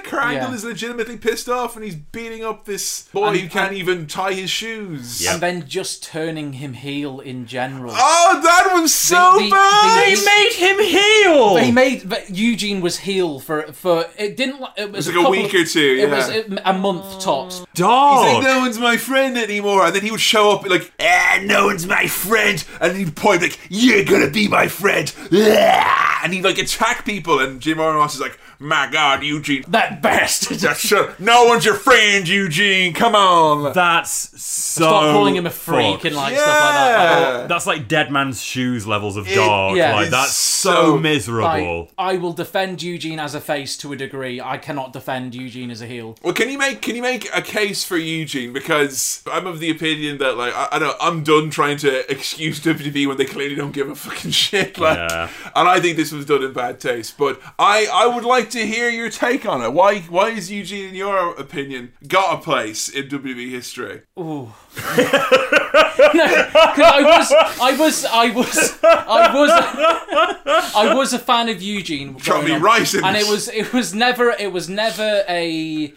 [0.00, 0.54] Kurt Angle Yeah.
[0.54, 4.06] is legitimately pissed off and he's beating up this boy And- who can't and- even
[4.06, 5.26] tie his shoes.
[5.26, 7.92] And then just turning him heel in general.
[7.96, 10.06] Oh, that was so bad!
[10.06, 11.54] They made him heel.
[11.54, 15.14] But he made but Eugene was heel for for it didn't li- it was, was
[15.16, 16.42] like a week of- or two, It was yeah.
[16.64, 17.64] a, a month tops.
[17.74, 18.24] Dog!
[18.26, 19.84] He's like, no one's my friend anymore.
[19.86, 22.62] And then he would show up like, ah, no one's my friend.
[22.80, 25.12] And he'd point like, you're gonna be my friend.
[26.24, 27.38] And he'd like attack people.
[27.38, 29.64] And Jim Ross is like, my God, Eugene.
[29.68, 30.58] That bastard.
[30.58, 32.92] That's so, no one's your friend, Eugene.
[32.94, 33.72] Come on.
[33.72, 34.10] That's
[34.40, 34.82] so.
[34.86, 36.04] Stop calling him a freak fucked.
[36.06, 37.20] and like stuff like that.
[37.32, 37.46] Like, Yeah.
[37.46, 39.76] That's like dead man's shoes levels of It- dog.
[39.76, 39.94] yeah.
[39.94, 41.80] like It's that's so- so miserable.
[41.82, 44.40] like, I will defend Eugene as a face to a degree.
[44.40, 46.16] I cannot defend Eugene as a heel.
[46.22, 48.52] Well, can you make can you make a case for Eugene?
[48.52, 52.60] Because I'm of the opinion that like I, I don't I'm done trying to excuse
[52.60, 54.78] WWE when they clearly don't give a fucking shit.
[54.78, 55.28] Like, Yeah.
[55.54, 57.16] and I think this was done in bad taste.
[57.16, 59.72] But I I would like to hear your take on it.
[59.76, 64.02] Why why is Eugene, in your opinion, got a place in WWE history?
[64.18, 64.52] Ooh.
[65.96, 72.14] Because I was, I was, I was, I was, I was a fan of Eugene.
[72.14, 75.92] Me right and it was, it was never, it was never a,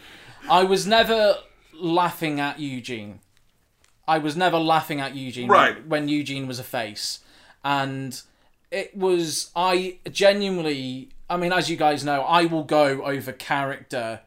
[0.49, 1.35] I was never
[1.73, 3.19] laughing at Eugene.
[4.07, 5.75] I was never laughing at Eugene Right.
[5.75, 7.19] when, when Eugene was a face,
[7.63, 8.21] and
[8.71, 11.09] it was I genuinely.
[11.29, 14.21] I mean, as you guys know, I will go over character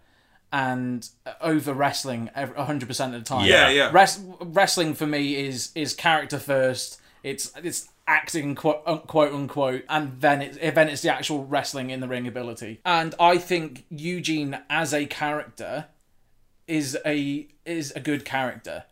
[0.52, 3.46] and uh, over wrestling hundred percent of the time.
[3.46, 3.90] Yeah, yeah.
[3.92, 7.00] Res- wrestling for me is is character first.
[7.22, 11.90] It's it's acting quote, un- quote unquote, and then it's then it's the actual wrestling
[11.90, 12.80] in the ring ability.
[12.84, 15.86] And I think Eugene as a character
[16.66, 18.84] is a is a good character.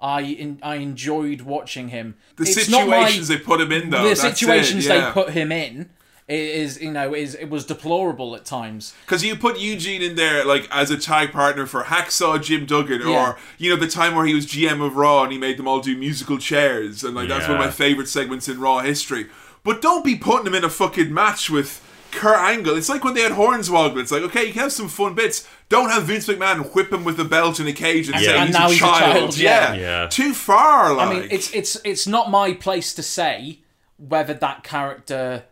[0.00, 2.14] I in, I enjoyed watching him.
[2.36, 4.08] The It's not my- situations they put him in, though.
[4.08, 5.06] the situations it, yeah.
[5.06, 5.90] they put him in
[6.28, 8.94] is you know is it was deplorable at times.
[9.06, 13.00] Because you put Eugene in there, like as a tag partner for Hacksaw Jim Duggan,
[13.02, 13.30] Yeah.
[13.30, 15.66] or you know the time where he was GM of Raw and he made them
[15.66, 19.26] all do musical chairs, and like that's one of my favorite segments in Raw history.
[19.64, 22.76] But don't be putting him in a fucking match with Kurt Angle.
[22.76, 23.98] It's like when they had Hornswoggle.
[24.00, 25.46] It's like okay, you can have some fun bits.
[25.70, 28.36] Don't have Vince McMahon whip him with a belt in a cage and And- say
[28.38, 29.14] and he's, now a, he's a child.
[29.16, 29.72] child, Yeah.
[29.74, 29.80] yeah.
[30.02, 30.06] Yeah.
[30.08, 30.94] too far.
[30.94, 31.08] Like.
[31.08, 33.60] I mean, it's it's it's not my place to say
[33.98, 35.44] whether that character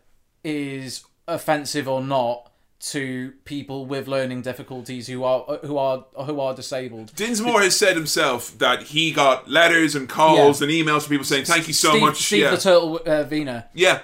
[0.47, 2.46] is offensive or not
[2.79, 7.11] to people with learning difficulties who are who are who are disabled.
[7.17, 10.69] Dinsmore has said himself that he got letters and calls Yeah.
[10.69, 12.17] and emails from people saying thank you so Steve, much.
[12.23, 12.51] Steve yeah.
[12.51, 14.01] the Turtle uh, Vina yeah,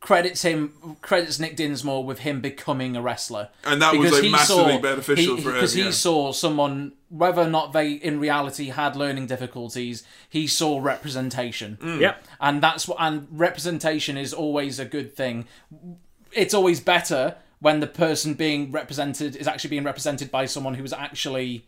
[0.00, 0.72] credits him
[1.02, 4.78] credits Nick Dinsmore with him becoming a wrestler, And that was, Because like, he massively
[4.78, 5.90] beneficial he- for him, because he yeah.
[5.90, 10.02] saw someone whether or not they in reality had learning difficulties.
[10.28, 11.76] He saw representation.
[11.80, 12.00] Mm.
[12.00, 12.24] Yep.
[12.40, 15.46] and that's what and representation is always a good thing
[16.32, 20.84] it's always better when the person being represented is actually being represented by someone who
[20.84, 21.64] is actually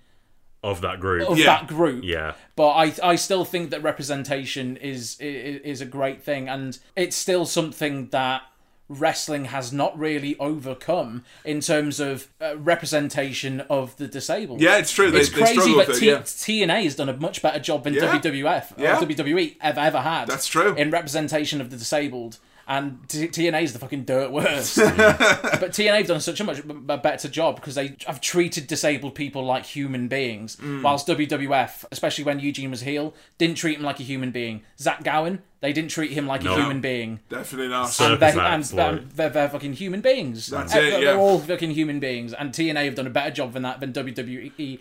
[0.62, 1.28] Of that group.
[1.30, 1.46] of Yeah.
[1.46, 2.34] that group Yeah.
[2.54, 7.16] but I, I still think that representation is, is is a great thing and it's
[7.16, 8.42] still something that
[8.88, 14.92] wrestling has not really overcome in terms of uh, representation of the disabled Yeah, it's
[14.92, 15.10] true.
[15.10, 16.66] They- it's crazy struggle that with it, T- yeah.
[16.66, 18.02] TNA has done a much better job than Yeah.
[18.18, 18.96] WWF Yeah.
[18.96, 20.74] or WWE ever ever had That's true.
[20.76, 24.76] in representation of the disabled and T- TNA is the fucking dirt worst.
[24.76, 28.66] but TNA have done such a much b- b- better job because they have treated
[28.66, 30.82] disabled people like human beings, Mm.
[30.82, 34.62] whilst WWF, especially when Eugene was heel, didn't treat him like a human being.
[34.78, 37.20] Zach Gowen, they didn't treat him like a human being.
[37.28, 37.98] definitely not.
[38.00, 40.48] And, they, Circus and, acts, like- and they're, they're fucking human beings.
[40.48, 41.14] That's it, They're yeah.
[41.16, 42.32] all fucking human beings.
[42.32, 44.80] And TNA have done a better job than that than WWE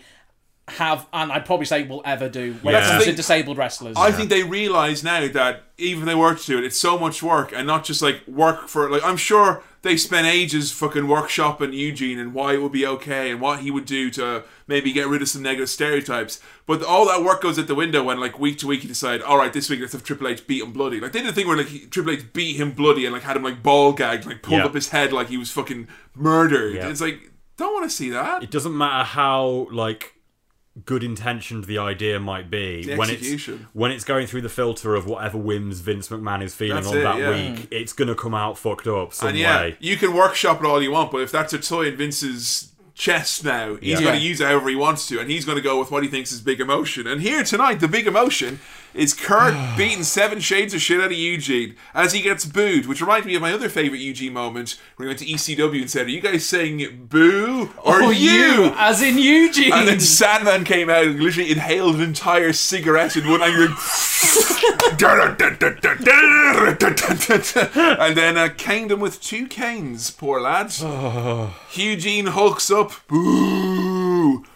[0.68, 3.96] have, and I'd probably say will ever do when That's it comes to disabled wrestlers.
[3.96, 6.98] I think they realize now that even if they were to do it, it's so
[6.98, 9.04] much work, and not just like work for like.
[9.04, 13.40] I'm sure they spent ages fucking workshopping Eugene and why it would be okay and
[13.40, 16.40] what he would do to maybe get rid of some negative stereotypes.
[16.66, 19.22] But all that work goes out the window when like week to week you decide,
[19.22, 20.98] all right, this week let's have Triple H beat him bloody.
[21.00, 23.22] Like they did a thing where like he- Triple H beat him bloody and like
[23.22, 24.66] had him like ball gagged, like pulled Yeah.
[24.66, 25.86] up his head like he was fucking
[26.16, 26.74] murdered.
[26.74, 26.88] Yeah.
[26.88, 28.42] It's like don't want to see that.
[28.42, 30.14] It doesn't matter how like
[30.84, 34.94] good intentioned the idea might be The when it's when it's going through the filter
[34.94, 37.30] of whatever whims Vince McMahon is feeling That's on it, that yeah.
[37.30, 37.64] week, hmm.
[37.70, 39.76] it's gonna come out fucked up some and yeah, way.
[39.80, 43.44] you can workshop it all you want, but if that's a toy in Vince's chest
[43.44, 43.76] now.
[43.76, 44.06] He's Yeah.
[44.06, 44.28] going to Yeah.
[44.30, 46.32] use it however he wants to, and he's going to go with what he thinks
[46.32, 47.06] is big emotion.
[47.06, 48.58] And here tonight, the big emotion
[48.96, 53.00] is Kurt beating seven shades of shit out of Eugene as he gets booed, which
[53.00, 56.06] reminds me of my other favorite Eugene moment when he went to ECW and said,
[56.06, 58.72] Are you guys saying boo or Oh, you?
[58.76, 59.72] as in Eugene.
[59.72, 63.68] And then Sandman came out and literally inhaled an entire cigarette in one angry.
[68.00, 70.72] and then uh, caned him with two canes, poor lad.
[71.72, 72.92] Eugene hulks up.
[73.08, 73.85] Boo!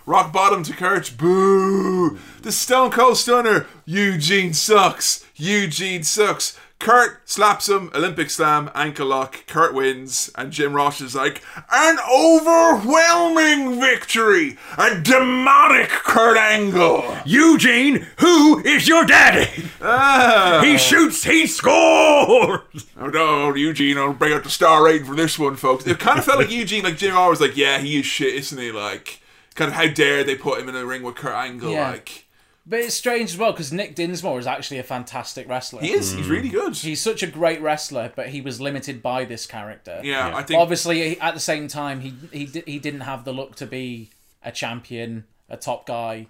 [0.06, 1.16] Rock bottom to Kurt.
[1.16, 2.18] Boo!
[2.42, 3.66] The Stone Cold Stunner.
[3.84, 5.24] Eugene sucks.
[5.36, 6.58] Eugene sucks.
[6.80, 9.46] Kurt slaps him, Olympic slam, ankle lock.
[9.46, 17.18] Kurt wins, and Jim Ross is like, an overwhelming victory, a demonic Kurt Angle.
[17.26, 19.64] Eugene, who is your daddy?
[19.82, 20.62] Ah.
[20.64, 22.86] He shoots, he scores.
[22.98, 25.86] Oh no, Eugene, I'll bring out the star rating for this one, folks.
[25.86, 28.34] It kind of felt like Eugene, like Jim Ross was like, yeah, he is shit,
[28.36, 28.72] isn't he?
[28.72, 29.20] Like,
[29.54, 31.72] kind of how dare they put him in a ring with Kurt Angle?
[31.72, 31.90] Yeah.
[31.90, 32.26] Like,
[32.66, 35.80] But it's strange as well because Nick Dinsmore is actually a fantastic wrestler.
[35.80, 36.12] he is.
[36.12, 36.32] He's hmm.
[36.32, 36.76] really good.
[36.76, 40.00] He's such a great wrestler, but he was limited by this character.
[40.02, 43.56] Yeah, I think- Obviously, at the same time, he he he didn't have the look
[43.56, 44.10] to be
[44.42, 46.26] a champion, a top guy.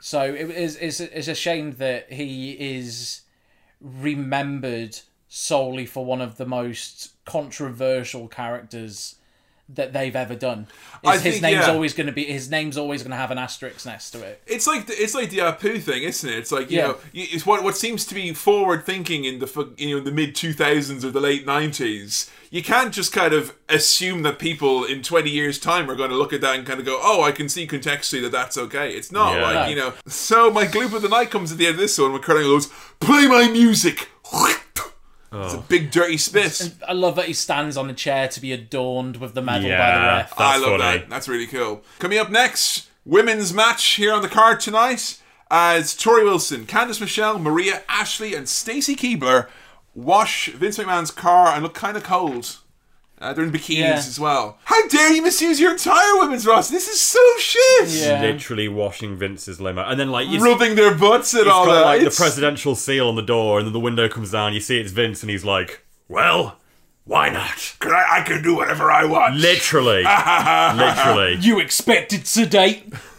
[0.00, 3.22] So it is it's, it's a shame that he is
[3.80, 4.98] remembered
[5.28, 9.16] solely for one of the most controversial characters
[9.70, 10.66] that they've ever done.
[11.04, 11.72] I His, his think, name's yeah.
[11.72, 14.42] always going to be his name's always going to have an asterisk next to it.
[14.46, 16.36] It's like the, it's like the Apu thing, isn't it?
[16.38, 16.86] It's like you Yeah.
[16.88, 20.34] know, it's what what seems to be forward thinking in the you know the mid
[20.34, 22.30] two thousands or the late nineties.
[22.50, 26.16] You can't just kind of assume that people in twenty years' time are going to
[26.16, 28.90] look at that and kind of go, "Oh, I can see contextually that that's okay."
[28.92, 29.42] It's not Yeah.
[29.42, 29.92] like you know.
[30.06, 32.36] So my gloop of the night comes at the end of this one when Kurt
[32.38, 32.68] Angle goes,
[33.00, 34.08] "Play my music."
[35.30, 35.64] It's a oh.
[35.68, 36.74] big dirty spit.
[36.86, 39.68] I love that he stands on a chair to be adorned with the medal by
[39.68, 40.16] the Yeah.
[40.16, 40.30] ref.
[40.30, 40.98] That's I love funny.
[41.00, 41.10] that.
[41.10, 41.82] That's really cool.
[41.98, 45.18] Coming up next, women's match here on the card tonight
[45.50, 49.48] as Torrie Wilson, Candice Michelle, Maria Ashley, and Stacy Keibler
[49.94, 52.58] wash Vince McMahon's car and look kind of cold.
[53.20, 53.94] Uh, they're in bikinis Yeah.
[53.96, 54.58] as well.
[54.64, 56.72] How dare you misuse your entire women's roster?
[56.72, 57.88] This is so shit.
[57.88, 58.20] Yeah.
[58.22, 61.84] Literally washing Vince's limo, and then like Rubbing their butts and all got that.
[61.84, 64.54] like the presidential seal on the door, and then the window comes down.
[64.54, 66.58] You see it's Vince, and he's like, "Well,
[67.04, 69.34] why not?" Can I, I can do whatever I want.
[69.36, 70.04] Literally,
[70.76, 71.36] literally.
[71.40, 72.92] You expected sedate.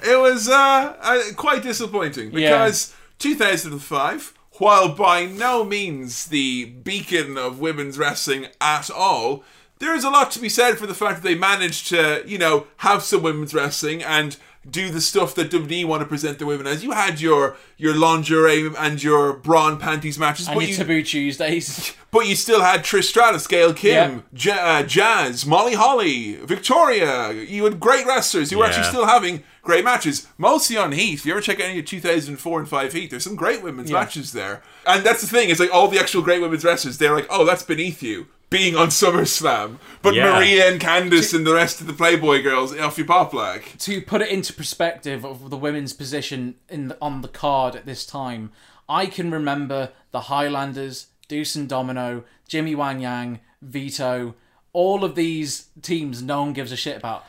[0.00, 7.60] It was uh, uh, quite disappointing because 2005, while by no means the beacon of
[7.60, 9.42] women's wrestling at all,
[9.78, 12.38] there is a lot to be said for the fact that they managed to, you
[12.38, 14.36] know, have some women's wrestling and
[14.68, 16.82] do the stuff that WWE want to present the women as.
[16.84, 20.76] You had your your lingerie and your bra and panties matches, and but your you,
[20.76, 21.94] taboo Tuesdays.
[22.10, 24.54] but you still had Trish Stratus, Gail Kim, Yeah.
[24.56, 27.32] Ja- uh, Jazz, Molly Holly, Victoria.
[27.32, 30.26] You had great wrestlers who were actually still having great matches.
[30.38, 31.12] Mostly on Heat.
[31.14, 33.90] If you ever check out any of 2004 and 5 Heat, there's some great women's
[33.92, 34.62] matches there.
[34.86, 37.44] And that's the thing, is like all the actual great women's wrestlers, they're like, oh,
[37.44, 38.28] that's beneath you.
[38.48, 39.76] Being on SummerSlam.
[40.00, 40.32] But Yeah.
[40.32, 43.76] Maria and Candice and the rest of the Playboy girls, off your pop like.
[43.80, 47.84] to put it into perspective of the women's position in the, on the card at
[47.84, 48.50] this time,
[48.88, 54.34] I can remember the Highlanders, Deuce and Domino, Jimmy Wang Yang, Vito,
[54.72, 57.26] all of these teams no one gives a shit about.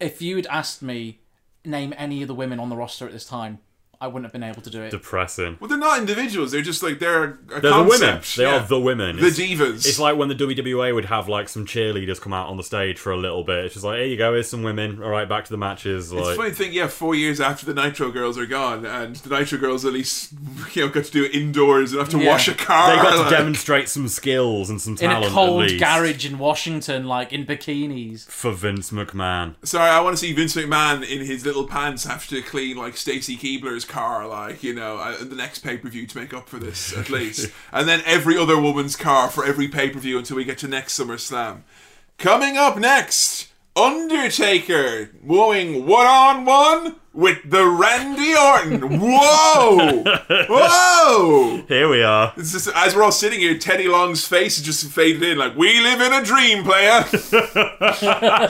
[0.00, 1.20] If you'd asked me
[1.66, 3.58] name any of the women on the roster at this time,
[4.00, 4.90] I wouldn't have been able to do it.
[4.90, 5.56] Depressing.
[5.60, 6.52] Well, they're not individuals.
[6.52, 8.20] They're just like, they're a They're the women.
[8.36, 8.56] They Yeah.
[8.62, 9.16] are the women.
[9.16, 9.86] The It's- divas.
[9.86, 12.98] It's like when the WWA would have like some cheerleaders come out on the stage
[12.98, 13.64] for a little bit.
[13.64, 15.02] It's just like, here you go, here's some women.
[15.02, 16.12] All right, back to the matches.
[16.12, 19.16] It's Like, funny to think, yeah, four years after the Nitro Girls are gone, and
[19.16, 20.32] the Nitro Girls at least
[20.74, 22.28] you know got to do it indoors and have to Yeah.
[22.28, 22.90] wash a car.
[22.96, 26.26] they got to demonstrate some skills and some in talent a at cold least garage
[26.26, 28.26] in Washington, like in bikinis.
[28.30, 29.54] for Vince McMahon.
[29.62, 32.96] Sorry, I want to see Vince McMahon in his little pants have to clean like
[32.96, 36.48] Stacy Keibler's car, like you know, uh, the next pay per view to make up
[36.48, 40.18] for this at least, and then every other woman's car for every pay per view
[40.18, 41.62] until we get to next SummerSlam.
[42.18, 49.00] Coming up next, Undertaker wooing one on one with the Randy Orton.
[49.00, 50.02] Whoa,
[50.48, 51.64] whoa!
[51.68, 52.32] Here we are.
[52.36, 55.78] Just, as we're all sitting here, Teddy Long's face is just faded in, like, we
[55.80, 57.04] live in a dream, player.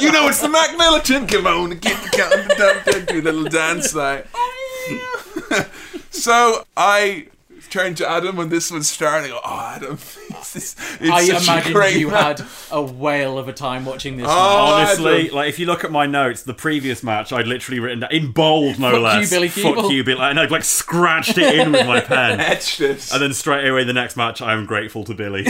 [0.01, 1.29] you know, it's the Mac Militant.
[1.29, 4.29] Come on, get the count, down, down, do a little dance, like.
[6.11, 7.29] so I
[7.71, 9.33] turned to Adam when this was starting.
[9.33, 9.93] I oh, Adam,
[10.31, 13.53] it's, it's, it's I such a imagine great you match." had a whale of a
[13.53, 14.27] time watching this.
[14.29, 14.89] Oh, match.
[14.89, 15.35] Honestly, Adam.
[15.37, 18.33] like if you look at my notes, the previous match I'd literally written down in
[18.33, 19.31] bold, no Fuck you, less.
[19.31, 19.91] Billy Fuck Keeble.
[19.91, 20.21] you, Billy.
[20.23, 22.41] And I'd like scratched it in with my pen.
[22.41, 23.13] Etched it.
[23.13, 25.45] And then straight away, the next match, I'm grateful to Billy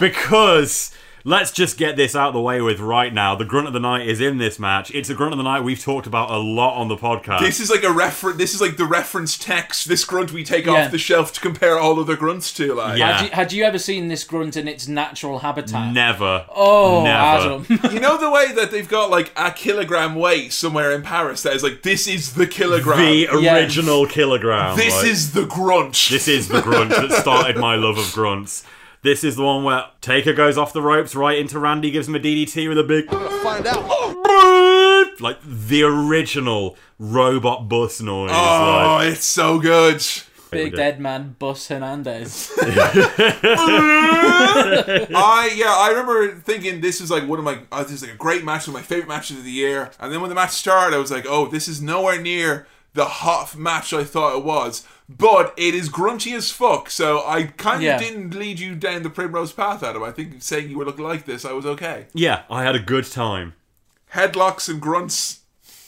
[0.00, 0.92] because
[1.28, 3.34] Let's just get this out of the way with right now.
[3.34, 4.92] The grunt of the night is in this match.
[4.94, 7.40] It's a grunt of the night we've talked about a lot on the podcast.
[7.40, 8.38] This is like a reference.
[8.38, 9.88] This is like the reference text.
[9.88, 10.84] This grunt we take Yeah.
[10.84, 12.74] off the shelf to compare all other grunts to.
[12.74, 13.12] Like, Yeah.
[13.18, 15.92] Had you, had you ever seen this grunt in its natural habitat?
[15.92, 16.46] Never.
[16.54, 17.18] Oh, Never.
[17.18, 17.66] Adam.
[17.92, 21.54] you know the way that they've got like a kilogram weight somewhere in Paris that
[21.54, 22.98] is like this is the kilogram.
[23.00, 23.56] The Yeah.
[23.56, 24.76] original kilogram.
[24.76, 25.94] this like- is the grunt.
[26.08, 28.62] This is the grunt that started my love of grunts.
[29.02, 32.14] This is the one where Taker goes off the ropes right into Randy, gives him
[32.14, 33.08] a DDT with a big.
[33.42, 34.16] Find out.
[35.18, 38.30] Like the original robot bus noise.
[38.34, 40.04] oh, like, it's so good.
[40.50, 42.52] Big dead man, Bus Hernandez.
[42.58, 42.74] I
[45.54, 48.16] yeah, I remember thinking this is like one of my oh, this is like a
[48.16, 49.90] great match, one of my favorite matches of the year.
[49.98, 52.66] And then when the match started, I was like, oh, this is nowhere near
[52.96, 54.84] the hot match I thought it was.
[55.08, 57.98] But it is grunty as fuck, so I kind of Yeah.
[57.98, 60.02] didn't lead you down the primrose path, Adam.
[60.02, 62.06] I think saying you were looking like this, I was okay.
[62.12, 63.54] yeah, I had a good time.
[64.14, 65.40] Headlocks and grunts.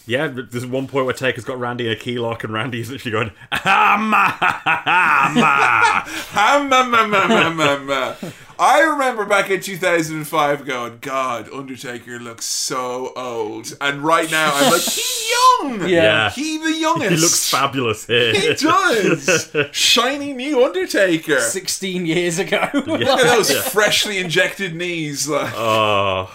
[0.09, 3.13] Yeah, there's one point where Taker's got Randy in a key lock, and Randy's literally
[3.13, 4.37] going, "Ah, "Ama,
[6.35, 8.15] Ah, ma, ma, ma, ma, ma, ma.
[8.61, 13.77] I remember back in 2005 going, God, Undertaker looks so old.
[13.81, 15.31] And right now I'm like, he's
[15.63, 15.81] young.
[15.83, 15.87] Yeah.
[15.89, 16.31] Yeah.
[16.31, 17.11] He the youngest.
[17.11, 18.35] He looks fabulous here.
[18.35, 19.53] He does.
[19.73, 21.39] Shiny new Undertaker.
[21.39, 22.69] 16 years ago.
[22.75, 25.29] Look at those freshly injected knees.
[25.29, 26.29] Like, Oh,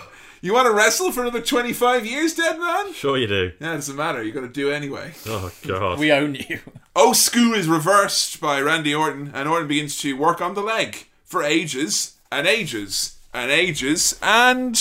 [0.44, 2.91] you want to wrestle for another 25 years, dead man?
[2.94, 3.53] sure you do.
[3.61, 4.22] Yeah, it doesn't matter.
[4.22, 5.14] you got to do it anyway.
[5.26, 5.99] Oh god.
[5.99, 6.60] we own you.
[6.95, 10.61] O oh, School is reversed by Randy Orton, and Orton begins to work on the
[10.61, 14.76] leg for ages and ages and ages and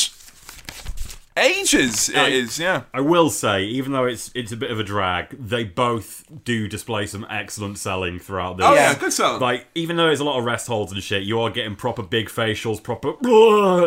[1.36, 2.08] ages.
[2.08, 2.82] It is, yeah.
[2.92, 6.68] I will say, even though it's it's a bit of a drag, they both do
[6.68, 8.66] display some excellent selling throughout this.
[8.66, 9.40] Oh yeah, good selling.
[9.40, 12.02] Like, even though there's a lot of rest holds and shit, you are getting proper
[12.02, 13.14] big facials, proper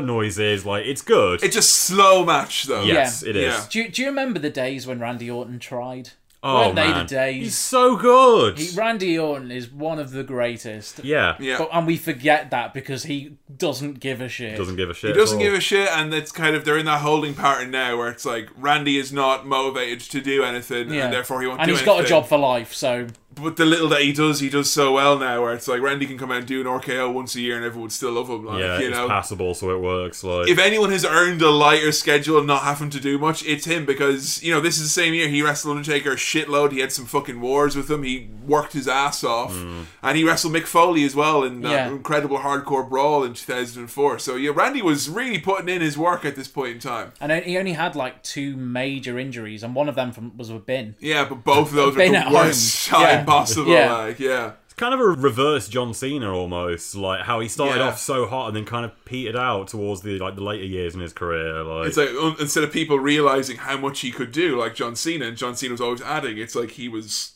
[0.01, 0.65] noises.
[0.65, 1.43] Like, it's good.
[1.43, 2.83] it's just slow match though.
[2.83, 3.29] yes, Yeah.
[3.29, 3.53] it is.
[3.53, 3.65] Yeah.
[3.69, 6.11] Do you, do you remember the days when Randy Orton tried?
[6.47, 7.43] Oh Weren't they man, the days?
[7.43, 8.59] he's so good.
[8.59, 11.03] He, Randy Orton is one of the greatest.
[11.03, 11.57] yeah, Yeah.
[11.57, 14.55] But, and we forget that because he doesn't give a shit.
[14.55, 15.15] doesn't give a shit.
[15.15, 17.97] He doesn't give a shit, and it's kind of they're in that holding pattern now
[17.97, 21.05] where it's like Randy is not motivated to do anything, Yeah.
[21.05, 22.09] and therefore he won't and do he's got a anything.
[22.09, 25.41] job for life, so But the little that he does, he does so well now.
[25.41, 27.65] Where it's like Randy can come out and do an RKO once a year, and
[27.65, 28.45] everyone would still love him.
[28.45, 30.23] Like, Yeah, you it's know, passable, so it works.
[30.23, 33.65] Like, if anyone has earned a lighter schedule and not having to do much, it's
[33.65, 36.71] him because you know this is the same year he wrestled Undertaker a shitload.
[36.71, 38.03] He had some fucking wars with him.
[38.03, 39.55] He worked his ass off,
[40.03, 41.87] and he wrestled Mick Foley as well in that Yeah.
[41.89, 44.19] incredible hardcore brawl in 2004.
[44.19, 47.11] So yeah, Randy was really putting in his work at this point in time.
[47.21, 50.55] and he only had like two major injuries, and one of them from, was a
[50.55, 50.95] Bin.
[50.99, 53.01] Yeah, but both of those were the worst home.
[53.03, 53.23] time Yeah.
[53.25, 53.71] possible.
[53.71, 53.93] Yeah.
[53.93, 54.51] Like, yeah.
[54.77, 56.95] Kind of a reverse John Cena almost.
[56.95, 57.87] Like how he started Yeah.
[57.89, 60.93] off so hot and then kind of petered out towards the like the later years
[60.95, 61.63] in his career.
[61.63, 64.95] Like, It's like un- instead of people realizing how much he could do, like John
[64.95, 66.37] Cena, and John Cena was always adding.
[66.37, 67.31] It's like he was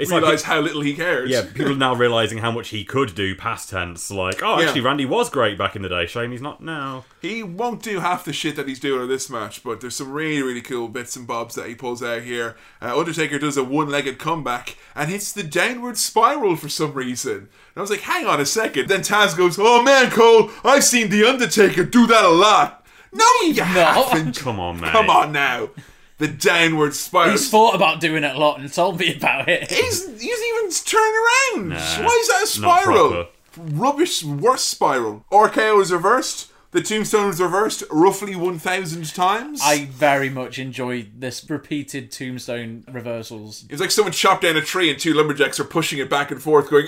[0.00, 1.30] It's like how little he cares.
[1.30, 4.10] Yeah, people are now realizing how much he could do past tense.
[4.10, 4.66] Like, oh, Yeah.
[4.66, 6.06] actually, Randy was great back in the day.
[6.06, 7.04] Shame he's not now.
[7.20, 10.10] He won't do half the shit that he's doing in this match, but there's some
[10.10, 12.56] really, really cool bits and bobs that he pulls out here.
[12.80, 17.34] Uh, Undertaker does a one-legged comeback and hits the downward spiral for some reason.
[17.36, 18.88] And I was like, hang on a second.
[18.88, 22.78] Then Taz goes, oh man, Cole, I've seen the Undertaker do that a lot.
[23.12, 24.36] No, you haven't.
[24.36, 24.92] Come on, man.
[24.92, 25.70] Come on now.
[26.20, 27.30] The downward spiral.
[27.32, 29.70] He's thought about doing it a lot and told me about it.
[29.70, 31.68] He's, he doesn't even turn around.
[31.70, 33.26] Nah, Why is that a spiral?
[33.56, 35.24] Rubbish, worst spiral.
[35.32, 36.49] RKO is reversed.
[36.72, 39.60] The tombstone was reversed roughly 1,000 times.
[39.60, 43.64] I very much enjoyed this repeated tombstone reversals.
[43.64, 46.30] It was like someone chopped down a tree and two lumberjacks are pushing it back
[46.30, 46.86] and forth, going.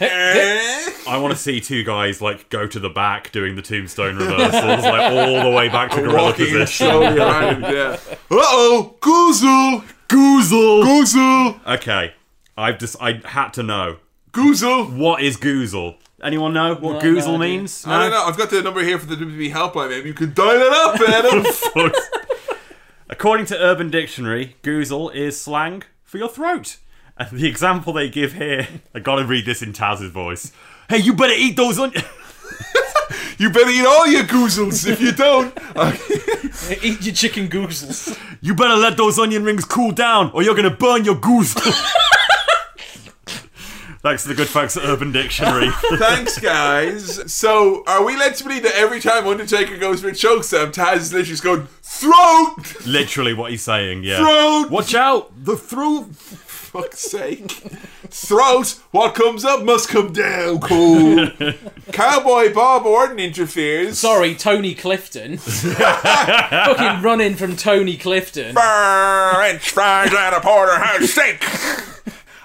[0.00, 4.82] I want to see two guys like go to the back doing the tombstone reversals,
[4.84, 6.66] like all the way back to gorilla Walking position.
[6.86, 7.98] slowly around, yeah.
[8.10, 9.84] Uh oh, Goozle!
[10.08, 10.84] Goozle.
[10.84, 11.74] Goozle!
[11.74, 12.14] Okay,
[12.56, 13.98] I've just I had to know
[14.32, 14.96] Goozle!
[14.96, 15.96] what is goozle.
[16.22, 17.38] Anyone know what No, goozle no idea.
[17.58, 17.86] means?
[17.86, 20.34] I don't know, I've got the number here for the WWE helpline, maybe you can
[20.34, 21.92] dial it up, Adam!
[23.08, 26.76] According to Urban Dictionary, goozle is slang for your throat.
[27.16, 30.52] And the example they give here, I gotta read this in Taz's voice.
[30.88, 31.92] Hey, you better eat those on.
[33.38, 35.56] you better eat all your goozles if you don't.
[36.82, 38.18] Eat your chicken goozles.
[38.40, 41.60] You better let those onion rings cool down, or you're gonna burn your goozle.
[44.02, 45.68] Thanks to the good folks at Urban Dictionary.
[45.96, 47.30] Thanks, guys.
[47.30, 50.96] So, are we led to believe that every time Undertaker goes for a chokeslam, Taz
[50.96, 52.86] is literally just going, throat!
[52.86, 54.16] Literally what he's saying, yeah.
[54.18, 54.70] Throat!
[54.70, 55.44] Watch out!
[55.44, 56.06] The throat!
[56.70, 57.50] fuck's sake.
[58.10, 61.28] Throat, what comes up must come down, cool.
[61.92, 63.98] Cowboy Bob Orton interferes.
[63.98, 65.38] Sorry, Tony Clifton.
[65.38, 68.54] Fucking running from Tony Clifton.
[68.54, 71.42] French fries and a porterhouse steak.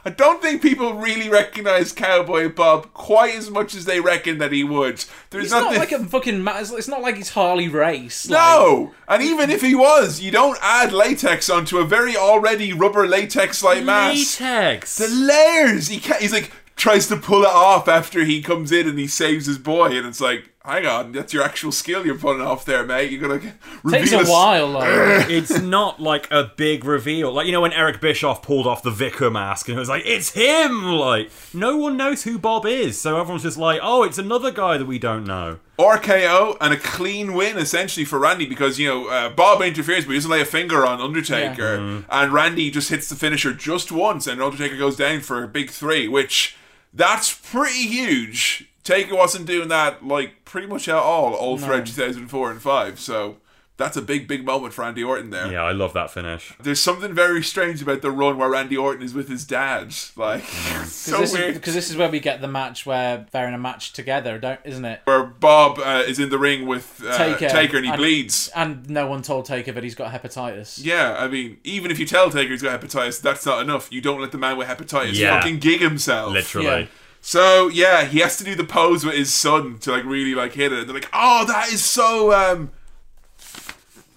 [0.08, 4.52] I don't think people really recognize Cowboy Bob quite as much as they reckon that
[4.52, 5.04] he would.
[5.32, 5.80] There's It's not nothing.
[5.80, 6.42] like a fucking.
[6.42, 8.30] Ma- it's not like it's Harley Race.
[8.30, 12.72] like- no, and even if he was, you don't add latex onto a very already
[12.72, 14.40] rubber latex-like mask.
[14.40, 14.98] Latex.
[14.98, 15.88] The layers.
[15.88, 19.08] He can't, he's like tries to pull it off after he comes in and he
[19.08, 22.66] saves his boy, and it's like, hang on, that's your actual skill you're pulling off
[22.66, 23.12] there, mate.
[23.12, 24.68] You're gonna Takes reveal a s- while.
[24.70, 24.90] Like.
[25.30, 27.32] it's not like a big reveal.
[27.32, 30.04] Like, you know, when Eric Bischoff pulled off the Vicar mask and it was like,
[30.06, 30.84] it's him!
[30.84, 33.00] Like, no one knows who Bob is.
[33.00, 35.60] So everyone's just like, oh, it's another guy that we don't know.
[35.78, 40.12] RKO and a clean win essentially for Randy because you know uh, Bob interferes but
[40.12, 44.26] he doesn't lay a finger on Undertaker and Randy just hits the finisher just once
[44.26, 46.56] and Undertaker goes down for a big three which
[46.94, 48.70] that's pretty huge.
[48.86, 53.38] Taker wasn't doing that like pretty much at all all throughout 2004 and 5 so
[53.78, 55.52] that's a big big moment for Randy Orton there.
[55.52, 56.54] Yeah, I love that finish.
[56.62, 60.44] There's something very strange about the run where Randy Orton is with his dad like
[60.86, 61.56] so this weird.
[61.56, 64.62] Because this is where we get the match where they're in a match together, don't?
[64.64, 65.02] Isn't it?
[65.04, 67.50] where Bob uh, is in the ring with uh, Taker.
[67.50, 68.50] Taker and he And- bleeds.
[68.56, 70.80] And no one told Taker that he's got hepatitis.
[70.82, 73.92] Yeah, I mean, even if you tell Taker he's got hepatitis, that's not enough.
[73.92, 75.38] You don't let the man with hepatitis Yeah.
[75.38, 76.32] fucking gig himself.
[76.32, 76.66] Literally.
[76.84, 76.86] Yeah.
[77.28, 80.54] So yeah, he has to do the pose with his son to like really like
[80.54, 80.86] hit it.
[80.86, 82.70] They're like, oh, that is so um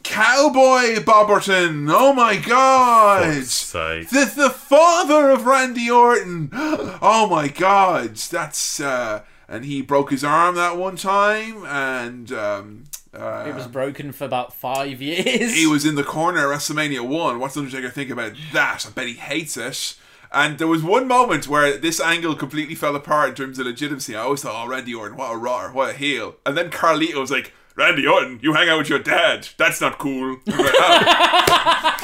[0.02, 1.89] cowboy Bob Orton.
[1.90, 3.35] Oh my god.
[3.35, 4.10] Fuck's sake.
[4.10, 6.51] The, the father of Randy Orton.
[7.01, 8.16] Oh my god.
[8.16, 13.66] That's uh and he broke his arm that one time and um uh, It was
[13.66, 15.55] broken for about five years.
[15.56, 17.39] he was in the corner at WrestleMania 1.
[17.39, 18.85] What's Undertaker think about that?
[18.86, 19.97] I bet he hates it.
[20.32, 24.14] And there was one moment where this angle completely fell apart in terms of legitimacy.
[24.14, 26.36] I always thought, oh, Randy Orton, what a rotter, what a heel.
[26.44, 29.48] And then Carlito was like, Randy Orton, you hang out with your dad.
[29.56, 30.36] That's not cool.
[30.48, 31.94] I was like, "Oh."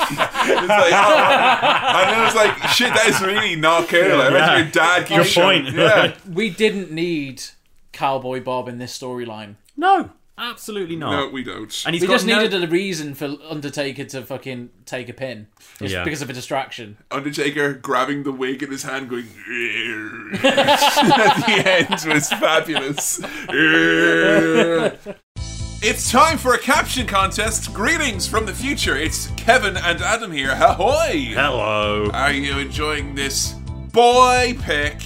[0.47, 1.97] It's like, oh.
[1.99, 4.01] And I was like, shit, that is really not cool.
[4.01, 4.57] I Yeah.
[4.59, 5.75] your dad keeps showing- point.
[5.77, 6.15] Yeah.
[6.33, 7.43] we didn't need
[7.93, 9.57] Cowboy Bob in this storyline.
[9.77, 11.11] No, absolutely not.
[11.11, 11.83] No, we don't.
[11.87, 15.13] and he's We got just no- needed a reason for Undertaker to fucking take a
[15.13, 15.47] pin.
[15.81, 16.05] It's Yeah.
[16.05, 16.97] because of a distraction.
[17.11, 19.27] Undertaker grabbing the wig in his hand, going
[20.43, 20.43] at
[21.47, 23.21] the end was fabulous.
[25.83, 27.73] it's time for a caption contest.
[27.75, 28.97] Greetings from the future.
[28.97, 30.51] It's Kevin and Adam here.
[30.51, 31.31] Ahoy!
[31.35, 32.11] Hello.
[32.13, 33.53] Are you enjoying this
[33.93, 34.97] boy pick?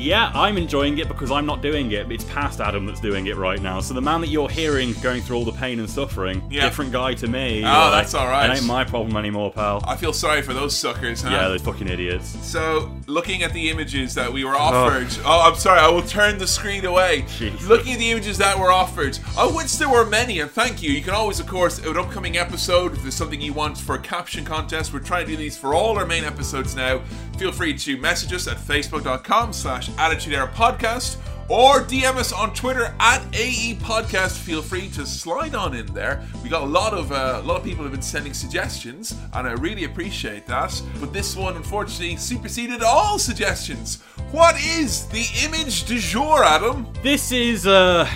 [0.00, 2.10] Yeah, I'm enjoying it because I'm not doing it.
[2.10, 3.80] It's past Adam that's doing it right now.
[3.80, 6.62] So the man that you're hearing going through all the pain and suffering, Yeah.
[6.62, 7.62] different guy to me.
[7.62, 8.48] Oh, like, that's all right.
[8.48, 9.84] It ain't my problem anymore, pal.
[9.86, 11.30] I feel sorry for those suckers, huh?
[11.30, 12.34] yeah, those fucking idiots.
[12.40, 15.08] So, looking at the images that we were offered.
[15.24, 17.26] Oh, I'm sorry, I will turn the screen away.
[17.66, 20.82] Looking at the images that were offered, oh, I wish there were many, and thank
[20.82, 20.90] you.
[20.92, 24.00] You can always, of course, an upcoming episode, if there's something you want for a
[24.00, 27.00] caption contest, we're trying to do these for all our main episodes now.
[27.38, 31.16] Feel free to message us at facebook.com slash attitude era podcast
[31.50, 34.38] or DM us on Twitter at AE Podcast.
[34.38, 36.24] Feel free to slide on in there.
[36.44, 39.48] We got a lot of uh, a lot of people have been sending suggestions, and
[39.48, 40.80] I really appreciate that.
[41.00, 44.00] But this one, unfortunately, superseded all suggestions.
[44.30, 46.86] What is the image du jour, Adam?
[47.02, 48.08] This is uh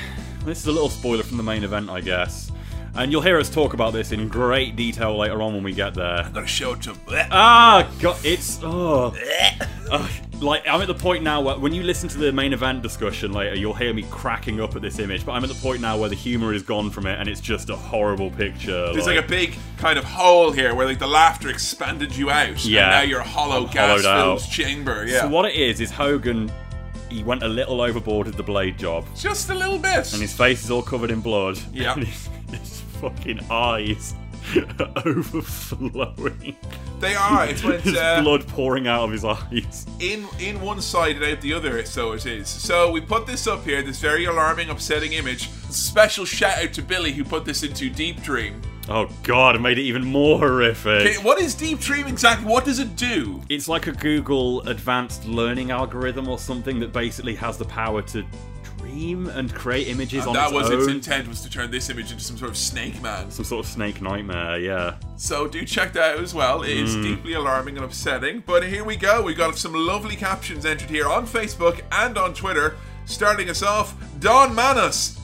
[0.45, 2.44] this is a little spoiler from the main event, I guess.
[2.97, 5.95] And you'll hear us talk about this in great detail later on when we get
[5.95, 6.19] there.
[6.23, 6.97] I'm gonna show it to.
[7.33, 9.13] Ah, God, it's oh,
[10.41, 13.33] like I'm at the point now where when you listen to the main event discussion
[13.33, 15.27] later, you'll hear me cracking up at this image.
[15.27, 17.41] But I'm at the point now where the humor is gone from it, and it's
[17.41, 18.93] just a horrible picture.
[18.93, 22.65] There's like a big kind of hole here where like the laughter expanded you out.
[22.65, 22.83] Yeah.
[22.83, 25.05] And now you're a hollow gas-filled chamber.
[25.05, 25.23] Yeah.
[25.23, 26.51] So what it is is Hogan.
[27.11, 30.13] He went a little overboard with the blade job, Just a little bit.
[30.13, 31.59] and his face is all covered in blood.
[31.73, 31.95] Yeah.
[33.07, 34.15] and his, his fucking eyes
[34.97, 36.57] are overflowing.
[37.01, 37.47] They are.
[37.47, 39.87] It's when There's uh, blood pouring out of his eyes.
[40.01, 43.47] in in one side and out the other so it is so we put this
[43.47, 47.63] up here this very alarming upsetting image special shout out to billy who put this
[47.63, 50.87] into deep dream Oh god, it made it even more horrific.
[51.07, 55.25] okay, what is deep dream exactly what does it do It's like a Google advanced
[55.25, 58.25] learning algorithm or something that basically has the power to
[58.85, 60.79] dream and create images on that its was own.
[60.81, 63.65] its intent was to turn this image into some sort of snake man Some sort
[63.65, 64.97] of snake nightmare, yeah.
[65.17, 67.03] so do check that out as well it is hmm.
[67.03, 71.09] deeply alarming and upsetting but here we go we got some lovely captions entered here
[71.09, 75.19] on facebook and on twitter starting us off don manos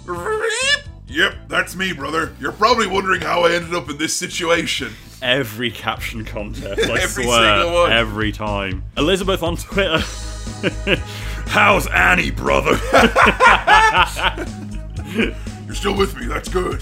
[1.13, 2.33] Yep, that's me, brother.
[2.39, 4.93] You're probably wondering how I ended up in this situation.
[5.21, 6.89] every caption contest.
[6.89, 7.93] I Every swear, single one.
[7.93, 8.85] every time.
[8.97, 10.01] Elizabeth on Twitter.
[11.51, 12.79] How's Annie, brother?
[15.67, 16.81] You're still with me, that's good.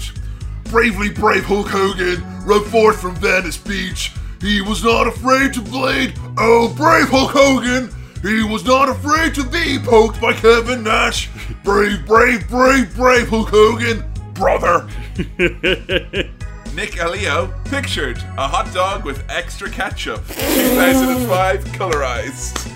[0.65, 4.11] Bravely brave Hulk Hogan rode forth from Venice Beach.
[4.39, 6.13] He was not afraid to blade.
[6.37, 7.89] Oh, brave Hulk Hogan!
[8.21, 11.29] He was not afraid to be poked by Kevin Nash.
[11.63, 14.03] Brave, brave, brave, brave Hulk Hogan,
[14.35, 14.87] brother.
[16.75, 20.23] Nick Elio pictured a hot dog with extra ketchup.
[20.27, 22.71] 2005 colorized.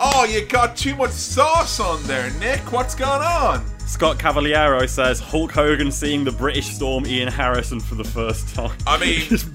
[0.00, 2.70] Oh, you got too much sauce on there, Nick.
[2.72, 3.64] What's going on?
[3.80, 8.76] Scott Cavaliero says Hulk Hogan seeing the British Storm Ian Harrison for the first time.
[8.86, 9.52] I mean- just,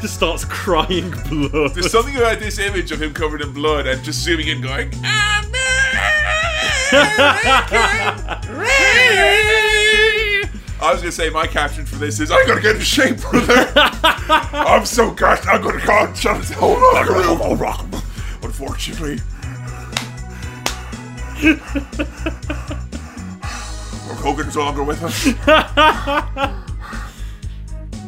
[0.00, 1.74] just starts crying blood.
[1.74, 4.90] There's something about this image of him covered in blood and just zooming in, going,
[10.78, 13.72] I was gonna say my caption for this is I gotta get in shape, brother.
[13.76, 15.48] I'm so gassed.
[15.48, 17.40] I'm gonna go and shut his whole locker room.
[18.42, 19.18] Unfortunately,
[24.06, 25.24] Hulk Hogan's no longer with us.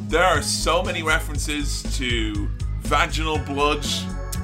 [0.09, 2.48] there are so many references to
[2.80, 3.84] vaginal blood.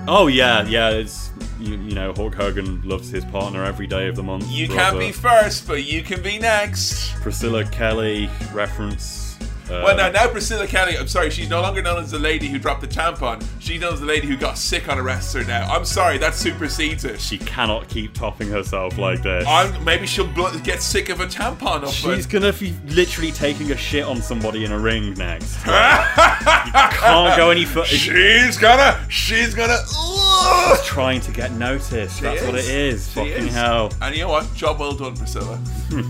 [0.06, 0.90] Oh yeah, yeah.
[0.90, 4.50] It's you, you know Hulk Hogan loves his partner every day of the month.
[4.50, 4.82] You brother.
[4.82, 7.14] can't be first, but you can be next.
[7.22, 9.23] Priscilla Kelly reference.
[9.68, 12.58] Well, now, now Priscilla Kelly, I'm sorry, she's no longer known as the lady who
[12.58, 13.44] dropped the tampon.
[13.60, 15.66] She's known as the lady who got sick on a wrestler now.
[15.72, 17.20] I'm sorry, that supersedes it.
[17.20, 19.46] she cannot keep topping herself like this.
[19.48, 23.72] I'm, maybe she'll bl- get sick of a tampon up She's gonna be literally taking
[23.72, 25.66] a shit on somebody in a ring next.
[25.66, 26.16] Like,
[26.66, 27.86] you can't go any further.
[27.86, 29.78] She's gonna, she's gonna.
[29.96, 30.78] Ugh.
[30.84, 32.20] trying to get noticed.
[32.20, 33.08] That's what it is.
[33.08, 33.54] She Fucking is.
[33.54, 33.92] hell.
[34.02, 34.52] And you know what?
[34.54, 35.58] Job well done, Priscilla.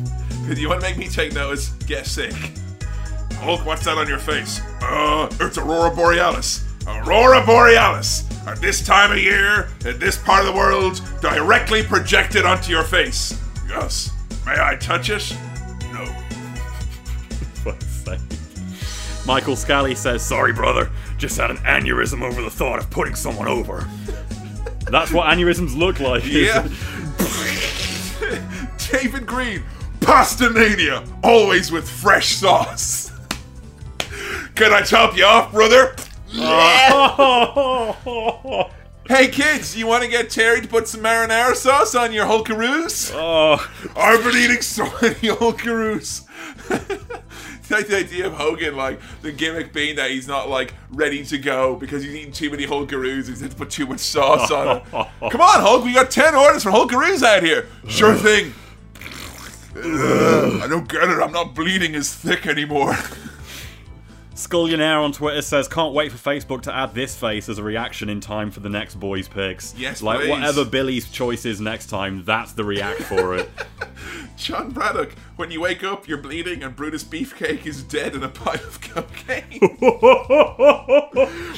[0.46, 2.34] You want to make me take notice, get sick.
[3.44, 4.62] Hulk, what's that on your face?
[4.80, 6.64] Uh, it's Aurora Borealis.
[6.86, 8.24] Aurora Borealis.
[8.46, 12.84] At this time of year, in this part of the world, directly projected onto your
[12.84, 13.38] face.
[13.68, 14.12] Yes.
[14.46, 15.36] May I touch it?
[15.92, 16.06] No.
[17.62, 18.18] Fuck's sake.
[19.26, 20.90] Michael Scally says, Sorry, brother.
[21.18, 23.86] Just had an aneurysm over the thought of putting someone over.
[24.90, 26.24] That's what aneurysms look like.
[26.24, 26.62] Yeah.
[28.90, 29.62] David Green,
[30.00, 33.10] Pasta Mania, always with fresh sauce.
[34.54, 35.94] Can I chop you off, brother?
[39.06, 43.12] Hey kids, you want to get Terry to put some marinara sauce on your Hulkaroos?
[43.14, 46.26] Oh, I've been eating so many Hulkaroos.
[47.70, 51.38] like the idea of Hogan, like the gimmick being that he's not like ready to
[51.38, 53.28] go because he's eating too many Hulkaroos.
[53.28, 54.82] He's had to put too much sauce on it.
[54.92, 57.68] Come on, Hulk, we got ten orders for Hulkaroos out here.
[57.88, 58.54] Sure thing.
[59.76, 61.20] Ugh, I don't get it.
[61.20, 62.96] I'm not bleeding as thick anymore.
[64.34, 68.08] Scullionaire on Twitter says, Can't wait for Facebook to add this face as a reaction
[68.08, 69.74] in time for the next boys' picks.
[69.76, 70.30] Yes, Like, please.
[70.30, 73.48] whatever Billy's choice is next time, that's the react for it.
[74.36, 78.28] John Braddock, when you wake up, you're bleeding, and Brutus Beefcake is dead in a
[78.28, 79.60] pile of cocaine.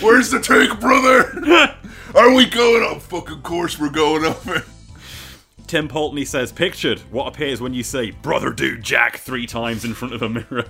[0.03, 1.75] Where's the tank, brother?
[2.15, 3.01] Are we going up?
[3.01, 4.43] Fucking course, we're going up.
[5.67, 9.95] Tim Pulteney says, Pictured what appears when you say, Brother Dude Jack, three times in
[9.95, 10.67] front of a mirror.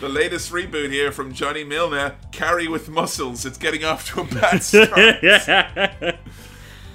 [0.00, 3.46] The latest reboot here from Johnny Milner, Carry with Muscles.
[3.46, 6.18] It's getting off to a bad start.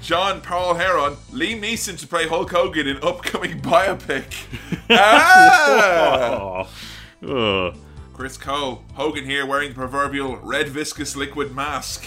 [0.04, 4.46] John Paul Heron, Liam Neeson to play Hulk Hogan in upcoming biopic.
[4.90, 6.68] Ah!
[8.14, 12.06] Chris Cole, Hogan here wearing the proverbial red viscous liquid mask.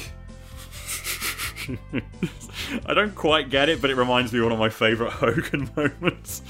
[2.87, 5.71] I don't quite get it, but it reminds me of one of my favourite Hogan
[5.77, 6.43] moments.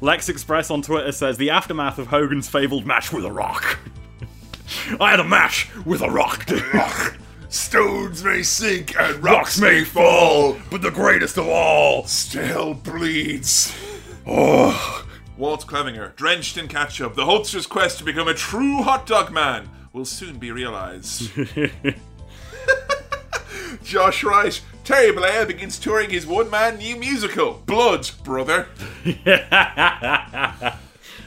[0.00, 3.78] Lex Express on Twitter says the aftermath of Hogan's fabled match with a rock.
[5.00, 6.62] I had a match with a rock, dude.
[7.48, 13.74] Stones may sink and rocks may fall, but the greatest of all Still bleeds.
[14.26, 15.04] Oh,
[15.36, 19.68] Walt Clevinger, drenched in ketchup, the Hulkster's quest to become a true hot dog man
[19.92, 21.30] will soon be realized.
[23.82, 28.68] Josh Wright, Terry Blair begins touring his one man new musical, Blood, brother.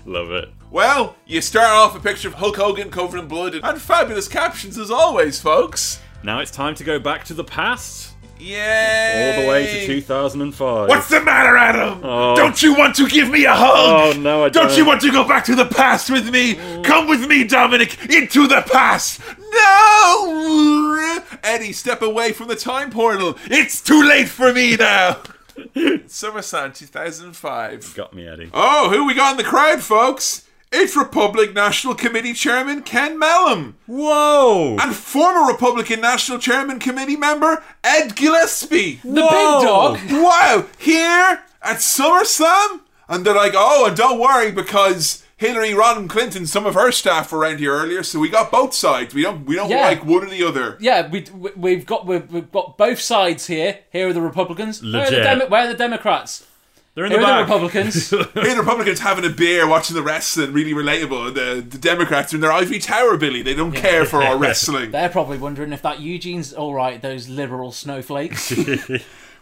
[0.05, 0.49] Love it.
[0.69, 4.77] Well, you start off a picture of Hulk Hogan covered in blood and fabulous captions
[4.77, 5.99] as always, folks.
[6.23, 9.35] Now it's time to go back to the past, Yay!
[9.37, 10.89] all the way to 2005.
[10.89, 12.01] what's the matter, Adam?
[12.03, 12.35] Oh.
[12.35, 14.15] Don't you want to give me a hug?
[14.15, 14.77] Oh, no, I Don't don't.
[14.77, 16.55] you want to go back to the past with me?
[16.55, 16.83] Mm.
[16.83, 19.21] Come with me, Dominic, into the past.
[19.53, 21.21] No!
[21.43, 23.37] Eddie, step away from the time portal.
[23.45, 25.21] It's too late for me now.
[25.75, 27.93] SummerSlam 2005.
[27.95, 28.49] Got me, Eddie.
[28.53, 30.47] Oh, who we got in the crowd, folks?
[30.75, 33.73] It's Republic National Committee Chairman Ken Mehlman.
[33.85, 34.75] Whoa!
[34.81, 38.95] And former Republican National Chairman Committee member Ed Gillespie.
[39.03, 39.99] The big dog.
[40.09, 42.81] Wow, here at SummerSlam?
[43.07, 47.31] And they're like, oh, and don't worry because Hillary Rodham Clinton, some of her staff
[47.31, 49.13] were around here earlier, so we got both sides.
[49.13, 49.81] We don't we don't Yeah.
[49.81, 50.77] like one or the other.
[50.79, 53.79] Yeah, we, we we've got we've, we've got both sides here.
[53.91, 54.81] Here are the Republicans.
[54.81, 55.23] Where are the, Legit.
[55.23, 56.47] Demo- where are the Democrats?
[56.95, 57.49] They're in Here the are the back.
[57.49, 58.09] Republicans.
[58.09, 61.33] Here the Republicans having a beer, watching the wrestling, really relatable.
[61.33, 63.41] The, the Democrats are in their ivory tower, Billy.
[63.41, 64.91] They don't care for our wrestling.
[64.91, 67.01] They're probably wondering if that Eugene's all right.
[67.01, 68.53] Those liberal snowflakes.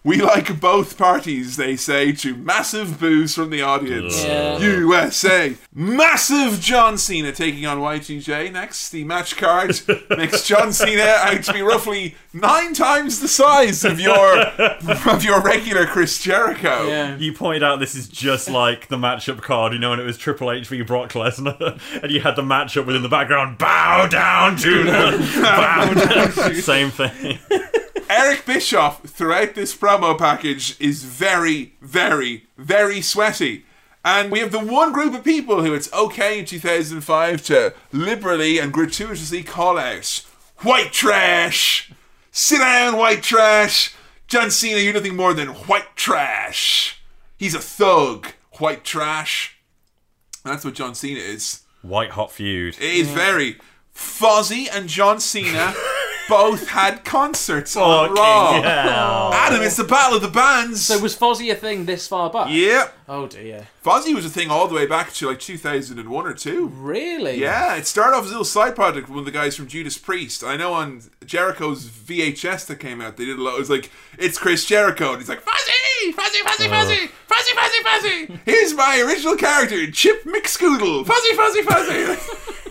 [0.03, 4.23] We like both parties, they say, to massive boos from the audience.
[4.23, 4.57] Yeah.
[4.57, 5.55] USA.
[5.75, 8.51] Massive John Cena taking on Y2J.
[8.51, 9.79] Next, the match card
[10.09, 14.39] makes John Cena out to be roughly nine times the size of your
[15.07, 16.87] of your regular Chris Jericho.
[16.87, 17.17] yeah.
[17.17, 20.17] You pointed out this is just like the matchup card, you know, and it was
[20.17, 23.57] Triple H v Brock Lesnar, and you had the matchup within the background.
[23.57, 26.55] Bow down to the bow down.
[26.55, 27.39] Same thing.
[28.09, 33.65] Eric Bischoff throughout this promo package is very, very, very sweaty.
[34.03, 38.57] And we have the one group of people who it's okay in 2005 to liberally
[38.57, 40.25] and gratuitously call out
[40.57, 41.91] white trash.
[42.31, 43.93] Sit down, white trash.
[44.27, 47.01] John Cena, you're nothing more than white trash.
[47.37, 48.27] He's a thug,
[48.59, 49.57] white trash.
[50.45, 51.61] That's what John Cena is.
[51.81, 52.75] White hot feud.
[52.75, 53.57] It is very.
[53.93, 55.73] Fozzy and John Cena
[56.31, 58.61] both had concerts on Fucking Raw.
[58.61, 59.33] hell.
[59.33, 60.81] Adam, it's the battle of the bands.
[60.81, 62.47] So was Fozzy a thing this far back?
[62.49, 62.93] Yep.
[63.09, 63.67] Oh dear.
[63.83, 66.67] Fozzy was a thing all the way back to like 2001 or 2.
[66.67, 67.37] Really?
[67.37, 69.67] Yeah, it started off as a little side project with one of the guys from
[69.67, 70.41] Judas Priest.
[70.41, 73.55] I know on Jericho's VHS that came out, they did a lot.
[73.55, 75.09] It was like, it's Chris Jericho.
[75.09, 76.13] And he's like, Fuzzy!
[76.13, 76.69] Fuzzy, Fuzzy, oh.
[76.69, 77.07] Fuzzy!
[77.27, 78.39] Fuzzy, Fuzzy, Fuzzy!
[78.45, 81.05] Here's my original character, Chip McScoodle!
[81.05, 82.21] Fuzzy, Fuzzy, Fuzzy!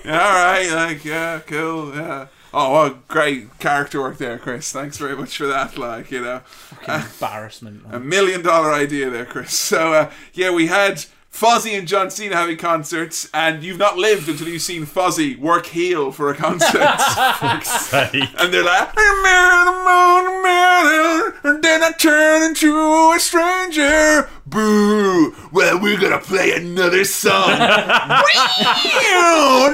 [0.11, 2.29] Alright, like, yeah, cool, yeah.
[2.53, 4.73] Oh, what great character work there, Chris.
[4.73, 5.79] Thanks very much for that.
[5.79, 6.41] Like, you know,
[6.87, 7.85] Embarrassment.
[7.91, 9.55] a million dollar idea there, Chris.
[9.55, 14.29] So, uh, yeah, we had Fozzy and John Cena having concerts, and you've not lived
[14.29, 16.75] until you've seen Fozzy work heel for a concert.
[16.81, 24.29] and they're like, I'm the moon, and then I turn into a stranger.
[24.51, 25.33] Boo!
[25.53, 27.51] Well, we're gonna play another song.
[27.53, 27.61] and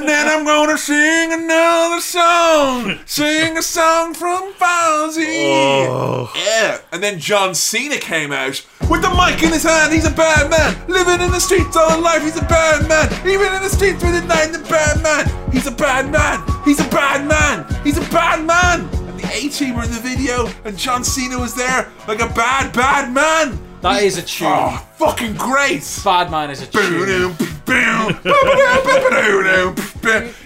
[0.07, 2.98] then I'm gonna sing another song.
[3.07, 5.47] Sing a song from Fozzy.
[5.48, 6.31] Oh.
[6.36, 6.78] Yeah.
[6.93, 9.94] And then John Cena came out with the mic in his hand.
[9.94, 10.77] He's a bad man.
[10.89, 12.23] Living in the streets all his life.
[12.23, 13.11] He's a bad man.
[13.27, 15.27] Even in the streets with the night, the bad man.
[15.53, 16.44] He's a bad man.
[16.66, 17.65] He's a bad man.
[17.82, 18.81] He's a bad man.
[18.82, 22.28] And the A team were in the video, and John Cena was there like a
[22.28, 23.59] bad, bad man.
[23.86, 24.48] That is a tune.
[24.50, 26.00] Oh, fucking great.
[26.04, 27.36] Bad man is a tune.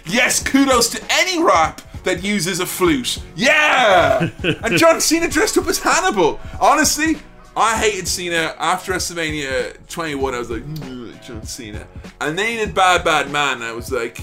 [0.05, 3.23] Yes, kudos to any rap that uses a flute.
[3.37, 4.31] Yeah!
[4.43, 6.39] and John Cena dressed up as Hannibal.
[6.61, 7.17] Honestly,
[7.57, 10.35] I hated Cena after WrestleMania 21.
[10.35, 11.87] I was like, "Mm, John Cena.
[12.21, 13.63] And then he did Bad Bad Man.
[13.63, 14.21] I was like,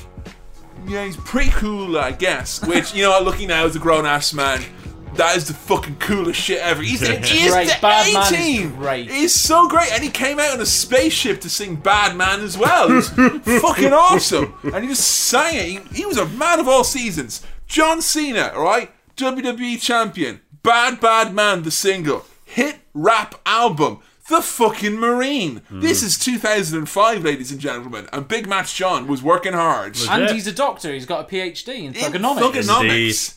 [0.87, 2.65] yeah, he's pretty cool, I guess.
[2.65, 4.63] Which, you know what, looking now as a grown ass man,
[5.15, 6.81] that is the fucking coolest shit ever.
[6.81, 7.67] He's, he is Great.
[7.69, 8.75] the Bad Man A-team.
[8.75, 9.09] great.
[9.09, 9.91] He's so great.
[9.91, 12.91] And he came out on a spaceship to sing Bad Man as well.
[12.91, 13.09] It was
[13.61, 14.53] fucking awesome.
[14.63, 15.65] And he just sang it.
[15.91, 17.43] He, he was a man of all seasons.
[17.67, 18.91] John Cena, alright?
[19.15, 20.41] WWE champion.
[20.63, 22.25] Bad Bad Man, the single.
[22.45, 23.99] Hit rap album.
[24.29, 25.61] The fucking Marine.
[25.71, 28.09] This is 2005, ladies and gentlemen.
[28.11, 29.97] And Big Match John was working hard.
[30.09, 30.91] And he's a doctor.
[30.93, 32.51] He's got a PhD in In thugonomics.
[32.67, 33.36] thugonomics.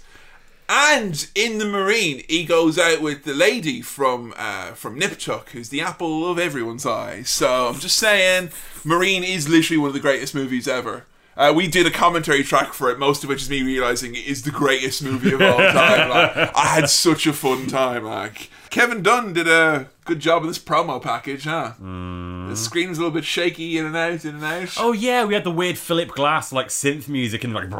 [0.72, 5.70] And in the Marine, he goes out with the lady from uh, from Nip/Tuck, who's
[5.70, 7.24] the apple of everyone's eye.
[7.24, 8.50] So I'm just saying,
[8.84, 11.06] Marine is literally one of the greatest movies ever.
[11.36, 14.26] Uh, we did a commentary track for it, most of which is me realizing it
[14.26, 16.08] is the greatest movie of all time.
[16.08, 18.04] Like, I had such a fun time.
[18.04, 21.72] Like Kevin Dunn did a good job of this promo package, huh?
[21.80, 24.74] The screen's a little bit shaky, in and out, in and out.
[24.76, 27.70] Oh yeah, we had the weird Philip Glass like synth music and like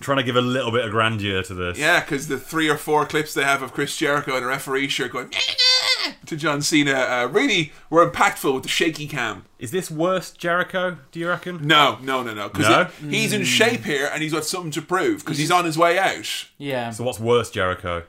[0.00, 1.78] trying to give a little bit of grandeur to this.
[1.78, 4.88] Yeah, because the three or four clips they have of Chris Jericho in a referee
[4.88, 5.30] shirt going
[6.26, 9.44] to John Cena uh, really were impactful with the shaky cam.
[9.58, 10.96] Is this worse Jericho?
[11.12, 11.66] Do you reckon?
[11.66, 12.48] No, no, no, no.
[12.48, 12.68] Because
[13.02, 13.08] No?
[13.10, 15.98] he's in shape here and he's got something to prove because he's on his way
[15.98, 16.46] out.
[16.56, 16.90] Yeah.
[16.90, 18.04] So what's worse Jericho?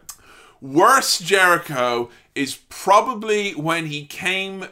[0.61, 4.65] Worst Jericho is probably when he came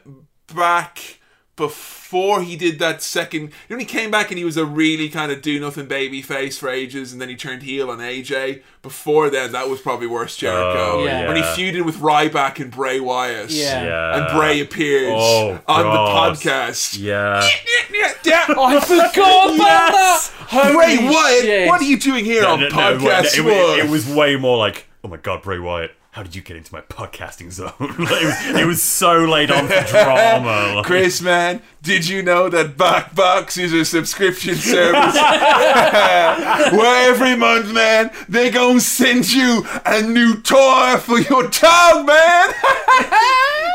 [0.53, 1.17] back
[1.55, 3.51] before he did that second.
[3.67, 6.57] When he came back and he was a really kind of do nothing baby face
[6.57, 8.61] for ages, and then he turned heel on AJ.
[8.81, 11.01] Before then, that was probably worse Jericho.
[11.01, 11.27] Oh, Yeah.
[11.27, 13.49] When he feuded with Ryback and Bray Wyatt.
[13.49, 13.83] Yeah.
[13.83, 14.17] Yeah.
[14.29, 16.35] And Bray appeared Oh, on God.
[16.37, 16.97] the podcast.
[16.97, 17.45] Yeah.
[17.91, 18.45] Yeah.
[18.49, 20.29] Oh, I forgot about Yes!
[20.29, 20.35] that.
[20.47, 21.67] Holy Bray Wyatt, shit.
[21.67, 24.57] what are you doing here on No, no, podcast it, it, it was way more
[24.57, 27.71] like, oh my god, Bray Wyatt, how did you get into my podcasting zone?
[27.79, 30.73] Like, it, was, it was so laid on for drama.
[30.75, 35.15] like- Chris, man, did you know that BarkBox is a subscription service?
[36.73, 42.53] Where every month, man, they gonna send you a new toy for your dog, man.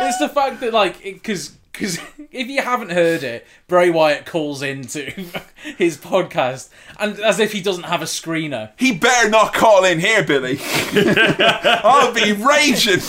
[0.02, 1.98] It's the fact that, like, because because
[2.30, 5.10] if you haven't heard it, Bray Wyatt calls into
[5.76, 8.70] his podcast, and as if he doesn't have a screener.
[8.78, 10.58] he better not call in here, Billy.
[10.62, 13.00] I'll be raging.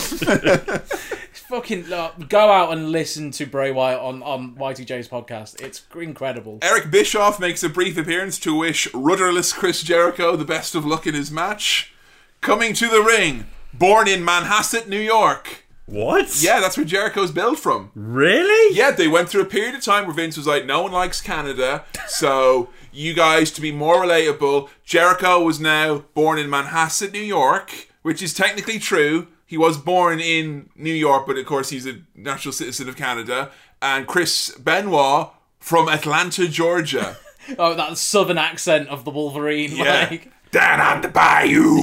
[1.32, 5.62] Fucking uh, go out and listen to Bray Wyatt on on Y2J's podcast.
[5.62, 6.58] It's incredible.
[6.60, 11.06] Eric Bischoff makes a brief appearance to wish rudderless Chris Jericho the best of luck
[11.06, 11.94] in his match.
[12.40, 15.65] Coming to the ring, born in Manhasset, New York.
[15.86, 16.42] What?
[16.42, 17.92] Yeah, that's where Jericho's built from.
[17.94, 18.76] Really?
[18.76, 21.20] Yeah, they went through a period of time where Vince was like, no one likes
[21.20, 27.20] Canada, so you guys, to be more relatable, Jericho was now born in Manhasset, New
[27.20, 29.28] York, which is technically true.
[29.46, 33.52] He was born in New York, but of course he's a natural citizen of Canada.
[33.80, 35.28] And Chris Benoit
[35.60, 37.16] from Atlanta, Georgia.
[37.60, 39.76] Oh, that southern accent of the Wolverine.
[39.76, 40.08] Yeah.
[40.10, 41.76] Like, Down on the bayou.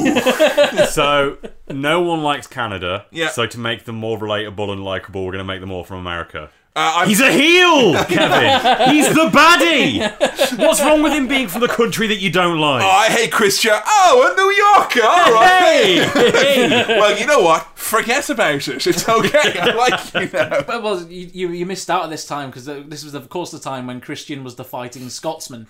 [0.87, 1.37] So,
[1.69, 3.05] no one likes Canada.
[3.11, 3.29] Yeah.
[3.29, 5.99] So, to make them more relatable and likable, we're going to make them all from
[5.99, 6.49] America.
[6.75, 8.89] Uh, He's a heel, Kevin.
[8.95, 10.57] He's the baddie.
[10.57, 12.83] What's wrong with him being from the country that you don't like?
[12.83, 13.73] Oh, I hate Christian.
[13.75, 15.07] Oh, a New Yorker.
[15.07, 16.09] All right.
[16.11, 16.85] Hey!
[16.99, 17.77] well, you know what?
[17.77, 18.87] Forget about it.
[18.87, 19.59] It's okay.
[19.59, 20.61] I like you now.
[20.63, 23.51] But, well, you, you, you missed out at this time because this was, of course,
[23.51, 25.67] the time when Christian was the fighting Scotsman.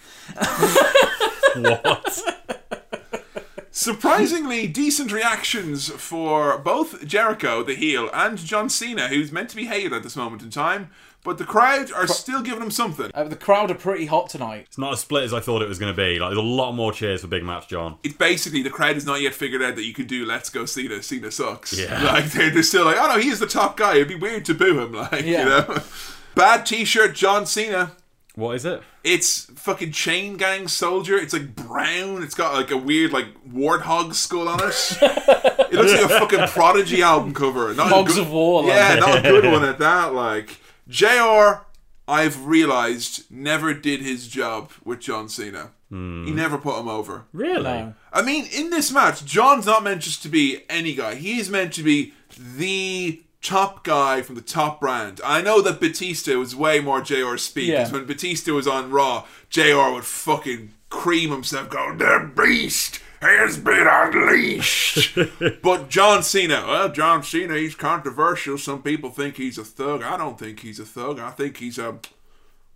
[1.57, 2.62] what?
[3.75, 9.65] Surprisingly decent reactions for both Jericho, the heel, and John Cena, who's meant to be
[9.65, 10.91] hated at this moment in time.
[11.23, 13.09] But the crowd are still giving him something.
[13.15, 14.65] Uh, the crowd are pretty hot tonight.
[14.67, 16.19] It's not as split as I thought it was going to be.
[16.19, 17.97] Like, there's a lot more cheers for Big Match John.
[18.03, 20.65] It's basically the crowd has not yet figured out that you can do "Let's Go
[20.65, 21.73] Cena." Cena sucks.
[21.75, 22.03] Yeah.
[22.13, 24.53] Like they're, they're still like, "Oh no, he's the top guy." It'd be weird to
[24.53, 24.93] boo him.
[25.11, 25.39] Like Yeah.
[25.39, 25.79] you know,
[26.35, 27.93] bad T-shirt, John Cena.
[28.35, 28.81] What is it?
[29.03, 31.17] It's fucking chain gang soldier.
[31.17, 32.23] It's like brown.
[32.23, 34.97] It's got like a weird like warthog skull on it.
[35.01, 37.73] it looks like a fucking Prodigy album cover.
[37.75, 38.63] Not a Hogs good- of War.
[38.63, 38.71] like.
[38.71, 40.13] Yeah, not a good one at that.
[40.13, 40.57] Like
[40.87, 41.63] Jr.
[42.07, 45.71] I've realized never did his job with John Cena.
[45.89, 46.35] He hmm.
[46.35, 47.25] never put him over.
[47.33, 47.93] Really?
[48.11, 51.13] I mean, in this match, John's not meant just to be any guy.
[51.15, 55.19] He is meant to be the top guy from the top brand.
[55.23, 57.97] I know that Batista was way more JR speed because Yeah.
[57.97, 63.85] when Batista was on Raw, JR would fucking cream himself, going, "The beast has been
[63.87, 65.17] unleashed."
[65.61, 68.57] but John Cena, well, John Cena, he's controversial.
[68.57, 70.01] Some people think he's a thug.
[70.03, 71.19] I don't think he's a thug.
[71.19, 71.99] I think he's a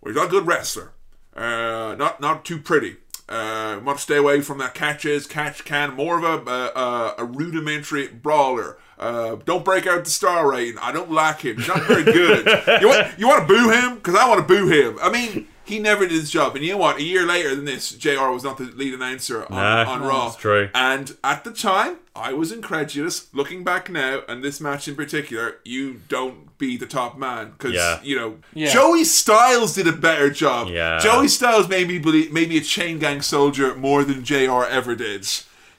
[0.00, 0.92] well, he's a good wrestler.
[1.36, 2.96] Uh, not not too pretty.
[3.28, 5.94] Uh, want to stay away from that catches, catch can.
[5.94, 8.78] More of a uh, uh, a rudimentary brawler.
[8.98, 10.78] Uh, don't break out the star rating.
[10.78, 11.56] I don't like him.
[11.56, 12.46] He's not very good.
[12.80, 13.94] you want you want to boo him?
[13.96, 14.98] Because I want to boo him.
[15.00, 16.56] I mean, he never did his job.
[16.56, 16.96] And you know what?
[16.96, 18.30] A year later than this, Jr.
[18.30, 20.24] was not the lead announcer on, Nah, on Raw.
[20.28, 20.70] that's true.
[20.74, 23.32] And at the time, I was incredulous.
[23.34, 27.74] Looking back now, and this match in particular, you don't be the top man because
[27.74, 28.00] Yeah.
[28.02, 28.72] you know Yeah.
[28.72, 30.68] Joey Styles did a better job.
[30.70, 30.98] Yeah.
[30.98, 34.64] Joey Styles made me believe maybe a chain gang soldier more than Jr.
[34.64, 35.28] ever did.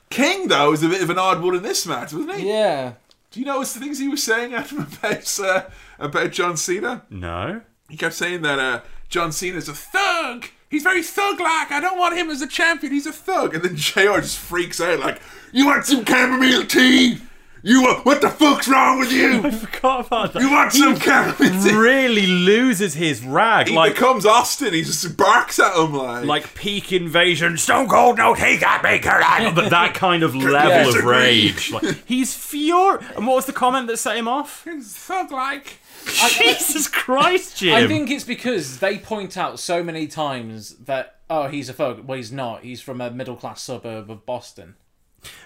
[0.09, 2.47] King though is a bit of an odd one in this match, wasn't he?
[2.47, 2.93] Yeah.
[3.31, 5.63] Do you notice the things he was saying about uh,
[5.99, 7.03] about John Cena?
[7.09, 7.61] No.
[7.89, 10.45] He kept saying that uh, John Cena's a thug.
[10.69, 11.71] He's very thug-like.
[11.71, 12.93] I don't want him as a champion.
[12.93, 13.55] He's a thug.
[13.55, 17.19] And then JR just freaks out like, "You want some chamomile tea?
[17.61, 19.41] You want, what the fuck's wrong with you?
[19.43, 20.41] I forgot about that.
[20.41, 23.67] You want some chamomile tea?" really loses his rag.
[23.67, 24.73] He like, becomes Austin.
[24.73, 27.57] He just barks at him like, like peak invasion.
[27.57, 29.21] Stone Cold, no, he got me, Kurt.
[29.55, 31.71] But that kind of level Yes, of rage.
[31.71, 33.05] Like, he's furious.
[33.15, 34.63] And what was the comment that set him off?
[34.63, 35.79] He's thug-like.
[36.05, 37.75] Jesus Christ, Jim.
[37.75, 42.05] I think it's because they point out so many times that oh he's a thug.
[42.05, 42.63] Well, he's not.
[42.63, 44.75] He's from a middle class suburb of Boston.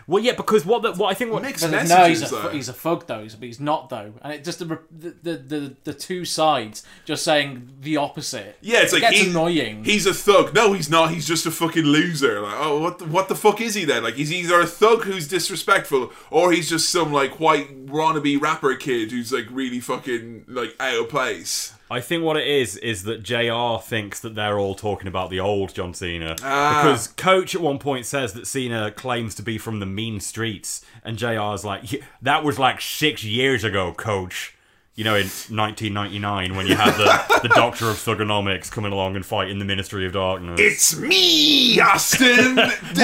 [0.08, 2.22] Well, yeah, because what the, what I think what Mixed But no, messages.
[2.22, 2.50] he's a, though.
[2.50, 3.24] he's a thug though.
[3.24, 4.14] But he's not though.
[4.22, 8.58] And it just the the, the the the two sides just saying the opposite.
[8.62, 9.84] Yeah, it's it like gets he- annoying.
[9.84, 10.54] He's a thug.
[10.54, 11.12] No, he's not.
[11.12, 12.42] He's just a fucking loser.
[12.42, 14.04] Like, oh, what the, what the fuck is he then?
[14.04, 18.76] Like, he's either a thug who's disrespectful, or he's just some like white wannabe rapper
[18.76, 21.74] kid who's like really fucking like out of place.
[21.94, 25.40] I think what it is is that JR thinks that they're all talking about the
[25.40, 26.36] old John Cena.
[26.42, 26.82] Ah.
[26.82, 30.84] Because Coach at one point says that Cena claims to be from the mean streets,
[31.04, 34.56] and JR's like, that was like six years ago, Coach.
[34.96, 39.26] You know, in 1999, when you had the, the Doctor of Thugonomics coming along and
[39.26, 40.60] fighting the Ministry of Darkness.
[40.60, 42.56] It's me, Austin.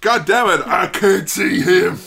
[0.00, 1.98] God damn it, I can't see him.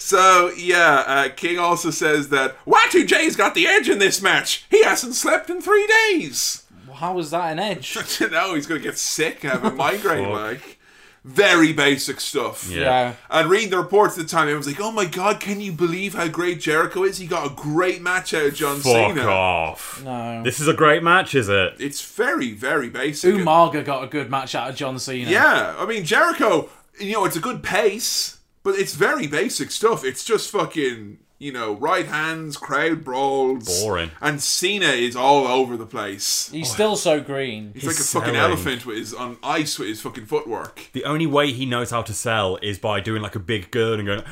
[0.00, 4.64] So yeah, uh, King also says that Y2J's got the edge in this match.
[4.70, 6.64] He hasn't slept in three days.
[6.94, 7.96] How was that an edge?
[8.20, 10.24] you know he's gonna get sick, have a migraine.
[10.24, 10.32] Fuck.
[10.34, 10.76] like
[11.22, 12.66] very basic stuff.
[12.70, 12.80] Yeah.
[12.80, 13.14] Yeah.
[13.28, 16.14] And reading the reports at the time, everyone's like, "Oh my god, can you believe
[16.14, 17.18] how great Jericho is?
[17.18, 20.02] He got a great match out of John Fuck Cena." off.
[20.02, 20.42] No.
[20.42, 21.74] This is a great match, is it?
[21.78, 23.34] It's very, very basic.
[23.34, 25.30] Umaga got a good match out of John Cena.
[25.30, 30.04] Yeah, I mean Jericho, you know, it's a good pace, but it's very basic stuff.
[30.04, 33.82] It's just fucking, you know, right hands, crowd brawls.
[33.82, 34.10] Boring.
[34.20, 36.48] And Cena is all over the place.
[36.50, 37.72] He's still so green.
[37.74, 38.40] He's like a He's fucking selling.
[38.52, 40.88] elephant with his on ice with his fucking footwork.
[40.92, 43.94] The only way he knows how to sell is by doing like a big girl
[43.94, 44.22] and going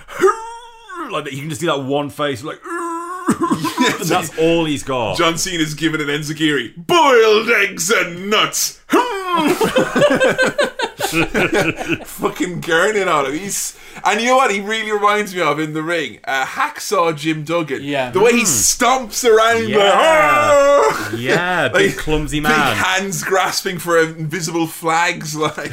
[1.10, 1.32] like that.
[1.32, 2.60] You can just do that one face like.
[3.30, 5.16] and that's all he's got.
[5.16, 6.74] John Cena's giving an enzuigiri.
[6.76, 8.80] Boiled eggs and nuts.
[12.05, 13.32] fucking gurning on him.
[13.32, 16.18] He's and you know what he really reminds me of in the ring?
[16.24, 17.82] Uh, Hacksaw Jim Duggan.
[17.82, 18.10] Yeah.
[18.10, 19.78] The way he stomps around like, Hmm.
[19.78, 19.93] Yeah.
[19.94, 22.76] "Ah!" yeah, big Like, clumsy Big man.
[22.76, 25.72] hands grasping for invisible flags, like.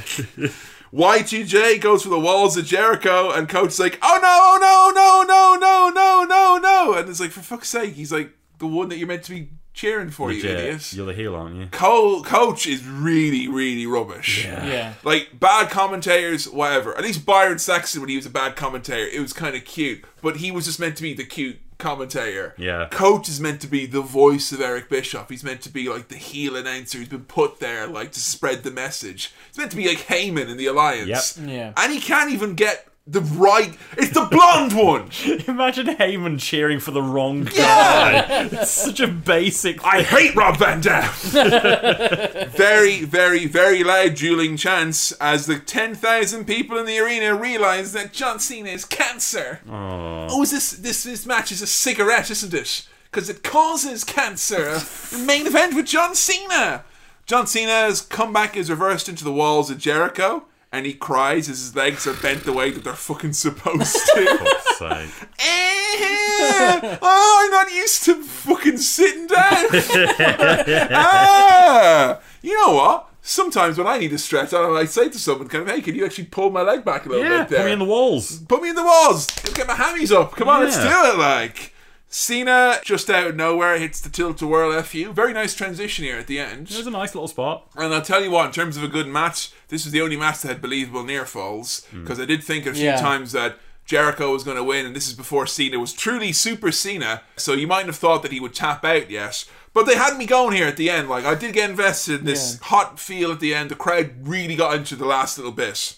[0.94, 5.56] Y2J goes for the walls of Jericho, and Coach's like, "Oh no, no, no, no,
[5.60, 8.98] no, no, no, no!" And it's like, for fuck's sake, he's like the one that
[8.98, 10.60] you're meant to be cheering for, you Legit.
[10.60, 10.94] idiot.
[10.94, 11.68] You're the heel, aren't you?
[11.68, 14.46] Cole, Coach is really, really rubbish.
[14.46, 14.94] Yeah.
[15.04, 16.98] Like bad commentators, whatever.
[16.98, 20.04] At least Byron Saxton, when he was a bad commentator, it was kind of cute,
[20.22, 22.56] but he was just meant to be the cute commentator.
[22.58, 22.88] Yeah.
[22.90, 25.30] Coach is meant to be the voice of Eric Bischoff.
[25.30, 27.00] He's meant to be like the heel announcer.
[27.00, 29.34] He's been put there like to spread the message.
[29.50, 31.38] He's meant to be like Heyman in the Alliance.
[31.38, 31.50] Yep.
[31.50, 31.74] Yeah.
[31.76, 33.78] And he can't even get the right.
[33.98, 35.12] It's the blonde one.
[35.48, 38.48] Imagine Heyman cheering for the wrong guy.
[38.52, 39.84] It's such a basic.
[39.86, 41.12] I hate Rob Van Dam.
[42.50, 48.12] very, very, very loud dueling chants as the 10,000 people in the arena realize that
[48.12, 49.60] John Cena is cancer.
[49.70, 52.88] Oh, is this, this this match is a cigarette, isn't it?
[53.12, 54.80] Because it causes cancer.
[54.80, 56.84] The main event with John Cena.
[57.28, 60.46] John Cena's comeback is reversed into the walls of Jericho.
[60.76, 64.58] And he cries as his legs are bent the way that they're fucking supposed to.
[64.78, 65.10] Sake.
[65.40, 69.68] Eh, oh, I'm not used to fucking sitting down.
[70.92, 73.08] ah, you know what?
[73.22, 75.96] Sometimes when I need to stretch, I might say to someone, "Kind of, hey, can
[75.96, 77.60] you actually pull my leg back a little Yeah, bit there?
[77.62, 78.40] put me in the walls.
[78.42, 79.28] Put me in the walls.
[79.54, 80.36] Get my hammies up.
[80.36, 81.14] Come on, let's do Yeah.
[81.14, 81.74] it." Like
[82.18, 85.12] Cena, just out of nowhere, hits the tilt-a-whirl fu.
[85.12, 86.72] Very nice transition here at the end.
[86.72, 87.68] It was a nice little spot.
[87.76, 90.16] And I'll tell you what, in terms of a good match, this was the only
[90.16, 91.86] match that had believable near falls.
[91.92, 92.04] Hmm.
[92.04, 93.02] Because I did think a few Yeah.
[93.02, 96.72] times that Jericho was going to win, and this is before Cena was truly Super
[96.72, 97.22] Cena.
[97.36, 99.44] So you might have thought that he would tap out, yes.
[99.74, 101.10] But they had me going here at the end.
[101.10, 103.70] Like, I did get invested in this hot feel at the end.
[103.70, 105.96] The crowd really got into the last little bit.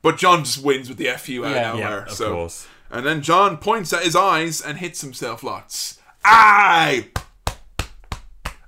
[0.00, 1.72] But John just wins with the FU out Yeah.
[1.72, 2.04] of nowhere.
[2.06, 2.32] Yeah, of so.
[2.32, 2.66] course.
[2.90, 5.98] And then John points at his eyes and hits himself lots.
[6.24, 7.08] Aye!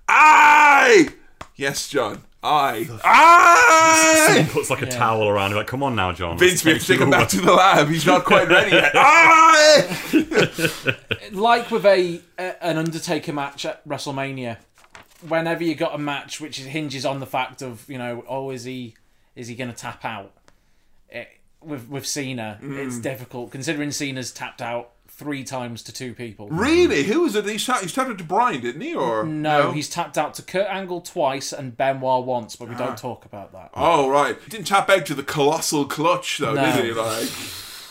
[0.08, 1.08] Aye!
[1.56, 2.22] Yes, John.
[2.42, 2.88] Aye.
[3.04, 4.48] Aye!
[4.50, 5.58] Puts like a towel around him.
[5.58, 6.38] Like, come on now, John.
[6.38, 7.88] Vince, let's we have to take him back to the lab.
[7.88, 8.92] He's not quite ready yet.
[8.94, 10.96] Aye!
[11.32, 14.56] like with a, a an Undertaker match at WrestleMania,
[15.28, 18.64] whenever you got a match which hinges on the fact of you know, oh, is
[18.64, 18.94] he
[19.36, 20.32] is he going to tap out?
[21.62, 23.02] It, with with Cena, it's Mm.
[23.02, 26.48] difficult considering Cena's tapped out three times to two people.
[26.48, 27.02] Really?
[27.04, 27.44] Who was it?
[27.44, 28.94] He shot, he shot it to Brian, didn't he?
[28.94, 32.96] Or No, he's tapped out to Kurt Angle twice and Benoit once, but we don't
[32.96, 33.70] talk about that.
[33.74, 36.64] Oh right, he didn't tap out to the colossal clutch though, No.
[36.74, 36.92] did he?
[36.92, 37.28] Like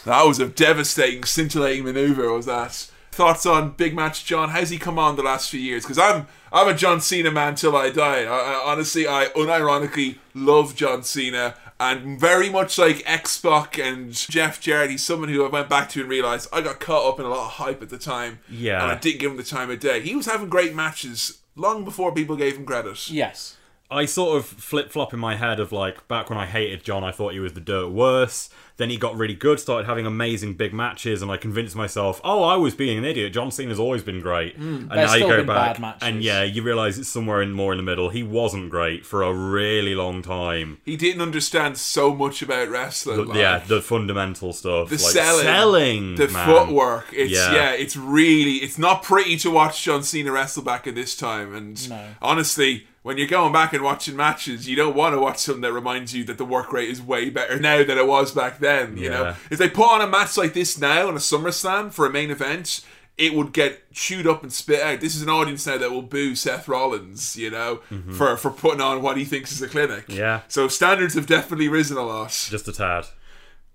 [0.05, 2.31] that was a devastating, scintillating maneuver.
[2.33, 2.87] Was that?
[3.11, 4.49] Thoughts on big match, John?
[4.49, 5.83] How's he come on the last few years?
[5.83, 8.23] Because I'm I'm a John Cena man till I die.
[8.23, 11.53] I, I, honestly, I unironically love John Cena.
[11.79, 15.87] And very much like X Pac and Jeff Jarrett, he's someone who I went back
[15.89, 18.39] to and realized I got caught up in a lot of hype at the time.
[18.49, 18.83] Yeah.
[18.83, 20.01] And I didn't give him the time of day.
[20.01, 23.09] He was having great matches long before people gave him credit.
[23.09, 23.55] Yes.
[23.91, 27.03] I sort of flip flop in my head of like back when I hated John,
[27.03, 28.49] I thought he was the dirt worse.
[28.77, 32.43] Then he got really good, started having amazing big matches, and I convinced myself, oh,
[32.43, 33.33] I was being an idiot.
[33.33, 34.55] John Cena's always been great.
[34.55, 37.51] and Mm, there's now you go been back, and yeah, you realise it's somewhere in
[37.51, 38.07] more in the middle.
[38.07, 40.77] He wasn't great for a really long time.
[40.85, 43.17] He didn't understand so much about wrestling.
[43.17, 46.45] The- like, yeah, the fundamental stuff, the like selling, selling, the man.
[46.47, 47.07] footwork.
[47.11, 47.53] It's yeah.
[47.53, 47.71] Yeah.
[47.71, 51.53] it's really it's not pretty to watch John Cena wrestle back at this time.
[51.53, 52.05] And No.
[52.21, 55.73] honestly, when you're going back and watching matches, you don't want to watch something that
[55.73, 58.97] reminds you that the work rate is way better now than it was back then.
[58.97, 62.05] You know, if they put on a match like this now on a SummerSlam for
[62.05, 62.81] a main event.
[63.17, 65.01] It would get chewed up and spit out.
[65.01, 67.81] This is an audience now that will boo Seth Rollins, you know,
[68.13, 70.07] for, for putting on what he thinks is a clinic.
[70.07, 70.19] Mm-hmm.
[70.19, 70.41] Yeah.
[70.47, 72.29] So standards have definitely risen a lot.
[72.29, 73.07] Just a tad.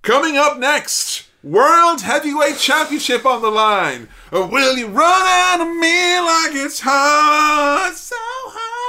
[0.00, 4.08] Coming up next, World Heavyweight Championship on the line.
[4.32, 8.83] Or will you run out of me like it's hard, so hard?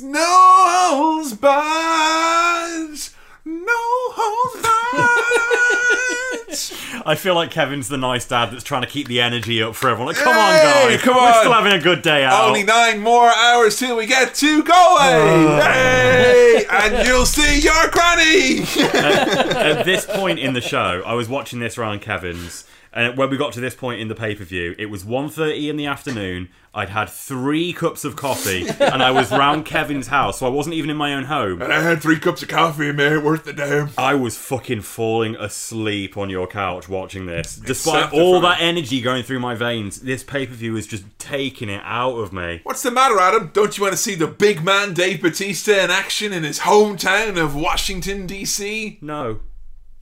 [0.00, 2.98] No holds barred.
[3.44, 3.72] No
[4.14, 4.72] holds barred.
[7.06, 9.88] I feel like Kevin's the nice dad that's trying to keep the energy up for
[9.88, 10.14] everyone.
[10.14, 11.24] Like, come on, guys, come on.
[11.24, 12.46] we're still having a good day out.
[12.46, 15.46] Only nine more hours till we get to Galway.
[15.56, 15.62] Uh.
[15.62, 18.60] hey, and you'll see your granny.
[18.94, 22.64] At this point in the show, I was watching this around Kevin's,
[22.98, 25.68] and when we got to this point in the pay per view, it was 1.30
[25.70, 26.48] in the afternoon.
[26.74, 30.74] I'd had three cups of coffee, and I was round Kevin's house, so I wasn't
[30.74, 31.62] even in my own home.
[31.62, 33.90] and I had three cups of coffee, man, worth the damn.
[33.96, 37.56] I was fucking falling asleep on your couch watching this.
[37.56, 41.68] Despite all that energy going through my veins, this pay per view is just taking
[41.68, 42.60] it out of me.
[42.64, 43.50] What's the matter, Adam?
[43.52, 47.42] Don't you want to see the big man Dave Batista in action in his hometown
[47.42, 48.98] of Washington, D.C.?
[49.00, 49.40] No,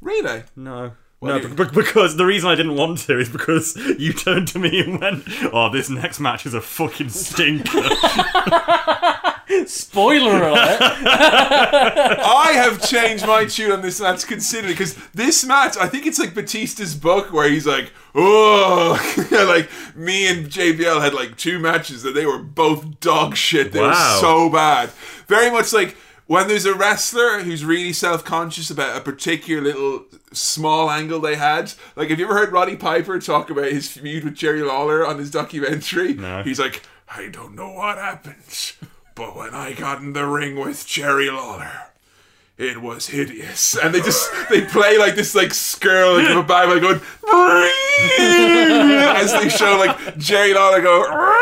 [0.01, 0.43] Really?
[0.55, 0.93] no.
[1.27, 4.13] Well, no, you- be- be- because the reason I didn't want to is because you
[4.13, 7.83] turned to me and went, "Oh, this next match is a fucking stinker."
[9.67, 10.79] Spoiler alert!
[10.81, 16.19] I have changed my tune on this match considerably because this match, I think it's
[16.19, 18.99] like Batista's book where he's like, oh,
[19.31, 23.73] like me and JBL had like two matches that they were both dog shit.
[23.73, 23.89] They Wow.
[23.89, 24.91] were so bad.
[25.29, 25.97] Very much like
[26.27, 31.37] when there's a wrestler who's really self conscious about a particular little small angle they
[31.37, 31.73] had.
[31.95, 35.19] Like, have you ever heard Roddy Piper talk about his feud with Jerry Lawler on
[35.19, 36.15] his documentary?
[36.15, 36.43] No.
[36.43, 38.73] He's like, I don't know what happened,
[39.15, 41.71] but when I got in the ring with Jerry Lawler,
[42.59, 43.77] it was hideous.
[43.77, 47.01] And they just they play like this like skirl like, of a bag like going
[49.19, 51.37] as they show like Jerry Lawler go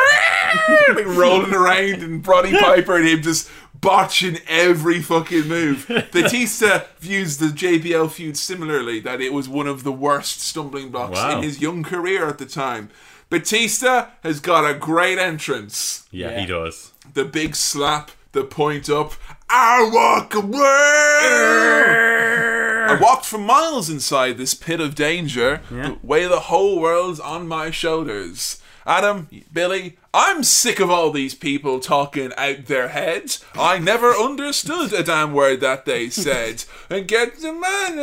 [0.94, 3.48] like rolling around and Roddy Piper and him just
[3.84, 5.86] botching every fucking move.
[6.10, 11.18] Batista views the JBL feud similarly, that it was one of the worst stumbling blocks
[11.18, 11.36] Wow.
[11.38, 12.90] in his young career at the time.
[13.30, 16.40] Batista has got a great entrance yeah, Yeah.
[16.40, 16.92] he does.
[17.14, 19.12] the big slap, the point up.
[19.48, 20.58] I walk away.
[22.86, 25.62] I walked for miles inside this pit of danger.
[25.70, 28.60] The way the whole world's on my shoulders.
[28.86, 33.42] Adam, Billy, I'm sick of all these people talking out their heads.
[33.54, 36.64] I never understood a damn word that they said.
[36.90, 37.98] And get the man.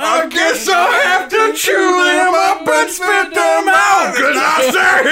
[0.00, 4.14] I guess I'll have to chew them up and spit them out.
[4.16, 5.04] Cause I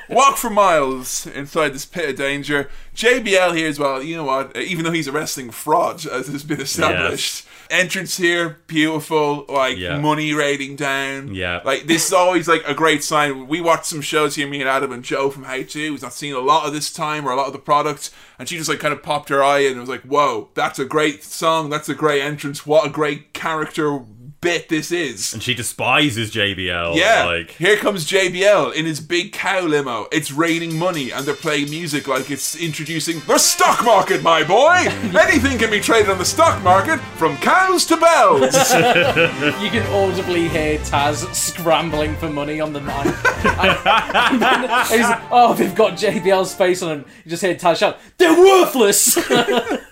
[0.10, 2.68] Walk for miles inside this pit of danger.
[2.94, 4.02] JBL here as well.
[4.02, 4.56] You know what?
[4.56, 9.44] Even though he's a wrestling fraud, as has been established, entrance here beautiful.
[9.48, 9.98] Like Yeah.
[9.98, 11.34] money rating down.
[11.34, 11.60] Yeah.
[11.64, 13.46] Like this is always like a great sign.
[13.48, 16.12] We watched some shows here, me and Adam and Joe from How To, who's not
[16.12, 18.68] seen a lot of this time or a lot of the product, and she just
[18.68, 21.70] like kind of popped her eye in and was like, "Whoa, that's a great song.
[21.70, 22.66] That's a great entrance.
[22.66, 24.00] What a great character."
[24.40, 25.34] Bit this is.
[25.34, 26.96] And she despises JBL.
[26.96, 30.06] Yeah, like here comes JBL in his big cow limo.
[30.10, 34.76] It's raining money, and they're playing music like it's introducing the stock market, my boy.
[34.76, 35.14] Mm.
[35.28, 38.54] Anything can be traded on the stock market, from cows to bells.
[39.60, 43.06] You can audibly hear Taz scrambling for money on the mic.
[43.44, 47.04] and, and like, oh, they've got JBL's face on him.
[47.24, 49.18] You just hear Taz shout, they're worthless!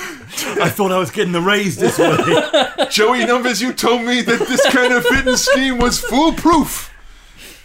[0.00, 2.86] I thought I was getting the raise this way.
[2.90, 6.92] Joey Numbers, you told me that this kind of fitness scheme was foolproof.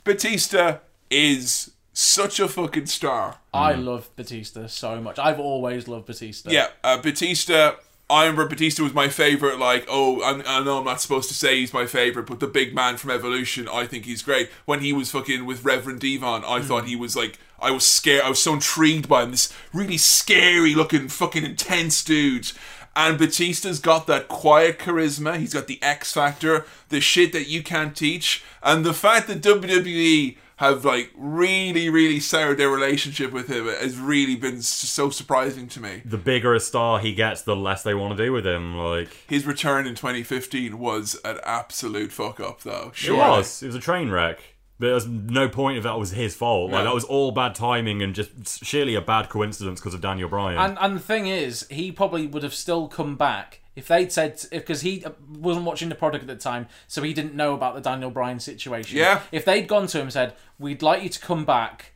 [0.04, 0.80] Batista
[1.10, 3.38] is such a fucking star.
[3.54, 5.18] I love Batista so much.
[5.18, 6.52] I've always loved Batista.
[6.52, 7.76] Yeah, uh, Batista.
[8.10, 9.58] I remember Batista was my favorite.
[9.58, 12.48] Like, oh, I, I know I'm not supposed to say he's my favorite, but the
[12.48, 14.50] big man from Evolution, I think he's great.
[14.66, 16.90] When he was fucking with Reverend D-Von, I thought hmm.
[16.90, 18.24] he was like, I was scared.
[18.24, 19.32] I was so intrigued by him.
[19.32, 22.52] This really scary looking, fucking intense dude.
[22.96, 25.38] And Batista's got that quiet charisma.
[25.38, 29.42] He's got the X factor, the shit that you can't teach, and the fact that
[29.42, 35.10] WWE have like really, really soured their relationship with him It has really been so
[35.10, 36.02] surprising to me.
[36.06, 38.78] The bigger a star he gets, the less they want to do with him.
[38.78, 42.90] Like His return in 2015 was an absolute fuck up, though.
[42.94, 44.40] it Sure, was, it was a train wreck.
[44.80, 46.72] But there's no point if that was his fault.
[46.72, 46.90] Like No.
[46.90, 50.58] that was all bad timing and just sheerly a bad coincidence because of Daniel Bryan.
[50.58, 54.42] And and the thing is, he probably would have still come back if they'd said
[54.52, 55.04] because he
[55.38, 58.40] wasn't watching the product at the time, so he didn't know about the Daniel Bryan
[58.40, 58.98] situation.
[58.98, 59.22] Yeah.
[59.32, 61.94] If they'd gone to him and said, "We'd like you to come back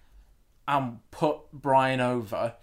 [0.68, 2.53] and put Bryan over,"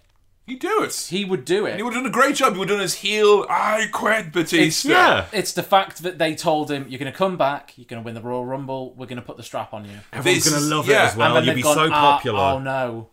[0.45, 1.07] He'd do it.
[1.09, 1.71] he would do it.
[1.71, 2.53] And He would have done a great job.
[2.53, 3.45] He would have done his heel.
[3.49, 4.87] I quit Batista.
[4.89, 5.25] yeah.
[5.33, 7.73] It's the fact that they told him, "You're going to come back.
[7.75, 8.93] You're going to win the Royal Rumble.
[8.93, 11.03] We're going to put the strap on you." Everyone's This gonna love yeah.
[11.03, 11.35] it as well.
[11.35, 12.39] and then You'd be gone, so "Ah, popular.
[12.39, 13.07] oh no.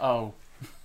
[0.00, 0.32] Oh.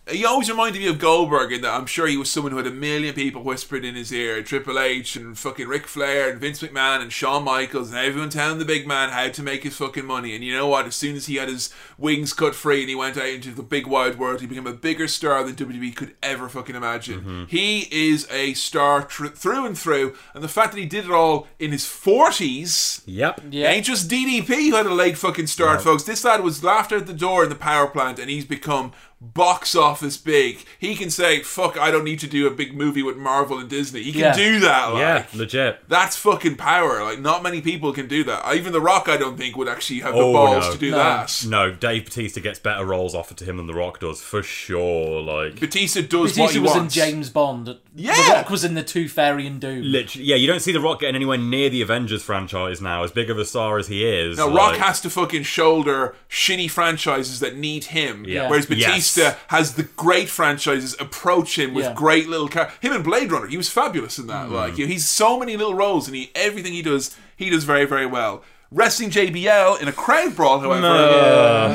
[0.09, 2.67] He always reminded me of Goldberg in that I'm sure he was someone who had
[2.67, 4.43] a million people whispering in his ear.
[4.43, 8.59] Triple H and fucking Ric Flair and Vince McMahon and Shawn Michaels and everyone telling
[8.59, 10.35] the big man how to make his fucking money.
[10.35, 10.85] And you know what?
[10.85, 13.63] As soon as he had his wings cut free and he went out into the
[13.63, 17.21] big wide world, he became a bigger star than WWE could ever fucking imagine.
[17.21, 17.43] Mm-hmm.
[17.45, 20.15] He is a star tr- through and through.
[20.35, 23.01] And the fact that he did it all in his 40s.
[23.07, 23.41] Yep.
[23.49, 23.69] Yeah.
[23.69, 26.03] Ain't just DDP who had a late fucking start, folks.
[26.03, 28.91] This lad was laughed out the door in the power plant, and he's become
[29.33, 30.59] box office big.
[30.79, 33.69] He can say, "Fuck, I don't need to do a big movie with Marvel and
[33.69, 34.35] Disney." He can Yeah.
[34.35, 34.93] do that.
[34.93, 34.99] Like.
[35.01, 35.79] Yeah, legit.
[35.89, 37.03] That's fucking power.
[37.03, 38.53] Like, not many people can do that.
[38.55, 40.71] Even The Rock, I don't think, would actually have the Oh, balls no.
[40.73, 40.97] to do No.
[40.97, 41.45] that.
[41.47, 45.21] No, Dave Batista gets better roles offered to him than The Rock does, for sure.
[45.21, 46.89] Like, Batista does what Batista he was in.
[46.89, 47.75] James Bond.
[47.97, 48.13] Yeah.
[48.27, 49.81] The Rock was in the Tooth Fairy and Doom.
[49.83, 53.11] literally, yeah, you don't see The Rock getting anywhere near the Avengers franchise now, as
[53.11, 54.37] big of a star as he is.
[54.37, 58.49] Now, like- Rock has to fucking shoulder shitty franchises that need him, Yeah.
[58.49, 58.85] whereas Yes.
[59.15, 61.93] Batista has the great franchises approach him with Yeah.
[61.93, 62.73] great little car.
[62.81, 64.27] Him and Blade Runner, he was fabulous in Mm.
[64.27, 64.51] that.
[64.51, 67.63] Like, you know, he's so many little roles, and he everything he does, he does
[67.63, 68.43] very, very well.
[68.71, 70.81] Wrestling JBL in a crowd brawl, however,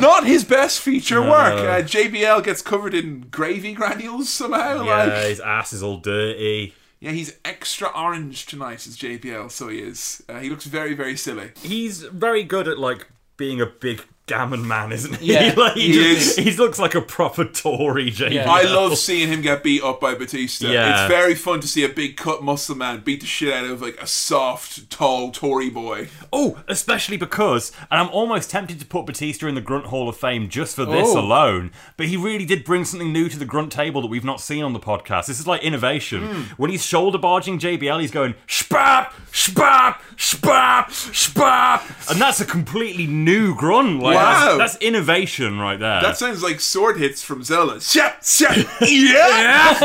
[0.00, 1.54] not his best feature work.
[1.60, 4.82] Uh, JBL gets covered in gravy granules somehow.
[4.82, 6.74] Yeah, Like, his ass is all dirty.
[7.00, 10.22] yeah, he's extra orange tonight as JBL, so he is.
[10.28, 11.52] Uh, he looks very, very silly.
[11.62, 13.06] He's very good at like
[13.36, 15.32] being a big gammon man, isn't he?
[15.32, 16.44] Yeah, like, he, he just- is.
[16.44, 18.30] he looks like a proper Tory JBL.
[18.32, 18.50] Yeah.
[18.50, 20.68] I love seeing him get beat up by Batista.
[20.68, 21.04] Yeah.
[21.04, 23.82] It's very fun to see a big cut muscle man beat the shit out of
[23.82, 26.08] like a soft, tall Tory boy.
[26.32, 30.16] Oh, especially because, and I'm almost tempted to put Batista in the Grunt Hall of
[30.16, 31.18] Fame just for this Oh.
[31.18, 34.40] alone, but he really did bring something new to the Grunt table that we've not
[34.40, 35.26] seen on the podcast.
[35.26, 36.22] This is like innovation.
[36.26, 36.42] Hmm.
[36.56, 42.10] When he's shoulder barging JBL, he's going, spap, spap, spap, spap.
[42.10, 44.00] And that's a completely new grunt.
[44.00, 44.56] Like, Wow.
[44.58, 46.00] That's, that's innovation right there.
[46.02, 47.80] That sounds like sword hits from Zelda.
[47.80, 49.76] Shap, shap, yeah!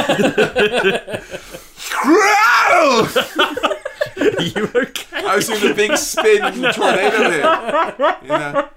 [1.91, 3.07] Growl!
[4.39, 5.25] you okay?
[5.25, 6.41] I was doing a big spin
[6.73, 7.43] tornado hit.
[8.25, 8.69] Yeah.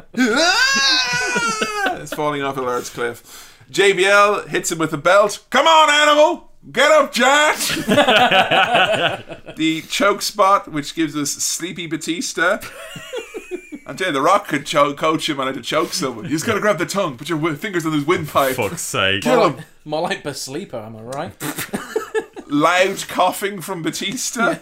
[2.03, 3.57] it's falling off a large cliff.
[3.71, 5.45] JBL hits him with a belt.
[5.51, 6.51] Come on, animal!
[6.73, 7.57] Get up, Jack!
[9.57, 12.59] the choke spot, which gives us Sleepy Batista.
[13.89, 16.25] I'm telling you, The Rock could cho- coach him on how to choke someone.
[16.27, 18.55] You just gotta grab the tongue, put your wi- fingers on his windpipe.
[18.57, 19.23] Fuck's sake.
[19.23, 19.65] Kill him.
[19.85, 21.35] More like Basleeper, am I right?
[22.49, 24.57] loud coughing from Batista.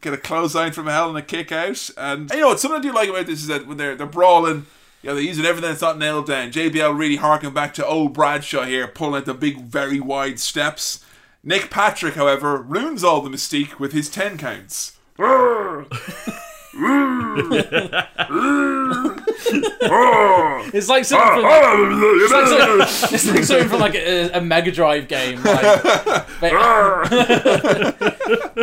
[0.00, 1.90] Get a clothesline from hell and a kick out.
[1.96, 2.60] And you know what?
[2.60, 4.66] Something I do like about this is that when they're they're brawling,
[5.02, 6.50] you know, they're using everything that's not nailed down.
[6.50, 11.04] JBL really harking back to old Bradshaw here, pulling out the big, very wide steps.
[11.44, 14.96] Nick Patrick, however, ruins all the mystique with his ten counts.
[16.74, 17.68] Mm.
[20.74, 22.80] It's like something ah, from ah, like, it's like something,
[23.14, 25.42] it's like something from like a, a Mega Drive game.
[25.42, 25.60] Like,
[26.40, 27.08] but- ah.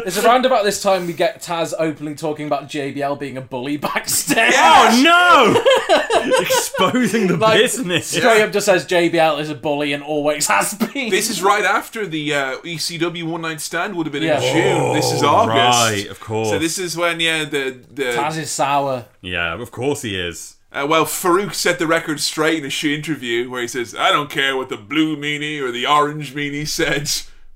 [0.05, 3.77] it's around about this time we get Taz openly talking about JBL being a bully
[3.77, 4.53] backstage.
[4.55, 6.41] Oh no!
[6.41, 8.07] Exposing the Like, business.
[8.07, 11.09] Straight up just says JBL is a bully and always has been.
[11.09, 14.41] This is right after the uh, ECW One Night Stand would have been Yeah.
[14.41, 14.93] in June.
[14.93, 16.49] this is Oh, August, right, of course.
[16.49, 19.05] So this is when yeah the the Taz is sour.
[19.21, 20.57] Yeah, of course he is.
[20.71, 24.11] Uh, well, Farouk set the record straight in a shoot interview where he says, I
[24.11, 27.09] don't care what the blue meanie or the orange meanie said.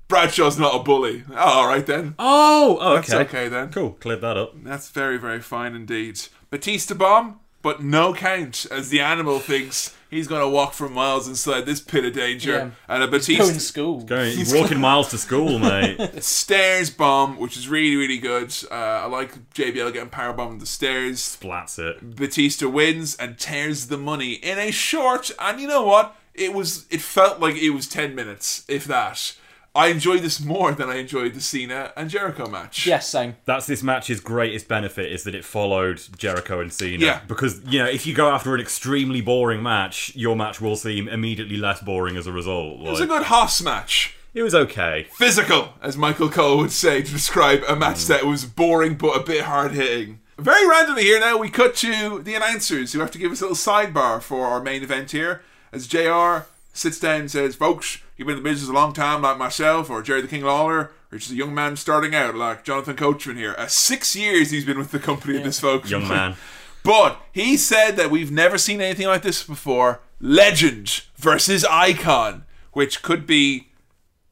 [0.08, 1.24] Bradshaw's not a bully.
[1.30, 2.14] Oh, all right then.
[2.18, 3.06] Oh, okay.
[3.06, 3.70] That's okay then.
[3.72, 4.52] Cool, cleared that up.
[4.62, 6.20] That's very, very fine indeed.
[6.50, 11.28] Batista bomb, but no count, as the animal thinks he's going to walk for miles
[11.28, 12.52] inside this pit of danger.
[12.52, 12.70] Yeah.
[12.88, 14.00] And a Go in Batista school.
[14.02, 16.22] Going, he's walking miles to school, mate.
[16.22, 18.54] stairs bomb, which is really, really good.
[18.70, 21.20] Uh, I like JBL getting power bombed the stairs.
[21.20, 22.16] Splats it.
[22.16, 26.16] Batista wins and tears the money in a short, and you know what?
[26.34, 26.86] It was.
[26.90, 29.36] It felt like it was ten minutes, if that.
[29.76, 32.86] I enjoyed this more than I enjoyed the Cena and Jericho match.
[32.86, 33.36] Yes, same.
[33.44, 37.04] That's this match's greatest benefit is that it followed Jericho and Cena.
[37.04, 37.20] Yeah.
[37.26, 41.08] Because, you know, if you go after an extremely boring match, your match will seem
[41.08, 42.80] immediately less boring as a result.
[42.86, 44.14] It was a good Haas match.
[44.32, 45.08] it was okay.
[45.14, 48.08] Physical, as Michael Cole would say to describe a match mm.
[48.08, 50.20] that was boring but a bit hard hitting.
[50.38, 53.44] Very randomly here now, we cut to the announcers who have to give us a
[53.44, 55.42] little sidebar for our main event here.
[55.72, 59.22] As JR sits down and says, Folks, you've been in the business a long time,
[59.22, 62.64] like myself, or Jerry the King Lawler, or just a young man starting out, like
[62.64, 63.54] Jonathan Coachman here.
[63.56, 65.90] Uh, six years he's been with the company at this, folks.
[65.90, 66.36] Young man.
[66.84, 70.02] But he said that we've never seen anything like this before.
[70.20, 73.68] Legend versus Icon, which could be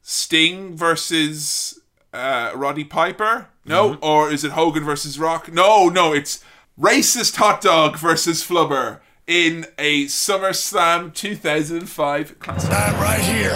[0.03, 1.81] Sting versus
[2.13, 3.47] uh, Roddy Piper.
[3.65, 5.51] No, or is it Hogan versus Rock?
[5.51, 6.43] No, no, it's
[6.79, 12.71] racist hot dog versus Flubber in a SummerSlam 2005 classic.
[12.71, 13.55] I'm right here,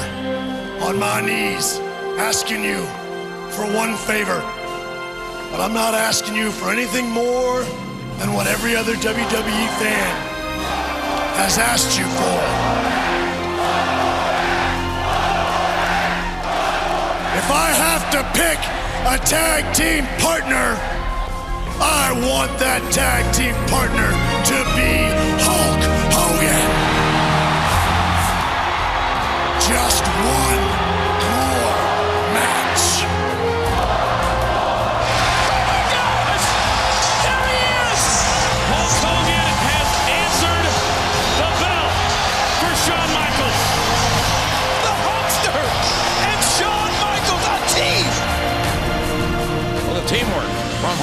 [0.82, 1.80] on my knees,
[2.18, 2.84] asking you
[3.52, 4.40] for one favor.
[5.52, 7.64] But I'm not asking you for anything more
[8.20, 10.16] than what every other WWE fan
[11.36, 12.38] has asked you for.
[17.38, 18.58] If I have to pick
[19.06, 20.97] a tag team partner,
[21.80, 24.10] I want that tag team partner
[24.50, 24.92] to be
[25.46, 25.82] Hulk
[26.14, 26.70] Hogan.
[29.62, 30.67] Just one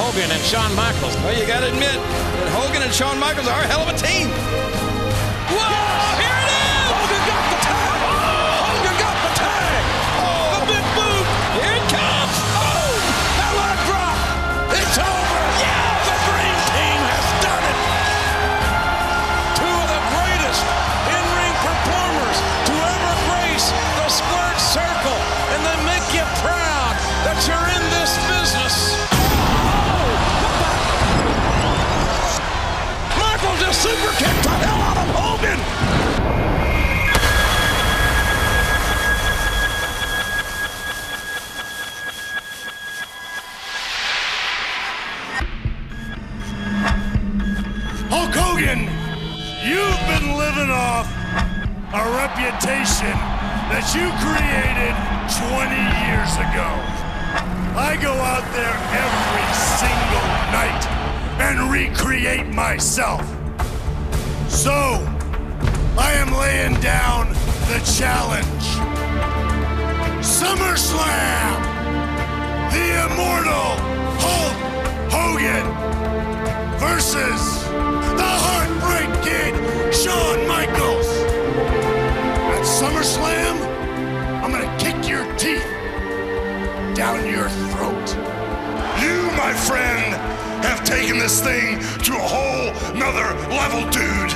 [0.04, 1.16] Hogan and Shawn Michaels.
[1.24, 3.96] Well, you got to admit that Hogan and Shawn Michaels are a hell of a
[3.96, 4.28] team.
[5.48, 6.23] Whoa, here
[50.70, 51.08] off
[51.94, 53.14] a reputation
[53.70, 54.94] that you created
[55.40, 55.72] 20
[56.04, 56.68] years ago.
[57.76, 60.84] I go out there every single night
[61.40, 63.22] and recreate myself.
[64.48, 64.72] So,
[65.98, 67.28] I am laying down
[67.68, 68.66] the challenge.
[70.22, 71.60] SummerSlam!
[72.72, 73.76] The immortal
[74.20, 74.56] Hulk
[75.12, 75.66] Hogan
[76.78, 77.63] versus
[80.02, 81.06] Shawn Michaels.
[82.50, 83.56] At SummerSlam,
[84.42, 85.64] I'm gonna kick your teeth
[86.96, 88.08] down your throat.
[89.00, 90.14] You, my friend,
[90.64, 94.32] have taken this thing to a whole nother level, dude.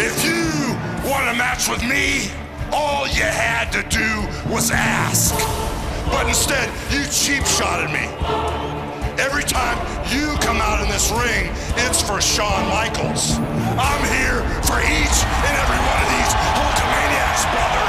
[0.00, 0.76] If you
[1.10, 2.30] want a match with me,
[2.72, 5.34] all you had to do was ask.
[6.06, 8.81] But instead, you cheap shotted me.
[9.18, 9.76] Every time
[10.08, 11.52] you come out in this ring,
[11.84, 13.36] it's for Shawn Michaels.
[13.76, 17.86] I'm here for each and every one of these Hulkamaniacs, brother.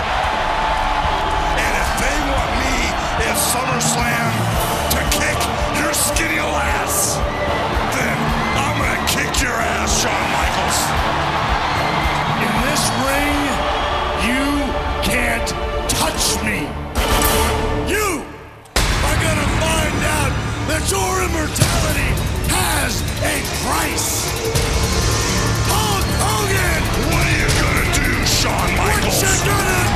[1.64, 2.76] And if they want me
[3.24, 4.32] at SummerSlam
[4.92, 5.40] to kick
[5.80, 7.16] your skinny ass,
[7.96, 8.18] then
[8.60, 10.80] I'm gonna kick your ass, Shawn Michaels.
[12.44, 13.40] In this ring,
[14.28, 14.44] you
[15.08, 15.48] can't
[15.88, 16.68] touch me.
[17.88, 18.26] You
[20.68, 22.12] that your immortality
[22.48, 23.36] has a
[23.68, 24.32] price.
[25.68, 26.82] Hulk Hogan!
[27.12, 29.24] What are you gonna do, Shawn Michaels?
[29.24, 29.93] What you gonna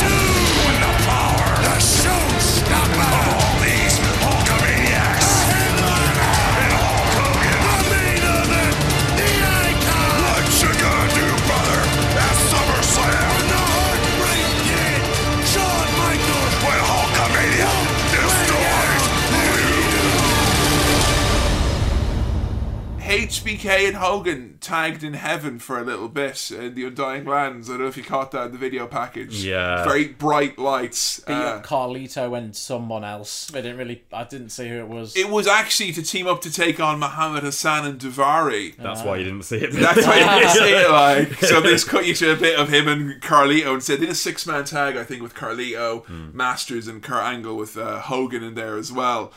[23.68, 27.70] HBK and Hogan tagged in heaven for a little bit in the Undying Lands.
[27.70, 29.44] I don't know if you caught that in the video package.
[29.44, 29.84] Yeah.
[29.84, 31.20] Very bright lights.
[31.22, 33.50] Beat Uh, up Carlito and someone else.
[33.54, 34.04] I didn't really.
[34.14, 35.16] I didn't see who it was.
[35.16, 38.76] it was actually to team up to take on Muhammad Hassan and Daivari.
[38.78, 39.74] That's why you didn't see it.
[39.74, 41.34] That's why you didn't see it like.
[41.46, 44.06] So they just cut you to a bit of him and Carlito and said they
[44.06, 48.00] did a six man tag, I think, with Carlito, Masters, and Kurt Angle with uh,
[48.00, 49.32] Hogan in there as well.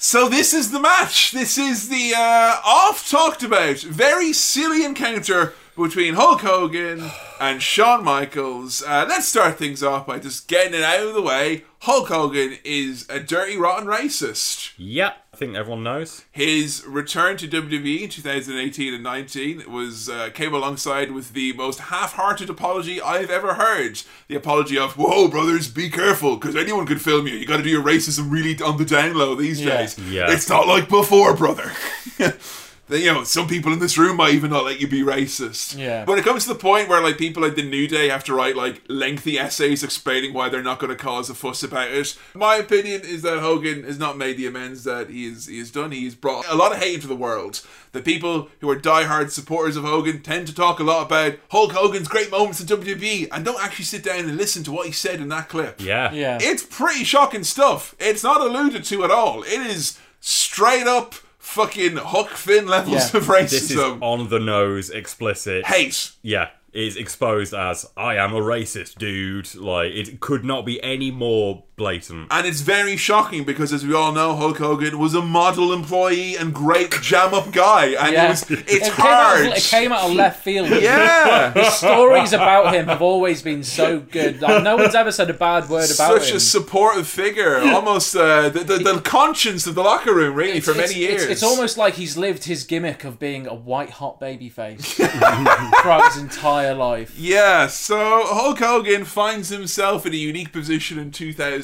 [0.00, 1.32] So this is the match.
[1.32, 7.10] This is the uh, oft talked about, very silly encounter between Hulk Hogan
[7.40, 8.82] and Shawn Michaels.
[8.82, 11.64] Uh, let's start things off by just getting it out of the way.
[11.82, 14.72] Hulk Hogan is a dirty, rotten racist.
[14.76, 16.24] Yep, I think everyone knows.
[16.32, 21.78] His return to WWE in 2018 and 19 was uh, came alongside with the most
[21.78, 24.02] half-hearted apology I've ever heard.
[24.26, 27.34] The apology of, "Whoa, brothers, be careful, because anyone could film you.
[27.34, 29.78] You got to do your racism really on the down low these Yeah.
[29.78, 29.98] days.
[29.98, 30.30] Yeah.
[30.32, 31.70] It's not like before, brother."
[32.88, 35.76] Then, you know, some people in this room might even not let you be racist.
[35.78, 36.04] Yeah.
[36.04, 38.34] When it comes to the point where like people like the New Day have to
[38.34, 42.18] write like lengthy essays explaining why they're not going to cause a fuss about it,
[42.34, 45.70] my opinion is that Hogan has not made the amends that he is he has
[45.70, 45.92] done.
[45.92, 47.62] He's brought a lot of hate into the world.
[47.92, 51.72] The people who are diehard supporters of Hogan tend to talk a lot about Hulk
[51.72, 54.92] Hogan's great moments in WWE and don't actually sit down and listen to what he
[54.92, 55.80] said in that clip.
[55.80, 56.12] Yeah.
[56.12, 56.38] yeah.
[56.40, 57.94] It's pretty shocking stuff.
[57.98, 59.42] It's not alluded to at all.
[59.42, 61.14] It is straight up
[61.48, 63.20] fucking Huck Finn levels Yeah.
[63.20, 64.02] of This is racism.
[64.02, 65.66] on the nose, explicit.
[65.66, 66.10] Hate.
[66.22, 69.54] Yeah, is exposed as I am a racist dude.
[69.54, 72.26] Like it could not be any more blatant.
[72.30, 76.36] And it's very shocking because, as we all know, Hulk Hogan was a model employee
[76.36, 77.86] and great jam up guy.
[77.98, 78.26] And Yeah.
[78.26, 79.38] it was, it's it hard.
[79.44, 80.68] Came out, it came out of left field.
[80.88, 81.50] Yeah.
[81.50, 84.42] The stories about him have always been so good.
[84.42, 86.24] Like, no one's ever said a bad word about Such him.
[86.24, 90.60] Such a supportive figure, almost uh, the, the, the conscience of the locker room, really,
[90.60, 91.22] for many years.
[91.22, 94.94] It's, it's almost like he's lived his gimmick of being a white hot baby face
[94.94, 97.16] throughout his entire life.
[97.18, 101.10] Yeah, so Hulk Hogan finds himself in a unique position in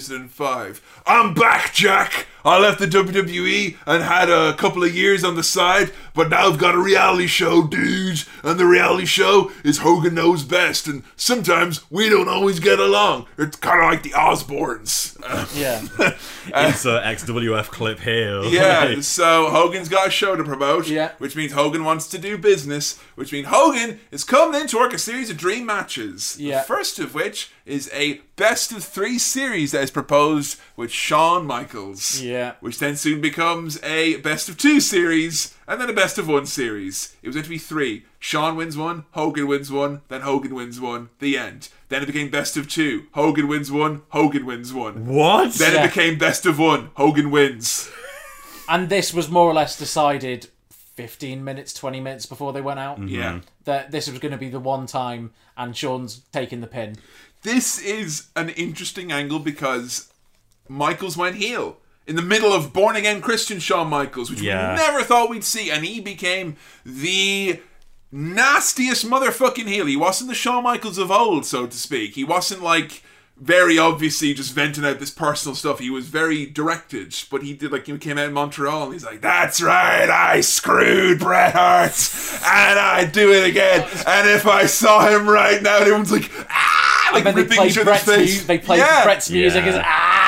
[0.09, 1.03] 2005.
[1.07, 2.27] I'm back, Jack.
[2.45, 6.47] I left the WWE and had a couple of years on the side, but now
[6.49, 8.29] I've got a reality show, dudes.
[8.43, 13.27] And the reality show is Hogan Knows Best, and sometimes we don't always get along.
[13.39, 15.13] It's kind of like the Osbournes.
[15.55, 15.81] Yeah.
[16.47, 18.43] it's Insert XWF clip here.
[18.45, 21.13] Yeah, so Hogan's got a show to promote, Yeah.
[21.19, 24.93] which means Hogan wants to do business, which means Hogan is coming in to work
[24.93, 26.37] a series of dream matches.
[26.39, 26.59] Yeah.
[26.61, 31.47] The first of which is a best of three series that is proposed with Shawn
[31.47, 32.21] Michaels.
[32.21, 32.55] Yeah.
[32.61, 36.47] Which then soon becomes a best of two series and then a best of one
[36.47, 37.15] series.
[37.23, 38.05] It was meant to be three.
[38.19, 41.11] Shawn wins one, Hogan wins one, then Hogan wins one.
[41.21, 41.69] The end.
[41.89, 43.05] Then it became best of two.
[43.13, 45.07] Hogan wins one, Hogan wins one.
[45.07, 45.55] What?
[45.55, 45.85] Then Yeah.
[45.85, 46.91] it became best of one.
[46.95, 47.91] Hogan wins.
[48.69, 50.49] And this was more or less decided
[50.97, 52.99] 15 minutes, 20 minutes before they went out.
[52.99, 53.09] Mm-hmm.
[53.15, 53.41] Yeah.
[53.65, 56.97] That this was going to be the one time, and Shawn's taking the pin.
[57.43, 60.11] This is an interesting angle because
[60.69, 64.73] Michaels went heel in the middle of born again Christian Shawn Michaels, which Yeah.
[64.73, 67.61] we never thought we'd see, and he became the
[68.13, 69.87] nastiest motherfucking heel.
[69.87, 72.15] He wasn't the Shawn Michaels of old, so to speak.
[72.15, 73.03] He wasn't like
[73.37, 75.81] very obviously just venting out this personal stuff.
[75.81, 79.05] He was very directed, but he did like he came out in Montreal and he's
[79.05, 81.91] like, "That's right, I screwed Bret Hart,
[82.47, 87.11] and I do it again." And if I saw him right now, everyone's like, "Ah!"
[87.13, 88.41] Like and then they ripping played each other's Bret's, face.
[88.43, 89.03] mu- they played Yeah.
[89.05, 89.71] Bret's music Yeah.
[89.73, 90.24] as ah.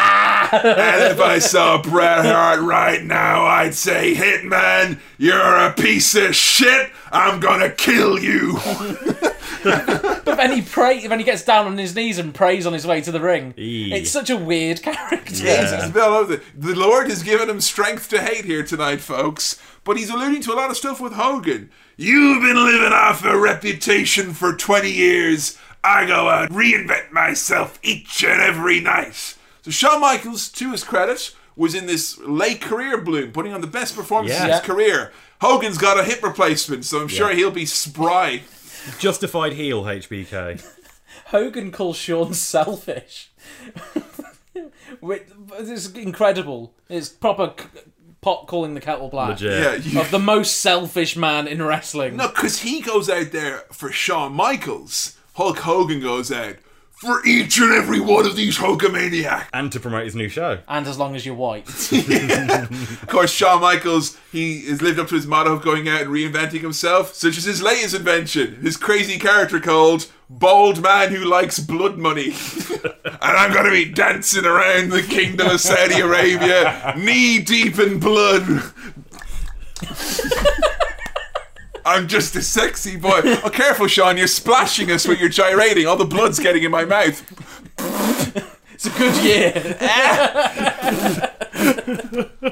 [0.65, 6.35] And if I saw Bret Hart right now, I'd say, Hitman, you're a piece of
[6.35, 6.91] shit.
[7.12, 8.59] I'm gonna kill you.
[9.65, 12.87] But then he pray, when he gets down on his knees and prays on his
[12.87, 13.55] way to the ring.
[13.57, 13.93] Eee.
[13.95, 15.33] It's such a weird character.
[15.33, 19.61] It's Bill of the, the Lord has given him strength to hate here tonight, folks.
[19.85, 21.70] But he's alluding to a lot of stuff with Hogan.
[21.97, 25.57] You've been living off a reputation for 20 years.
[25.83, 29.36] I go out, reinvent myself each and every night.
[29.67, 33.67] So Shawn Michaels, to his credit, was in this late career bloom, putting on the
[33.67, 35.11] best performances of his career.
[35.41, 37.37] Hogan's got a hip replacement, so I'm sure Yeah.
[37.37, 38.43] he'll be spry.
[39.01, 40.65] Justified heel HBK.
[41.27, 43.33] Hogan calls Shawn selfish.
[45.03, 46.73] it's incredible.
[46.89, 47.81] It's proper c-
[48.21, 49.31] pot calling the kettle black.
[49.31, 49.51] Legit.
[49.63, 52.17] Yeah, you- Of the most selfish man in wrestling.
[52.17, 55.17] No, because he goes out there for Shawn Michaels.
[55.35, 56.55] Hulk Hogan goes out
[56.97, 59.48] for each and every one of these Hulkamaniacs.
[59.52, 60.60] And to promote his new show.
[60.66, 61.66] And as long as you're white.
[63.06, 66.10] Of course, Shawn Michaels, he has lived up to his motto of going out and
[66.10, 71.59] reinventing himself, such as his latest invention, his crazy character called Bald Man Who Likes
[71.59, 72.31] Blood Money.
[72.85, 78.01] and I'm going to be dancing around the kingdom of Saudi Arabia, knee deep in
[78.01, 78.73] blood.
[81.87, 83.21] I'm just a sexy boy.
[83.25, 84.17] Oh, careful, Shawn.
[84.19, 85.87] You're splashing us when you're gyrating.
[85.87, 87.23] All the blood's getting in my mouth.
[88.79, 89.53] It's a good year.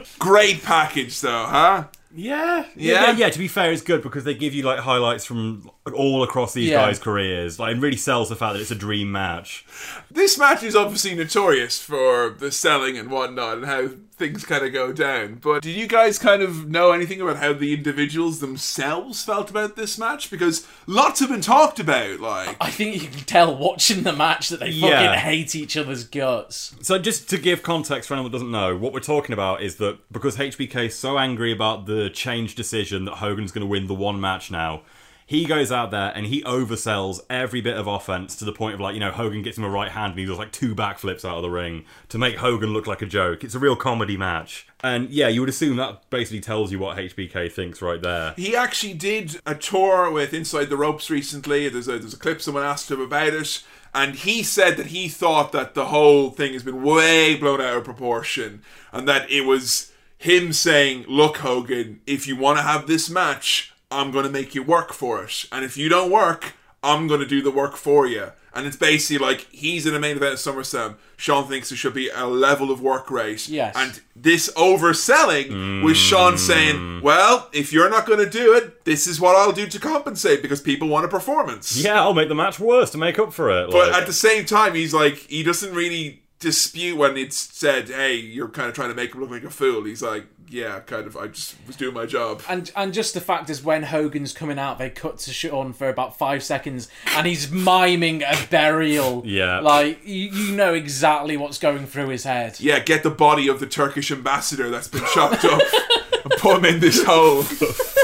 [0.18, 1.84] Great package, though, huh?
[2.14, 2.64] Yeah.
[2.76, 3.10] Yeah?
[3.10, 3.28] yeah, yeah.
[3.28, 6.70] To be fair, it's good because they give you like highlights from all across these
[6.70, 6.86] Yeah.
[6.86, 7.58] guys' careers.
[7.58, 9.66] Like, it really sells the fact that it's a dream match.
[10.10, 14.72] This match is obviously notorious for the selling and whatnot and how things kind of
[14.72, 15.34] go down.
[15.42, 19.76] But did you guys kind of know anything about how the individuals themselves felt about
[19.76, 20.30] this match?
[20.30, 22.20] Because lots have been talked about.
[22.20, 26.04] Like, I think you can tell watching the match that they fucking hate each other's
[26.04, 26.76] guts.
[26.82, 29.76] So, just to give context for anyone that doesn't know, what we're talking about is
[29.76, 33.86] that because HBK is so angry about the change decision that Hogan's going to win
[33.86, 34.82] the one match now,
[35.26, 38.80] he goes out there and he oversells every bit of offense to the point of
[38.80, 41.24] like, you know, Hogan gets him a right hand and he does like two backflips
[41.24, 43.42] out of the ring to make Hogan look like a joke.
[43.42, 44.66] It's a real comedy match.
[44.82, 48.34] And yeah, you would assume that basically tells you what HBK thinks right there.
[48.36, 51.68] He actually did a tour with Inside the Ropes recently.
[51.70, 53.62] There's a, there's a clip someone asked him about it.
[53.94, 57.78] And he said that he thought that the whole thing has been way blown out
[57.78, 58.62] of proportion.
[58.92, 63.73] And that it was him saying, Look, Hogan, if you want to have this match,
[63.94, 65.44] I'm going to make you work for it.
[65.52, 68.32] And if you don't work, I'm going to do the work for you.
[68.56, 70.94] And it's basically like he's in a main event at SummerSlam.
[71.16, 73.48] Shawn thinks there should be a level of work rate.
[73.48, 73.74] Yes.
[73.76, 79.06] And this overselling was Shawn saying, Well, if you're not going to do it, this
[79.06, 81.76] is what I'll do to compensate because people want a performance.
[81.82, 83.70] Yeah, I'll make the match worse to make up for it.
[83.70, 87.88] But like- at the same time, he's like, he doesn't really dispute when it's said,
[87.88, 89.84] Hey, you're kind of trying to make him look like a fool.
[89.84, 92.42] He's like, Yeah, kind of, I just was doing my job.
[92.48, 95.88] And and just the fact is when Hogan's coming out, they cut to Shawn for
[95.88, 99.22] about five seconds, and he's miming a burial.
[99.24, 99.60] Yeah.
[99.60, 102.60] like you, you know exactly what's going through his head.
[102.60, 105.60] Yeah, get the body of the Turkish ambassador that's been chopped up
[106.24, 107.44] and put him in this hole.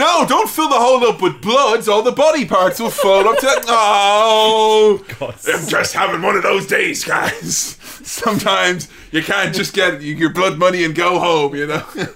[0.00, 1.86] no, don't fill the hole up with blood.
[1.88, 3.46] All the body parts will fall up to.
[3.68, 7.76] Oh, I'm just having one of those days, guys.
[8.02, 11.84] Sometimes you can't just get your blood money and go home, you know.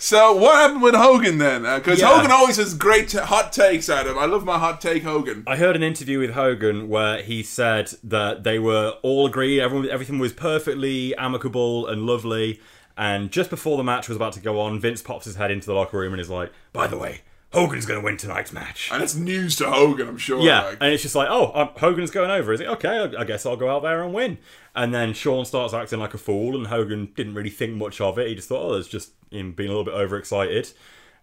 [0.00, 1.66] So what happened with Hogan then?
[1.66, 2.14] Uh, because Yeah.
[2.14, 4.16] Hogan always has great t- hot takes Adam.
[4.16, 5.42] I love my hot take Hogan.
[5.44, 9.90] I heard an interview with Hogan where he said that they were all agreed, everyone,
[9.90, 12.60] everything was perfectly amicable and lovely.
[12.96, 15.66] And just before the match was about to go on, Vince pops his head into
[15.66, 17.22] the locker room and is like, "By the way,
[17.52, 20.40] Hogan's going to win tonight's match." And it's news to Hogan, I'm sure.
[20.40, 20.78] Yeah, like.
[20.80, 22.52] and it's just like, oh, um, Hogan's going over.
[22.52, 22.98] Is it okay?
[22.98, 24.38] I, I guess I'll go out there and win.
[24.74, 28.18] And then Shawn starts acting like a fool, and Hogan didn't really think much of
[28.18, 28.28] it.
[28.28, 30.70] He just thought, oh, it's just him being a little bit overexcited.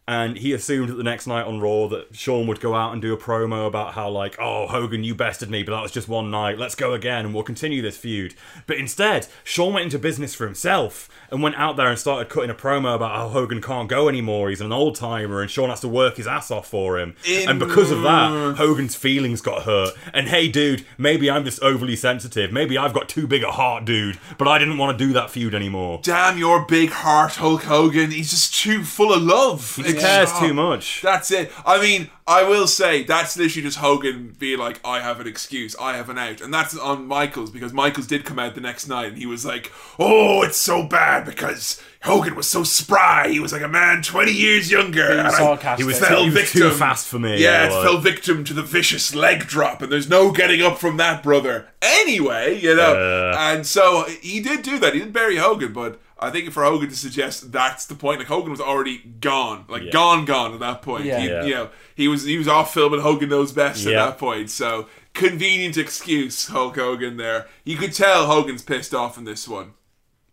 [0.08, 3.02] And he assumed that the next night on Raw that Shawn would go out and
[3.02, 6.08] do a promo about how, like, oh, Hogan, you bested me, but that was just
[6.08, 6.60] one night.
[6.60, 8.36] Let's go again, and we'll continue this feud.
[8.68, 12.52] But instead, Shawn went into business for himself and went out there and started cutting
[12.52, 14.50] a promo about how Hogan can't go anymore.
[14.50, 17.16] He's an old timer, and Shawn has to work his ass off for him.
[17.48, 19.96] and because of that, Hogan's feelings got hurt.
[20.14, 22.52] And hey, dude, maybe I'm just overly sensitive.
[22.52, 24.20] Maybe I've got too big a heart, dude.
[24.38, 26.00] But I didn't want to do that feud anymore.
[26.04, 28.12] Damn your big heart, Hulk Hogan.
[28.12, 29.80] He's just too full of love.
[29.96, 31.02] He cares too oh, much.
[31.02, 31.52] That's it.
[31.66, 35.76] I mean, I will say that's literally just Hogan being like, I have an excuse,
[35.76, 36.42] I have an out.
[36.42, 39.46] And that's on Michaels because Michaels did come out the next night and he was
[39.46, 43.30] like, Oh, it's so bad because Hogan was so spry.
[43.30, 45.08] He was like a man 20 years younger.
[45.08, 45.84] Being and I sarcastic.
[45.84, 46.62] He was- fell he was victim.
[46.62, 49.92] too fast for me, Yeah, yeah, it fell victim to the vicious leg drop, and
[49.92, 51.68] there's no getting up from that, brother.
[51.82, 52.94] Anyway, you know.
[52.94, 53.52] Yeah.
[53.52, 54.94] And so he did do that.
[54.94, 58.28] He didn't bury Hogan, but I think for Hogan to suggest that's the point, like
[58.30, 59.92] Hogan was already gone, like Yeah.
[59.92, 61.06] gone, gone at that point.
[61.06, 61.20] Yeah.
[61.20, 61.44] He- Yeah.
[61.44, 64.50] You know, he was he was off filming Hogan Knows Best at that point.
[64.50, 67.18] So convenient excuse, Hulk Hogan.
[67.18, 69.74] There, you could tell Hogan's pissed off in this one.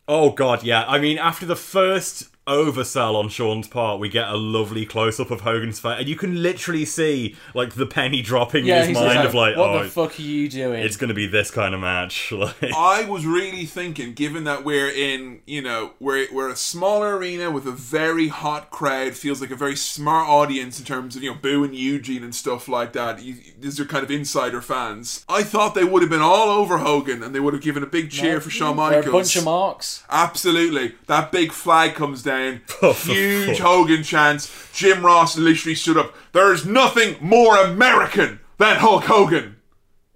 [0.08, 0.84] Oh god, yeah.
[0.86, 5.30] I mean, after the first oversell on Shawn's part, we get a lovely close up
[5.30, 8.98] of Hogan's face, and you can literally see like the penny dropping Yeah, in his
[8.98, 10.82] he's mind of like, what oh, the fuck are you doing?
[10.82, 12.32] it's going to be this kind of match.
[12.42, 17.16] Like, I was really thinking, given that we're in, you know, we're we're a smaller
[17.16, 21.22] arena with a very hot crowd, feels like a very smart audience in terms of
[21.22, 23.22] you know Boo and Eugene and stuff like that.
[23.22, 25.24] You, these are kind of insider fans.
[25.28, 27.86] I thought they would have been all over Hogan and they would have given a
[27.86, 29.06] big cheer for Shawn They're Michaels.
[29.06, 30.04] a bunch of marks.
[30.10, 30.96] Absolutely.
[31.06, 32.31] That big flag comes down.
[32.82, 33.58] Oh, Huge.
[33.60, 34.50] Hogan chance.
[34.72, 36.14] Jim Ross literally stood up.
[36.32, 39.56] There's nothing more American than Hulk Hogan.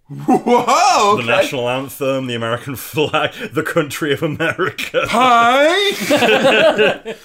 [0.09, 1.17] Whoa!
[1.17, 5.03] the national anthem, the American flag, the country of America.
[5.09, 5.95] Hi!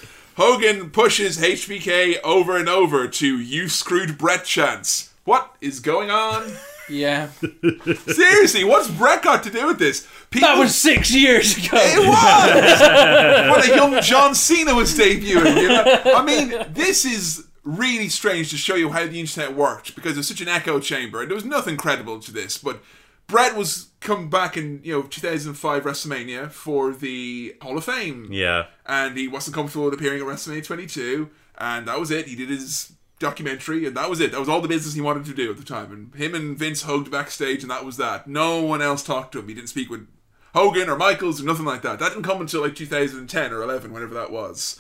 [0.36, 5.14] Hogan pushes HBK over and over to You Screwed Bret Chance.
[5.26, 6.52] What is going on?
[6.92, 7.30] Yeah,
[8.08, 10.08] Seriously, what's Bret got to do with this?
[10.30, 11.70] People, that was six years ago.
[11.74, 13.68] It was!
[13.68, 16.02] when a young John Cena was debuting, you know?
[16.16, 20.18] I mean, this is really strange to show you how the internet worked because it
[20.18, 22.58] was such an echo chamber and there was nothing credible to this.
[22.58, 22.82] But
[23.28, 28.28] Bret was come back in you know 2005 WrestleMania for the Hall of Fame.
[28.32, 28.66] Yeah.
[28.86, 32.28] and he wasn't comfortable with appearing at WrestleMania 22, and that was it.
[32.28, 34.32] He did his documentary, and that was it.
[34.32, 35.92] That was all the business he wanted to do at the time.
[35.92, 38.28] And him and Vince hugged backstage, and that was that.
[38.28, 39.48] No one else talked to him.
[39.48, 40.08] He didn't speak with
[40.54, 42.00] Hogan or Michaels or nothing like that.
[42.00, 44.80] That didn't come until like 2010 or 11, whenever that was.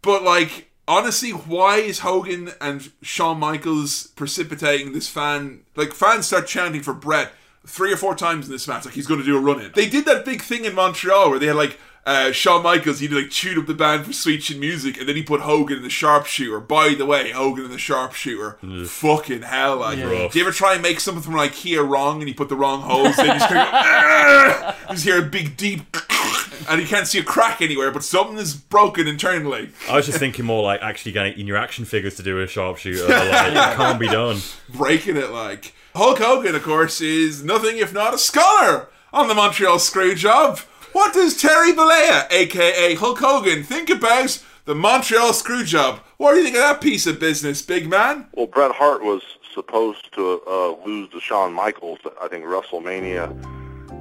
[0.00, 5.62] But like, honestly, why is Hogan and Shawn Michaels precipitating this fan?
[5.76, 7.32] Like, fans start chanting for Bret
[7.66, 9.70] three or four times in this match, like he's going to do a run in.
[9.74, 11.78] They did that big thing in Montreal where they had like.
[12.04, 15.14] Uh, Shawn Michaels, he like chewed up the band for Sweet Chin Music, and then
[15.14, 16.58] he put Hogan in the Sharpshooter.
[16.58, 18.58] By the way, Hogan in the Sharpshooter,
[18.88, 19.76] fucking hell!
[19.76, 20.28] Like, Yeah.
[20.28, 22.80] do you ever try and make something from IKEA wrong, and you put the wrong
[22.82, 23.14] holes?
[23.14, 25.96] Then you just, kind of go, "Ah!" you just hear a big deep,
[26.68, 29.70] and you can't see a crack anywhere, but something is broken internally.
[29.88, 32.48] I was just thinking more like actually getting in your action figures to do a
[32.48, 33.06] sharpshooter.
[33.12, 34.38] Like, it can't be done.
[34.68, 35.72] breaking it like.
[35.94, 40.64] Hulk Hogan, of course, is nothing if not a scholar on the Montreal Screwjob.
[40.92, 46.00] What does Terry Bollea, aka Hulk Hogan, think about the Montreal Screwjob?
[46.18, 48.26] What do you think of that piece of business, big man?
[48.34, 49.22] Well, Bret Hart was
[49.54, 53.32] supposed to uh, lose to Shawn Michaels, I think WrestleMania,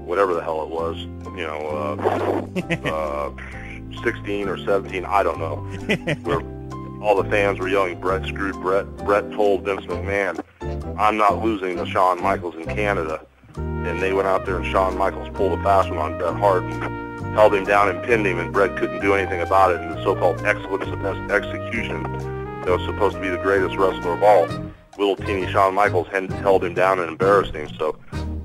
[0.06, 1.96] whatever the hell it was, you know,
[2.86, 3.32] uh,
[3.96, 5.56] uh, 16 or 17, I don't know,
[6.24, 6.42] where
[7.02, 8.86] all the fans were yelling, Bret screwed Bret.
[8.98, 10.44] Bret told Vince McMahon,
[11.00, 13.26] I'm not losing to Shawn Michaels in Canada.
[13.56, 16.64] And they went out there and Shawn Michaels pulled a fast one on Bret Hart
[16.64, 19.82] and held him down and pinned him, and Bret couldn't do anything about it.
[19.82, 22.04] And the so-called excellence of execution
[22.62, 24.48] that was supposed to be the greatest wrestler of all.
[24.98, 27.70] Little teeny Shawn Michaels held him down and embarrassed him.
[27.78, 27.98] So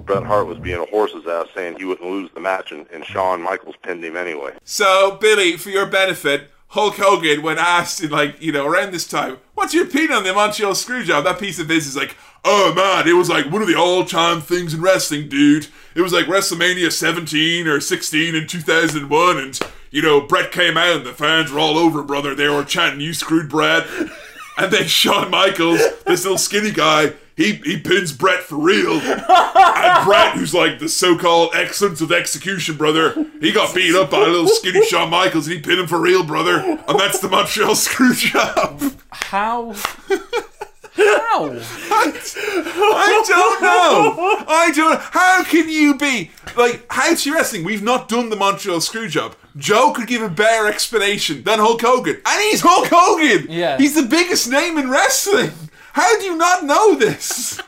[0.07, 3.05] Bret Hart was being a horse's ass, saying he wouldn't lose the match, and, and
[3.05, 4.53] Shawn Michaels pinned him anyway.
[4.63, 9.07] So, Billy, for your benefit, Hulk Hogan, when asked in like, you know, around this
[9.07, 11.25] time, what's your opinion on the Montreal Screwjob?
[11.25, 12.17] That piece of business is like,
[12.47, 15.67] oh man, it was like one of the all-time things in wrestling, dude.
[15.95, 19.59] It was like WrestleMania 17 or 16 in 2001, and
[19.91, 22.35] you know, Bret came out and the fans were all over, brother.
[22.35, 23.87] They were chanting, "You screwed Bret."
[24.59, 28.93] And then Shawn Michaels, this little skinny guy, he, he pins Bret for real.
[28.93, 34.25] And Bret, who's like the so-called excellence of execution, brother, he got beat up by
[34.25, 36.61] a little skinny Shawn Michaels and he pinned him for real, brother.
[36.61, 38.95] And that's the Montreal screw job.
[39.11, 39.75] How?
[40.97, 41.51] How?
[41.51, 44.45] I don't know.
[44.49, 45.01] I don't.
[45.01, 47.65] How can you be like House Wrestling?
[47.65, 49.37] We've not done the Montreal screw job.
[49.57, 53.47] Joe could give a better explanation than Hulk Hogan, and he's Hulk Hogan.
[53.51, 53.79] Yeah.
[53.79, 55.53] he's the biggest name in wrestling.
[55.93, 57.61] How do you not know this?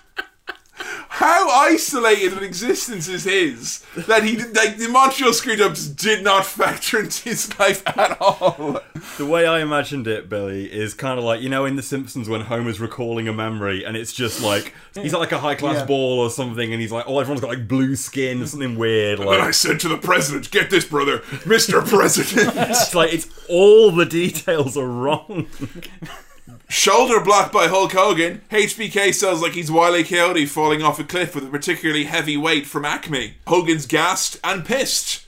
[1.11, 5.97] How isolated an existence is his that he did- like the Montreal screw job just
[5.97, 8.81] did not factor into his life at all.
[9.17, 12.29] The way I imagined it, Billy, is kind of like you know in The Simpsons
[12.29, 15.77] when Homer's recalling a memory, and it's just like he's at like a high class
[15.79, 15.85] Yeah.
[15.87, 19.19] ball or something, and he's like, oh, everyone's got like blue skin, or something weird.
[19.19, 23.27] And then I said to the president, "Get this, brother, Mister President." it's like it's
[23.49, 25.47] all the details are wrong.
[26.69, 28.43] Shoulder blocked by Hulk Hogan.
[28.51, 30.05] HBK sells like he's Wile E.
[30.05, 33.35] Coyote falling off a cliff with a particularly heavy weight from Acme.
[33.47, 35.27] Hogan's gassed and pissed.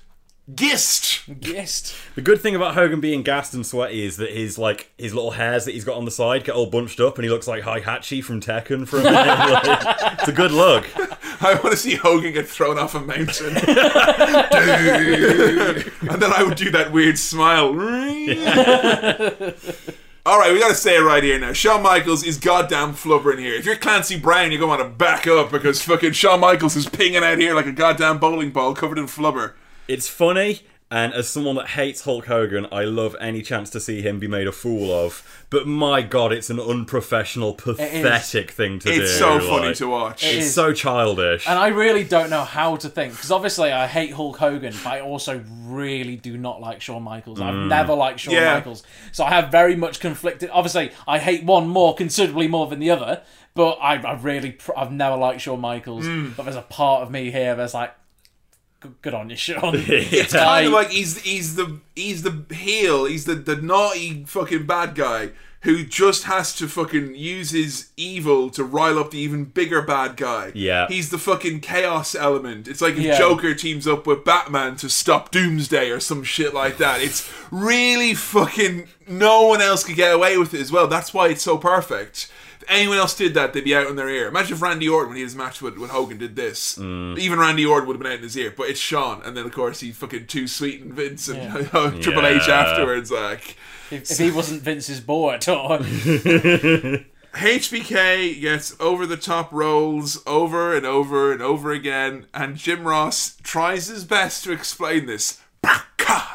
[0.55, 1.23] Gist.
[1.39, 1.95] Gist.
[2.15, 5.33] The good thing about Hogan being gassed and sweaty is that his like his little
[5.33, 7.63] hairs that he's got on the side get all bunched up, and he looks like
[7.63, 9.21] Hachi from Tekken for a minute.
[9.51, 10.87] Like, it's a good look.
[11.43, 13.57] I want to see Hogan get thrown off a mountain.
[13.57, 13.65] and
[16.21, 17.73] then I would do that weird smile.
[20.27, 21.55] All right, we got to say it right here now.
[21.55, 23.55] Shawn Michaels is goddamn flubbering here.
[23.55, 26.77] If you're Clancy Brown, you're going to want to back up because fucking Shawn Michaels
[26.77, 29.55] is pinging out here like a goddamn bowling ball covered in flubber.
[29.89, 30.61] It's funny,
[30.91, 34.27] and as someone that hates Hulk Hogan, I love any chance to see him be
[34.27, 35.23] made a fool of.
[35.51, 39.03] But my god, it's an unprofessional, pathetic thing to do.
[39.03, 40.25] It's so funny to watch.
[40.25, 40.55] It It's is.
[40.55, 41.47] so childish.
[41.49, 44.93] And I really don't know how to think because obviously I hate Hulk Hogan, but
[44.95, 47.41] I also really do not like Shawn Michaels.
[47.41, 47.69] I've Mm.
[47.69, 48.55] never liked Shawn Yeah.
[48.55, 50.51] Michaels, so I have very much conflicted.
[50.53, 53.23] Obviously, I hate one more considerably more than the other,
[53.55, 56.05] but I, I really, I've never liked Shawn Michaels.
[56.05, 56.37] Mm.
[56.37, 57.95] But there's a part of me here that's like,
[58.81, 59.74] good, good on you, Shawn.
[59.89, 64.66] It's kind of like he's he's the he's the heel, he's the, the naughty fucking
[64.66, 65.31] bad guy
[65.62, 70.16] who just has to fucking use his evil to rile up the even bigger bad
[70.16, 70.51] guy.
[70.55, 70.89] Yeah.
[70.89, 72.66] He's the fucking chaos element.
[72.66, 73.19] It's like if Yeah.
[73.19, 77.02] Joker teams up with Batman to stop Doomsday or some shit like that.
[77.02, 80.86] It's really fucking no one else could get away with it as well.
[80.86, 82.32] That's why it's so perfect.
[82.61, 84.28] If anyone else did that, they'd be out in their ear.
[84.28, 86.77] Imagine if Randy Orton, when he had his match with, with Hogan, did this.
[86.77, 87.19] Mm.
[87.19, 89.23] Even Randy Orton would have been out in his ear, but it's Shawn.
[89.24, 91.62] And then, of course, he fucking too sweet and Vince and Yeah.
[92.01, 93.11] Triple H afterwards.
[93.11, 93.57] Like,
[93.91, 95.78] If, if he wasn't Vince's boy at all.
[97.35, 103.37] HBK gets over the top rolls over and over and over again, and Jim Ross
[103.43, 105.41] tries his best to explain this.
[105.97, 106.30] God,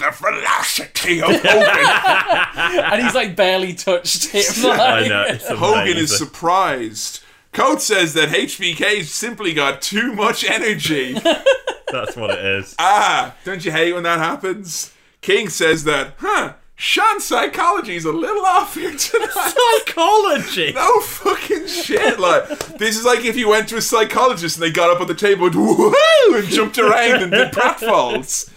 [0.00, 2.82] the velocity of Hogan.
[2.84, 4.68] and he's like barely touched him.
[4.68, 5.56] Like, I know.
[5.56, 7.22] Hogan is surprised.
[7.52, 11.12] Coach says that HBK simply got too much energy.
[11.92, 12.74] That's what it is.
[12.78, 14.94] ah, don't you hate when that happens?
[15.20, 19.54] King says that, huh, Shawn's psychology's a little off here tonight.
[19.84, 20.72] Psychology.
[20.72, 22.18] No fucking shit.
[22.18, 22.48] Like
[22.78, 25.14] this is like if you went to a psychologist and they got up on the
[25.14, 28.48] table and woohoo and jumped around and did pratfalls.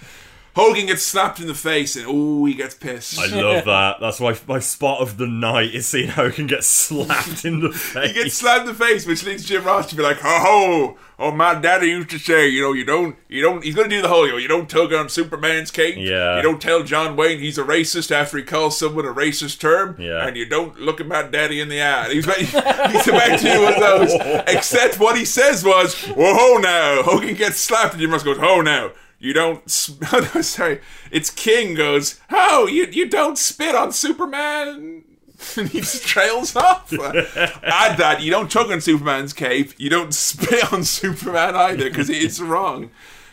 [0.56, 3.18] Hogan gets slapped in the face and oh, he gets pissed.
[3.20, 3.98] I love that.
[4.00, 8.08] That's my my spot of the night is seeing Hogan get slapped in the face.
[8.14, 10.98] He gets slapped in the face, which leads Jim Ross to be like, "Ho ho!
[11.20, 13.64] Oh, my daddy used to say, you know, you don't, you don't.
[13.64, 15.96] He's gonna do the whole, you know, you don't tug on Superman's cape.
[15.98, 16.38] Yeah.
[16.38, 19.96] You don't tell John Wayne he's a racist after he calls someone a racist term.
[20.00, 20.28] Yeah.
[20.28, 22.12] And you don't look at my daddy in the eye.
[22.12, 22.38] He's about,
[22.92, 24.14] he's about to do one of those.
[24.48, 28.62] Except what he says was, "Whoa now!" Hogan gets slapped, and Jim Ross goes, "Ho
[28.62, 28.92] now."
[29.24, 29.72] You don't.
[29.72, 30.82] Sorry.
[31.10, 32.20] It's King goes.
[32.30, 35.06] Oh, you you don't spit on Superman.
[35.58, 36.92] and he just trails off.
[36.92, 39.72] Add that you don't tug on Superman's cape.
[39.78, 42.92] You don't spit on Superman either because it's wrong.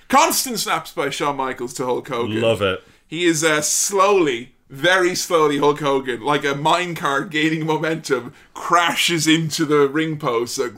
[0.09, 2.41] Constant snaps by Shawn Michaels to Hulk Hogan.
[2.41, 2.85] Love it.
[3.09, 9.65] He is uh, slowly, very slowly, Hulk Hogan, like a minecart gaining momentum, crashes into
[9.65, 10.75] the ring post like,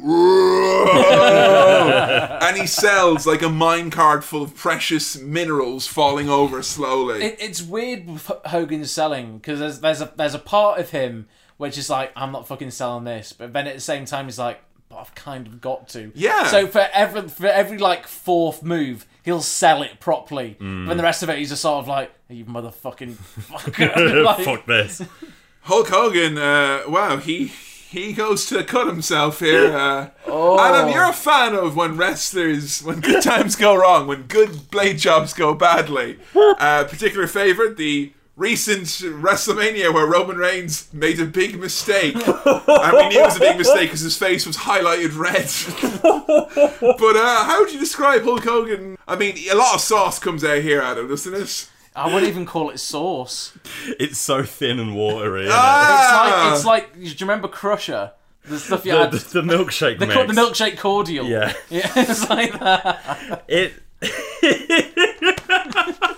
[2.42, 7.22] and he sells like a minecart full of precious minerals falling over slowly.
[7.22, 10.90] It, it's weird with H- Hogan selling because there's there's a there's a part of
[10.90, 14.24] him which is like I'm not fucking selling this, but then at the same time
[14.24, 16.12] he's like, but I've kind of got to.
[16.14, 16.46] Yeah.
[16.46, 20.56] So for every for every like fourth move, he'll sell it properly.
[20.60, 20.88] Mm.
[20.88, 23.12] Then the rest of it, he's just sort of like, you motherfucking
[23.50, 24.22] fucker.
[24.24, 25.02] Like- Fuck this.
[25.62, 29.76] Hulk Hogan, uh, wow, he he goes to cut himself here.
[29.76, 30.58] Uh, Oh.
[30.58, 34.98] Adam, you're a fan of when wrestlers, when good times go wrong, when good blade
[34.98, 36.18] jobs go badly.
[36.34, 42.14] Uh, particular favorite, the recent WrestleMania where Roman Reigns made a big mistake.
[42.16, 45.48] and we knew it was a big mistake because his face was highlighted red.
[46.98, 48.96] but uh, how would you describe Hulk Hogan?
[49.06, 51.68] I mean, a lot of sauce comes out here, Adam, doesn't it?
[51.94, 53.52] I wouldn't even call it sauce.
[54.00, 55.42] It's so thin and watery.
[55.42, 56.54] isn't Ah!
[56.54, 56.94] It's like it's like.
[56.94, 58.12] Do you remember Crusha?
[58.46, 58.98] The stuff you it?
[58.98, 59.10] had.
[59.12, 60.34] the, the, the milkshake The, mix.
[60.34, 61.26] the milkshake cordial.
[61.26, 61.52] Yeah.
[61.68, 63.44] Yeah, it's like that.
[63.46, 63.74] It.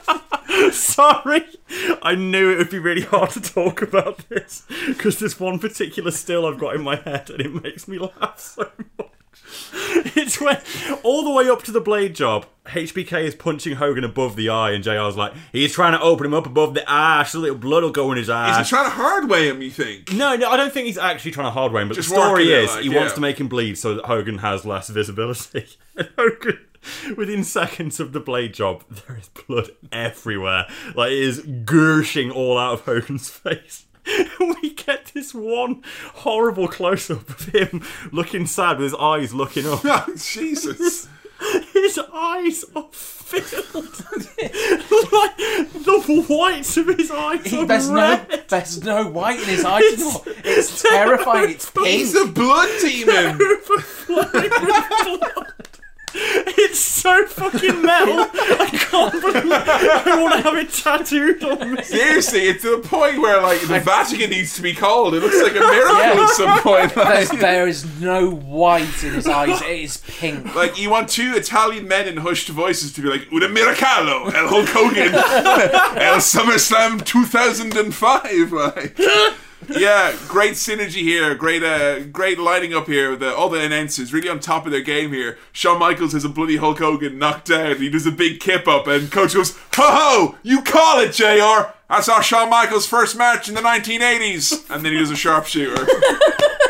[0.73, 1.45] Sorry,
[2.03, 6.11] I knew it would be really hard to talk about this because there's one particular
[6.11, 9.11] still I've got in my head and it makes me laugh so much.
[10.17, 10.61] It's when
[11.03, 14.71] all the way up to the blade job, HBK is punching Hogan above the eye,
[14.71, 17.57] and JR's like, he's trying to open him up above the eye so a little
[17.59, 18.61] blood will go in his eye.
[18.61, 20.13] Is he trying to hardway him, you think?
[20.13, 22.53] No, no, I don't think he's actually trying to hardway him, but Just the story
[22.53, 25.67] is like, he wants to make him bleed so that Hogan has less visibility.
[25.97, 26.59] And Hogan,
[27.17, 30.67] within seconds of the blade job, there is blood everywhere.
[30.95, 33.87] Like it is gushing all out of Hogan's face.
[34.39, 35.83] We get this one
[36.17, 37.83] horrible close up of him
[38.13, 39.81] looking sad with his eyes looking up.
[39.85, 41.09] Oh, Jesus.
[41.73, 43.75] His eyes are filled.
[45.13, 48.45] like the whites of his eyes He- are there's no red.
[48.49, 50.23] there's no white in his eyes anymore.
[50.27, 51.51] It's terrifying.
[51.51, 51.87] It's pink.
[51.87, 53.41] He's a blood demon.
[53.41, 55.53] overflowing with blood.
[56.57, 58.21] It's so fucking metal.
[58.21, 61.83] I can't believe I want to have it tattooed on me.
[61.83, 65.15] Seriously, it's to the point where like the Vatican needs to be called.
[65.15, 66.23] It looks like a miracle Yeah.
[66.25, 66.95] at some point.
[66.95, 69.61] There's, Like, there is no white in his eyes.
[69.63, 70.55] It is pink.
[70.55, 74.49] like, you want two Italian men in hushed voices to be like, "Una miracolo, El
[74.49, 75.15] Hulk Hogan,
[76.01, 78.97] El SummerSlam 2005." Like,
[79.71, 81.35] yeah, great synergy here.
[81.35, 83.17] Great, uh, great lighting up here.
[83.17, 85.39] The, all the announcers really on top of their game here.
[85.53, 87.77] Shawn Michaels has a bloody Hulk Hogan knocked down.
[87.77, 90.39] He does a big kip up, and coach goes, "Ho ho!
[90.43, 94.93] You call it, JR" That's our Shawn Michaels' first match in the 1980s, and then
[94.93, 95.87] he does a sharpshooter.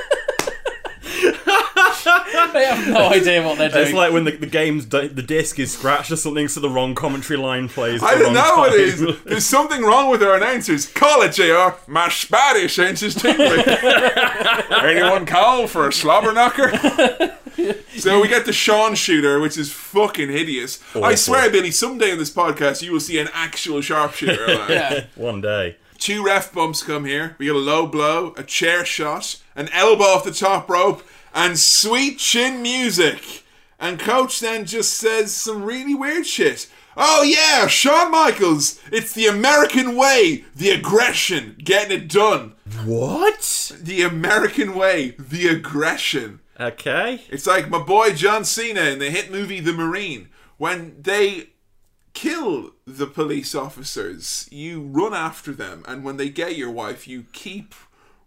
[2.58, 3.83] They have no idea what they're doing.
[3.84, 6.70] It's like when the, the game's di- the disc is scratched or something, so the
[6.70, 8.02] wrong commentary line plays.
[8.02, 9.08] I don't know what it time.
[9.08, 9.23] is.
[9.24, 10.86] There's something wrong with our announcers.
[10.86, 11.74] Call it, JR.
[11.91, 13.65] My Spanish ain't just tingling.
[14.70, 16.70] Anyone call for a slobber knocker?
[17.97, 20.81] so we get the Shawn shooter, which is fucking hideous.
[20.94, 24.47] I swear, Billy, someday in this podcast you will see an actual sharpshooter.
[24.47, 24.68] like.
[24.68, 25.05] yeah.
[25.16, 25.76] One day.
[25.99, 27.34] two ref bumps come here.
[27.39, 31.02] We get a low blow, a chair shot, an elbow off the top rope,
[31.35, 33.43] and sweet chin music.
[33.79, 36.71] And coach then just says some really weird shit.
[36.97, 38.81] Oh yeah, Shawn Michaels.
[38.93, 42.55] It's the American way, the aggression, getting it done.
[42.85, 43.73] What?
[43.79, 46.41] The American way, the aggression.
[46.59, 47.23] Okay.
[47.29, 50.29] It's like my boy John Cena in the hit movie The Marine.
[50.57, 51.49] When they
[52.13, 57.25] kill the police officers, you run after them, and when they get your wife, you
[57.33, 57.75] keep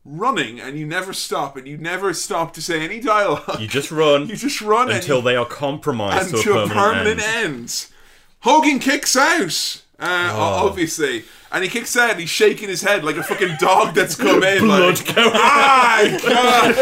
[0.08, 3.60] running and you never stop and you never stop to say any dialogue.
[3.60, 4.28] You just run.
[4.30, 7.46] You just run until you- they are compromised and to a permanent, end.
[7.56, 7.88] end.
[8.42, 10.68] Hogan kicks out, uh, Oh.
[10.68, 14.16] obviously, and he kicks out and he's shaking his head like a fucking dog that's
[14.16, 14.60] come in.
[14.64, 16.76] Blood like, going ah, God.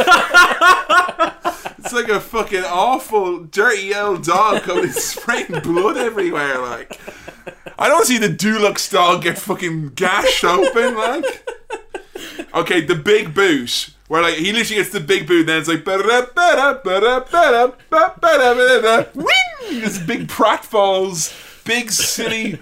[1.80, 6.60] it's like a fucking awful, dirty old dog coming spraying blood everywhere.
[6.60, 7.00] Like,
[7.80, 10.96] I don't see the Dulux dog get fucking gashed open.
[10.96, 11.48] Like,
[12.54, 13.90] okay, the big boot.
[14.08, 15.84] Where like he literally gets the big boot, then it's like!
[19.70, 22.60] This big pratfalls, big silly,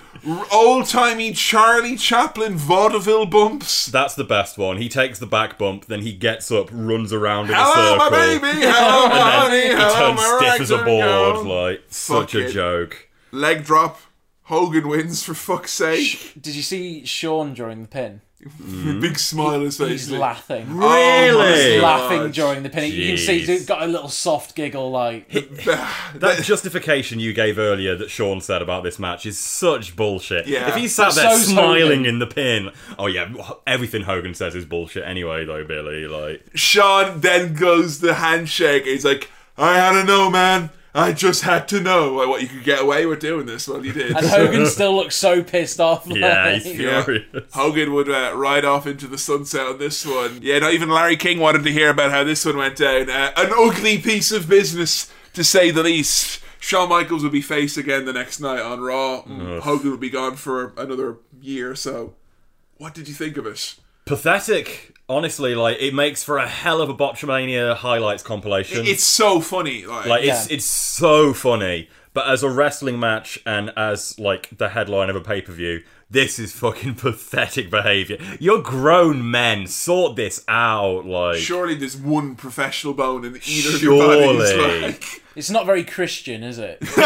[0.51, 3.87] old timey Charlie Chaplin vaudeville bumps.
[3.87, 4.77] That's the best one.
[4.77, 8.09] He takes the back bump, then he gets up, runs around in a Hello, circle.
[8.09, 8.59] my baby.
[8.65, 9.61] Hello, my and honey.
[9.63, 11.45] he Hello, turns my stiff as a board.
[11.45, 13.09] Like such a joke.
[13.31, 13.99] Leg drop.
[14.47, 16.33] Hogan wins for fuck's sake.
[16.39, 18.21] Did you see Shawn during the pin?
[19.01, 20.07] Big smile on his face.
[20.07, 20.67] He's laughing.
[20.69, 22.91] Oh He's laughing during the pin.
[22.91, 25.29] You can see he's got a little soft giggle, like
[26.15, 30.47] That justification you gave earlier that Shawn said about this match is such bullshit.
[30.47, 30.69] Yeah.
[30.69, 32.05] If he sat But there so's smiling Hogan.
[32.05, 33.31] in the pin, oh yeah,
[33.65, 36.07] everything Hogan says is bullshit anyway, though, Billy.
[36.07, 38.85] Like, Shawn then goes the handshake.
[38.85, 40.69] He's like, I don't know, man.
[40.95, 43.67] I just had to know like, what you could get away with doing this.
[43.67, 44.15] Well, you did.
[44.15, 46.05] and Hogan still looks so pissed off.
[46.05, 47.03] yeah, like- he's Yeah.
[47.03, 47.25] furious.
[47.51, 50.39] Hogan would uh, ride off into the sunset on this one.
[50.43, 53.09] Yeah, not even Larry King wanted to hear about how this one went down.
[53.09, 56.41] Uh, an ugly piece of business, to say the least.
[56.59, 59.23] Shawn Michaels would be face again the next night on Raw.
[59.23, 62.13] Mm, Hogan would be gone for another year or so.
[62.77, 63.75] What did you think of it?
[64.05, 64.89] Pathetic.
[65.09, 68.85] Honestly, like it makes for a hell of a Botchamania highlights compilation.
[68.85, 69.85] It's so funny.
[69.85, 71.89] Like, like it's it's so funny.
[72.13, 75.83] But as a wrestling match and as like the headline of a pay per view,
[76.09, 78.17] this is fucking pathetic behavior.
[78.39, 79.67] You're grown men.
[79.67, 81.05] Sort this out.
[81.05, 84.51] Like surely there's one professional bone in either of your bodies.
[84.51, 84.81] Surely.
[84.81, 86.79] Like, It's not very Christian, is it?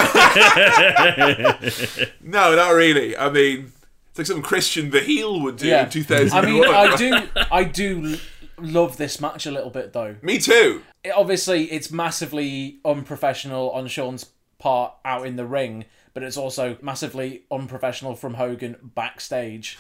[2.22, 3.16] no, not really.
[3.16, 3.72] I mean,
[4.20, 6.34] it's like something Christian the Heel would do in 2001.
[6.34, 8.18] I mean, I do, I do
[8.60, 10.16] love this match a little bit though.
[10.22, 10.84] Me too.
[11.04, 14.26] It- obviously, it's massively unprofessional on Shawn's
[14.60, 19.78] part out in the ring, but it's also massively unprofessional from Hogan backstage.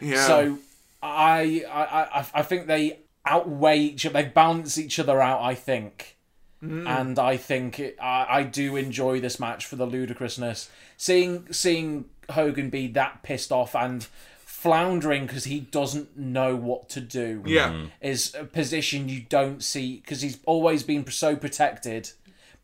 [0.00, 0.26] Yeah.
[0.26, 0.58] So
[1.02, 4.22] I, I, I, I think they outweigh each other.
[4.22, 5.40] They balance each other out.
[5.42, 6.16] I think.
[6.62, 6.88] Mm.
[6.88, 10.68] And I think it, I, I do enjoy this match for the ludicrousness.
[10.96, 14.06] Seeing seeing Hogan be that pissed off and
[14.44, 17.42] floundering because he doesn't know what to do.
[17.46, 17.68] Yeah.
[17.70, 17.90] Mhm.
[18.00, 22.10] is a position you don't see because he's always been so protected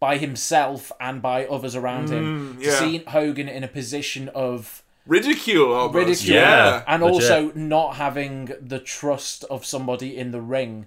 [0.00, 2.56] by himself and by others around him.
[2.56, 2.78] Mm, To yeah.
[2.78, 5.94] see Hogan in a position of ridicule almost.
[5.94, 6.82] ridicule Yeah.
[6.86, 7.14] and Legit.
[7.22, 10.86] also not having the trust of somebody in the ring.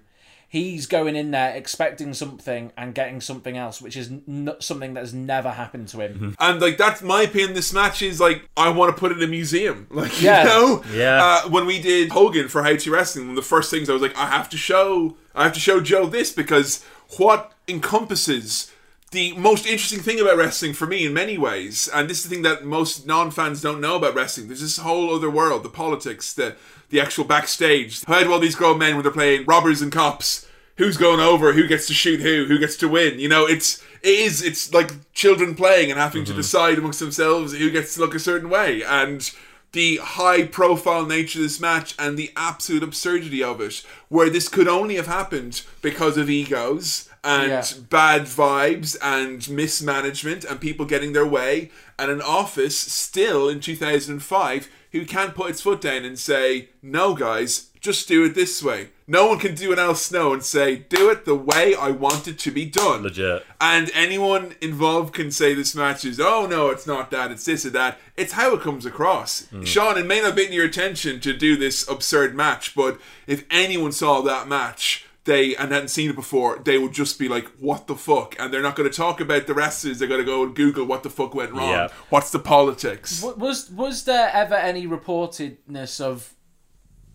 [0.50, 5.02] He's going in there expecting something and getting something else, which is n- something that
[5.02, 6.36] has never happened to him.
[6.40, 7.54] And like that's my opinion.
[7.54, 9.88] This match is like I want to put it in a museum.
[9.92, 10.44] Like Yeah.
[10.44, 11.24] you know, Yeah.
[11.46, 13.94] Uh, when we did Hogan for How to Wrestling, one of the first things I
[13.94, 16.82] was like, I have to show, I have to show Joe this because
[17.18, 18.72] what encompasses
[19.12, 22.30] the most interesting thing about wrestling for me in many ways, and this is the
[22.30, 24.48] thing that most non-fans don't know about wrestling.
[24.48, 26.56] There's this whole other world, the politics, the
[26.90, 28.04] the actual backstage.
[28.06, 30.48] How do all these grown men when they're playing robbers and cops?
[30.78, 31.54] Who's going over?
[31.54, 32.46] Who gets to shoot who?
[32.46, 33.20] Who gets to win?
[33.20, 36.40] You know, it's it is it's like children playing and having to mm-hmm.
[36.40, 39.32] decide amongst themselves who gets to look a certain way and
[39.74, 44.48] the high profile nature of this match and the absolute absurdity of it where this
[44.48, 47.64] could only have happened because of egos and Yeah.
[47.90, 54.70] bad vibes and mismanagement and people getting their way and an office still in 2005
[55.00, 58.90] who can't put its foot down and say no guys just do it this way
[59.10, 62.28] no one can do an Al Snow and say do it the way I want
[62.28, 63.46] it to be done legit.
[63.62, 67.66] and anyone involved can say this match is, oh no, it's not that, it's this
[67.66, 68.00] or that.
[68.18, 69.44] It's how it comes across.
[69.46, 69.66] Mm.
[69.66, 73.46] Shawn, it may not have been your attention to do this absurd match, but if
[73.50, 77.46] anyone saw that match, they and hadn't seen it before, they would just be like,
[77.60, 80.00] "What the fuck?" And they're not going to talk about the wrestlers.
[80.00, 81.70] They're going to go and Google what the fuck went wrong.
[81.70, 81.88] Yeah.
[82.10, 83.22] What's the politics?
[83.22, 86.34] W- Was was there ever any reportedness of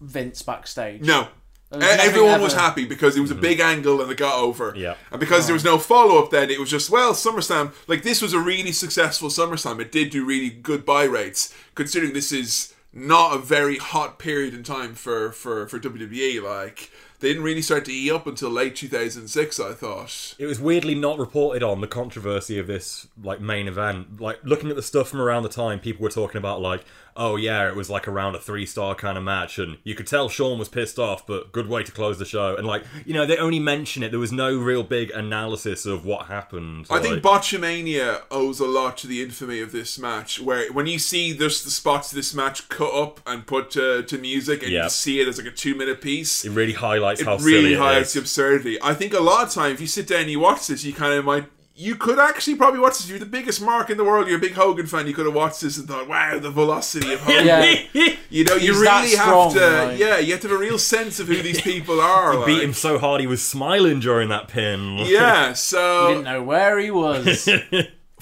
[0.03, 1.03] Vince backstage.
[1.03, 1.29] No.
[1.71, 3.43] Was nothing Everyone was happy because it was a mm-hmm.
[3.43, 4.75] big angle and it got over.
[4.77, 4.97] Yeah.
[5.11, 8.21] And because there was no follow up then, it was just, well, SummerSlam, like this
[8.21, 9.81] was a really successful SummerSlam.
[9.81, 14.53] It did do really good buy rates, considering this is not a very hot period
[14.53, 16.43] in time for, for, for WWE.
[16.43, 16.91] Like,
[17.23, 20.35] they didn't really start to E up until late 2006, I thought.
[20.39, 24.21] It was weirdly not reported on the controversy of this like main event.
[24.21, 26.85] Like looking at the stuff from around the time, people were talking about like,
[27.17, 30.07] oh yeah, it was like around a three star kind of match, and you could
[30.07, 32.57] tell Shawn was pissed off, but good way to close the show.
[32.57, 34.11] And like, you know, they only mention it.
[34.11, 36.87] There was no real big analysis of what happened.
[36.91, 40.87] I think like- Botchamania owes a lot to the infamy of this match, where when
[40.87, 44.63] you see there's the spots of this match cut up and put to, to music,
[44.63, 44.85] and Yeah.
[44.85, 47.43] you see it as like a two minute piece, it really highlights it how really
[47.43, 48.79] silly it really highlights the absurdity.
[48.83, 50.93] I think a lot of time, if you sit down and you watch this, you
[50.93, 51.45] kind of might.
[51.75, 53.09] You could actually probably watch this.
[53.09, 54.29] You're the biggest mark in the world.
[54.29, 55.07] You're a big Hogan fan.
[55.07, 57.75] You could have watched this and thought, "Wow, the velocity of Hogan." Yeah.
[58.33, 59.77] You know, you He's that really strong, have to.
[59.89, 59.99] right?
[59.99, 62.33] Yeah, you have to have a real sense of who these people are.
[62.33, 62.47] He like.
[62.47, 64.97] beat him so hard he was smiling during that pin.
[65.01, 67.47] Yeah, so You didn't know where he was.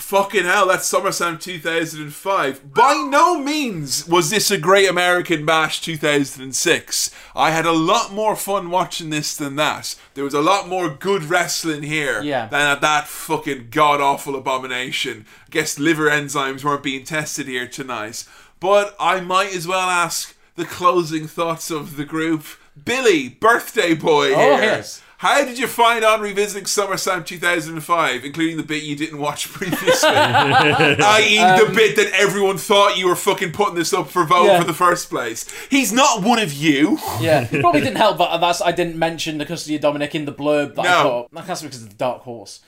[0.01, 2.73] Fucking hell, that's SummerSlam 2005.
[2.75, 7.11] By no means was this a Great American Bash 2006.
[7.37, 9.95] I had a lot more fun watching this than that.
[10.15, 12.47] There was a lot more good wrestling here Yeah.
[12.47, 15.27] than at that fucking god awful abomination.
[15.47, 18.25] I guess liver enzymes weren't being tested here tonight.
[18.59, 22.45] But I might as well ask the closing thoughts of the group.
[22.85, 24.63] Billy, birthday boy Oh, here.
[24.63, 25.03] yes.
[25.21, 30.09] How did you find on revisiting SummerSlam 2005, including the bit you didn't watch previously?
[30.09, 34.47] I.e., the bit that everyone thought you were fucking putting this up for vote Um,
[34.47, 34.61] Yeah.
[34.63, 35.45] for the first place.
[35.69, 36.99] He's not one of you.
[37.21, 40.25] Yeah, it probably didn't help that that's I didn't mention the custody of Dominik in
[40.25, 41.03] the blurb that I No.
[41.29, 41.47] put up.
[41.47, 42.61] That's because of the Dark Horse.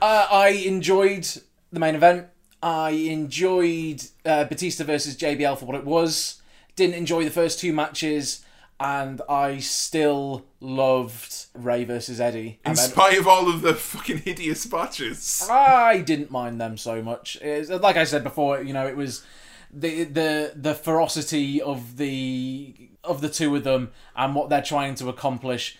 [0.00, 1.26] uh, I enjoyed
[1.72, 2.28] the main event.
[2.62, 6.40] I enjoyed uh, Batista versus JBL for what it was.
[6.76, 8.41] Didn't enjoy the first two matches,
[8.82, 12.58] and I still loved Rey versus Eddie.
[12.66, 15.46] In spite of all of the fucking hideous botches.
[15.48, 17.38] I didn't mind them so much.
[17.42, 19.24] Like I said before, you know, it was
[19.72, 24.96] the the the ferocity of the of the two of them and what they're trying
[24.96, 25.78] to accomplish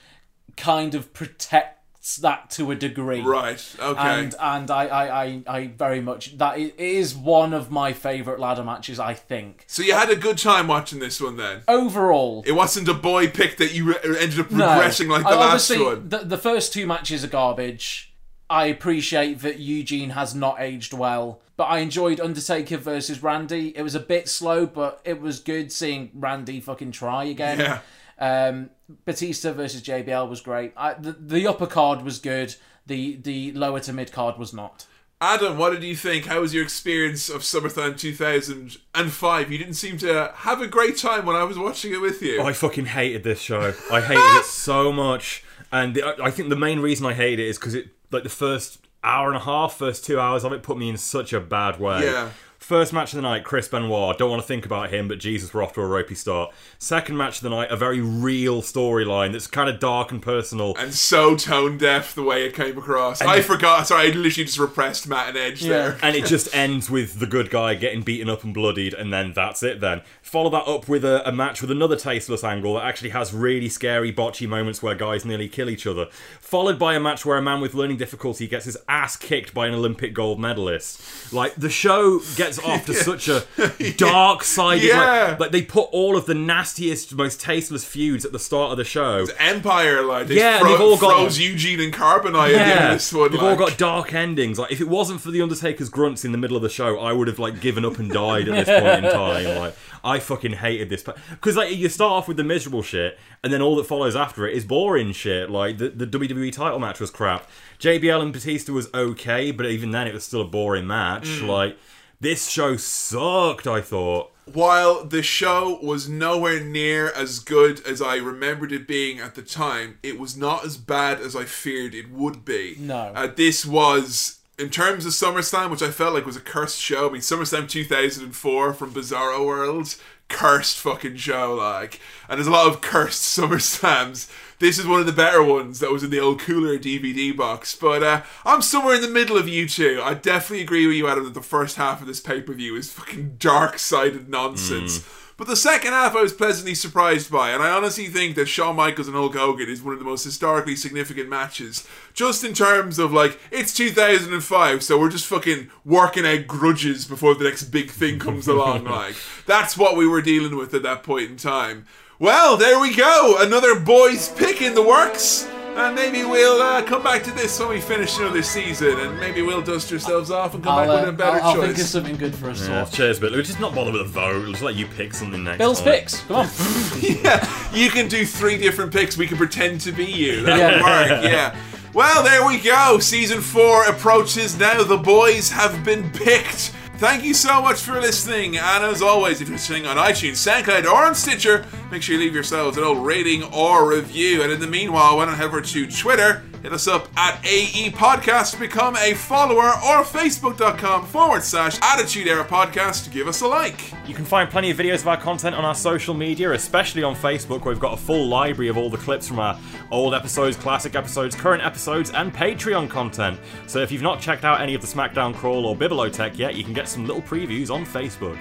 [0.57, 1.82] kind of protects
[2.23, 3.21] that to a degree.
[3.21, 4.01] Right, okay.
[4.01, 8.41] And and I I, I, I very much that it is one of my favourite
[8.41, 8.99] ladder matches.
[8.99, 11.63] I think So you had a good time watching this one then?
[11.69, 12.43] overall.
[12.47, 14.67] It wasn't a boy pick that you re- ended up No.
[14.67, 16.09] like the I- last one.
[16.09, 18.13] The, the first two matches are garbage.
[18.51, 23.75] I appreciate that Eugene has not aged well, but I enjoyed Undertaker versus Randy.
[23.77, 27.61] It was a bit slow, but it was good seeing Randy fucking try again.
[27.61, 27.79] Yeah.
[28.19, 28.71] Um,
[29.05, 30.73] Batista versus JBL was great.
[30.77, 32.55] I, the, the upper card was good.
[32.87, 34.87] The the lower to mid card was not.
[35.21, 36.27] Adam, what did you think?
[36.27, 39.53] How was your experience of SummerSlam 2005?
[39.53, 42.43] You didn't seem to have a great time when I was watching it with you.
[42.43, 43.73] I fucking hated this show.
[43.91, 47.47] I hated it so much, and the, I think the main reason I hated it
[47.47, 50.65] is because it, like the first hour and a half, first two hours of it,
[50.65, 52.03] put me in such a bad way.
[52.05, 52.31] Yeah.
[52.63, 54.17] First match of the night, Chris Benoit.
[54.17, 56.53] Don't want to think about him, but Jesus, we're off to a ropey start.
[56.79, 60.77] Second match of the night, a very real storyline that's kind of dark and personal.
[60.79, 63.21] and so tone deaf the way it came across.
[63.21, 63.89] I forgot.
[63.89, 65.99] Sorry, I literally just repressed Matt and Edge there.
[66.03, 69.33] and it just ends with the good guy getting beaten up and bloodied, and then
[69.33, 69.81] that's it.
[69.81, 73.35] Then follow that up with a, a match with another tasteless angle that actually has
[73.35, 76.07] really scary botchy moments where guys nearly kill each other.
[76.41, 79.67] Followed by a match where a man with learning difficulty gets his ass kicked by
[79.67, 81.33] an Olympic gold medalist.
[81.33, 83.45] Like the show gets off to such a
[83.97, 84.83] dark side.
[84.83, 85.29] Yeah.
[85.31, 88.77] Like, like they put all of the nastiest, most tasteless feuds at the start of
[88.79, 89.27] the show.
[89.39, 92.85] Empire, like they Yeah, fro- they've all got- froze Eugene and Carbonite at the end
[92.85, 93.31] of this one.
[93.31, 93.59] they've like.
[93.61, 94.59] all got dark endings.
[94.59, 97.13] Like if it wasn't for the Undertaker's grunts in the middle of the show, I
[97.13, 99.45] would have like given up and died at this point in time.
[99.59, 103.53] Like I fucking hated this because like you start off with the miserable shit, and
[103.53, 105.51] then all that follows after it is boring shit.
[105.51, 107.49] Like the the WWE title match was crap.
[107.79, 111.25] JBL and Batista was okay, but even then it was still a boring match.
[111.29, 111.49] Mm.
[111.49, 111.77] Like
[112.23, 113.67] this show sucked.
[113.67, 114.31] I thought.
[114.45, 119.43] While the show was nowhere near as good as I remembered it being at the
[119.43, 122.75] time, it was not as bad as I feared it would be.
[122.79, 123.13] No.
[123.15, 127.09] Uh, this was, in terms of SummerSlam, which I felt like was a cursed show.
[127.09, 129.95] I mean, SummerSlam 2004 from Bizarro World,
[130.29, 132.01] cursed fucking show, like.
[132.29, 134.29] And there's a lot of cursed SummerSlams.
[134.59, 137.75] This is one of the better ones that was in the old cooler DVD box.
[137.75, 140.01] But uh, I'm somewhere in the middle of you two.
[140.03, 142.77] I definitely agree with you, Adam, that the first half of this pay per view
[142.77, 145.05] is fucking dark sided nonsense.
[145.43, 148.77] But the second half I was pleasantly surprised by, and I honestly think that Shawn
[148.77, 151.85] Michaels and Hulk Hogan is one of the most historically significant matches.
[152.15, 157.35] Just in terms of like, it's 2005, so we're just fucking working out grudges before
[157.35, 158.85] the next big thing comes along.
[158.93, 159.17] Like,
[159.47, 161.87] that's what we were dealing with at that point in time.
[162.23, 163.35] Well, there we go.
[163.41, 165.45] Another boys pick in the works.
[165.75, 169.43] And maybe we'll uh, come back to this when we finish another season, and maybe
[169.43, 171.79] we'll dust ourselves off and come I'll, back with uh, a better I'll, I'll think
[171.79, 172.93] of something good for us to Yeah, watch.
[172.93, 174.47] cheers, but let's just not bother with a vote.
[174.47, 175.59] Let's let you pick something next.
[175.59, 175.95] Bill's time.
[175.95, 176.21] picks.
[176.21, 176.47] Come on.
[177.01, 179.17] yeah, you can do three different picks.
[179.17, 180.43] We can pretend to be you.
[180.43, 181.11] That would Yeah.
[181.11, 181.25] work.
[181.25, 181.57] Yeah.
[181.93, 183.01] Well, there we go.
[183.01, 184.85] Season four approaches now.
[184.85, 186.73] The boys have been picked.
[187.03, 188.57] Thank you so much for listening.
[188.57, 192.21] And as always, if you're listening on iTunes, SoundCloud, or on Stitcher, make sure you
[192.21, 194.41] leave yourselves an old rating or review.
[194.41, 197.91] And in the meanwhile, why don't head over to Twitter, hit us up at AE
[197.91, 203.49] Podcast become a follower, or Facebook.com forward slash Attitude Era Podcast to give us a
[203.49, 203.93] like.
[204.07, 207.17] You can find plenty of videos of our content on our social media, especially on
[207.17, 209.59] Facebook, where we've got a full library of all the clips from our
[209.91, 213.41] old episodes, classic episodes, current episodes, and Patreon content.
[213.67, 216.63] So if you've not checked out any of the SmackDown Crawl or Bibliotech yet, you
[216.63, 218.39] can get some little previews on Facebook.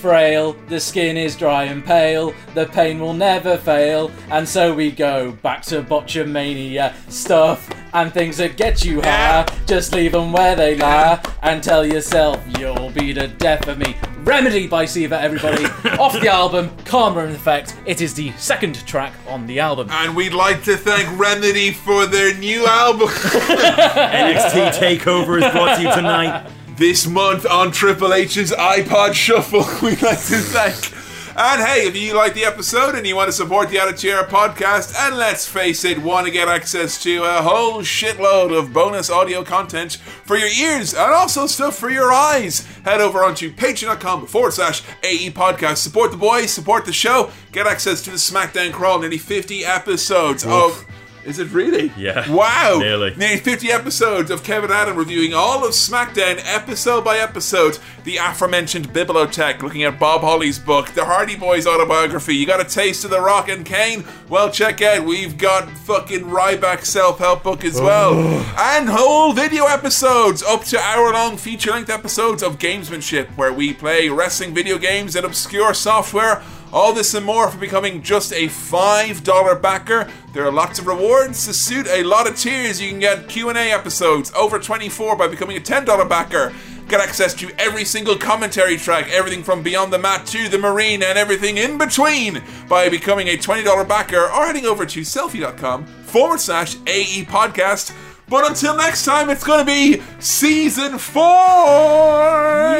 [0.00, 4.90] Frail, the skin is dry and pale, the pain will never fail, and so we
[4.90, 9.46] go back to botchamania stuff and things that get you higher.
[9.66, 13.96] Just leave them where they lie and tell yourself you'll be the death of me.
[14.18, 15.64] Remedy by Seether, everybody.
[15.98, 17.74] Off the album, Karma and Effect.
[17.86, 19.88] It is the second track on the album.
[19.90, 23.08] And we'd like to thank Remedy for their new album.
[23.08, 26.50] NXT TakeOver is brought to you tonight.
[26.76, 30.92] This month on Triple H's iPod Shuffle, we'd like to thank.
[31.38, 34.26] And hey, if you like the episode and you want to support the Attitude Era
[34.26, 39.08] podcast, and let's face it, want to get access to a whole shitload of bonus
[39.08, 44.26] audio content for your ears and also stuff for your eyes, head over onto patreon.com
[44.26, 45.78] forward slash AE podcast.
[45.78, 50.44] Support the boys, support the show, get access to the SmackDown Crawl, nearly 50 episodes
[50.44, 50.86] of.
[51.26, 51.92] Is it really?
[51.96, 52.30] Yeah.
[52.30, 52.78] Wow.
[52.78, 53.14] Nearly.
[53.16, 57.78] Nearly 50 episodes of Kevin Adam reviewing all of SmackDown episode by episode.
[58.04, 62.36] The aforementioned Bibliotech, looking at Bob Holly's book, the Hardy Boys autobiography.
[62.36, 64.04] You got a taste of The Rock and Kane?
[64.28, 65.04] Well, check out.
[65.04, 68.14] We've got fucking Ryback self help book as well.
[68.56, 73.72] and whole video episodes, up to hour long feature length episodes of Gamesmanship, where we
[73.74, 76.42] play wrestling video games and obscure software.
[76.76, 80.06] All this and more for becoming just a $5 backer.
[80.34, 82.82] There are lots of rewards to suit a lot of tiers.
[82.82, 86.52] You can get Q&A episodes over 24 by becoming a $10 backer.
[86.86, 91.02] Get access to every single commentary track, everything from Beyond the Mat to The Marine
[91.02, 96.40] and everything in between by becoming a $20 backer or heading over to sellfy.com forward
[96.40, 97.96] slash AE podcast.
[98.28, 101.24] But until next time, it's going to be season four!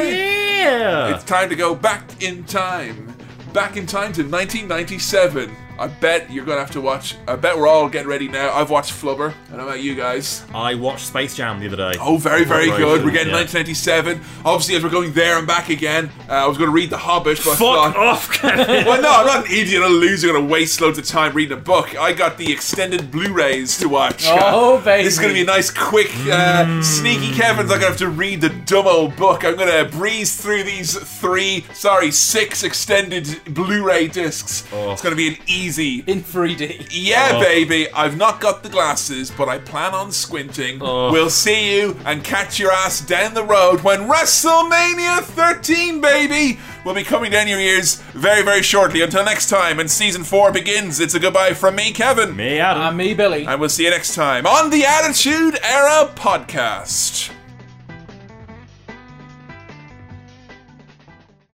[0.05, 1.15] Yeah!
[1.15, 3.16] It's time to go back in time.
[3.57, 5.66] Back in time to 1997.
[5.79, 7.15] I bet you're gonna have to watch.
[7.27, 8.51] I bet we're all getting ready now.
[8.53, 9.31] I've watched Flubber.
[9.47, 10.43] I don't know about you guys.
[10.53, 11.93] I watched Space Jam the other day.
[11.99, 13.03] Oh, very, very good.
[13.05, 13.37] We're getting Yeah.
[13.43, 14.21] 1997.
[14.45, 16.97] Obviously, as we're going there and back again, uh, I was going to read The
[16.97, 18.67] Hobbit, but I Fuck thought, off, Kevin.
[18.85, 21.57] well, no, I'm not an idiot, a loser, going to waste loads of time reading
[21.57, 21.95] a book.
[21.99, 24.23] I got the extended Blu-rays to watch.
[24.27, 25.03] Oh, baby.
[25.07, 27.97] This is going to be a nice, quick, uh, sneaky Kevin's not going to have
[27.97, 29.45] to read the dumb old book.
[29.45, 34.63] I'm going to breeze through these three, sorry, six extended Blu-ray discs.
[34.71, 36.03] It's going to be an easy...
[36.07, 36.87] In 3D.
[36.91, 37.39] Yeah, Oh.
[37.41, 37.91] baby.
[37.93, 40.79] I've not got the glasses, but I plan on squinting.
[40.81, 41.11] Oh.
[41.11, 46.93] We'll see you and catch your ass down the road when WrestleMania 13, baby, will
[46.93, 49.01] be coming down your ears very, very shortly.
[49.01, 50.99] Until next time, and season four begins.
[50.99, 52.35] It's a goodbye from me, Kevin.
[52.35, 52.83] Me, Adam.
[52.83, 53.45] And me, Billy.
[53.45, 57.31] And we'll see you next time on the Attitude Era Podcast.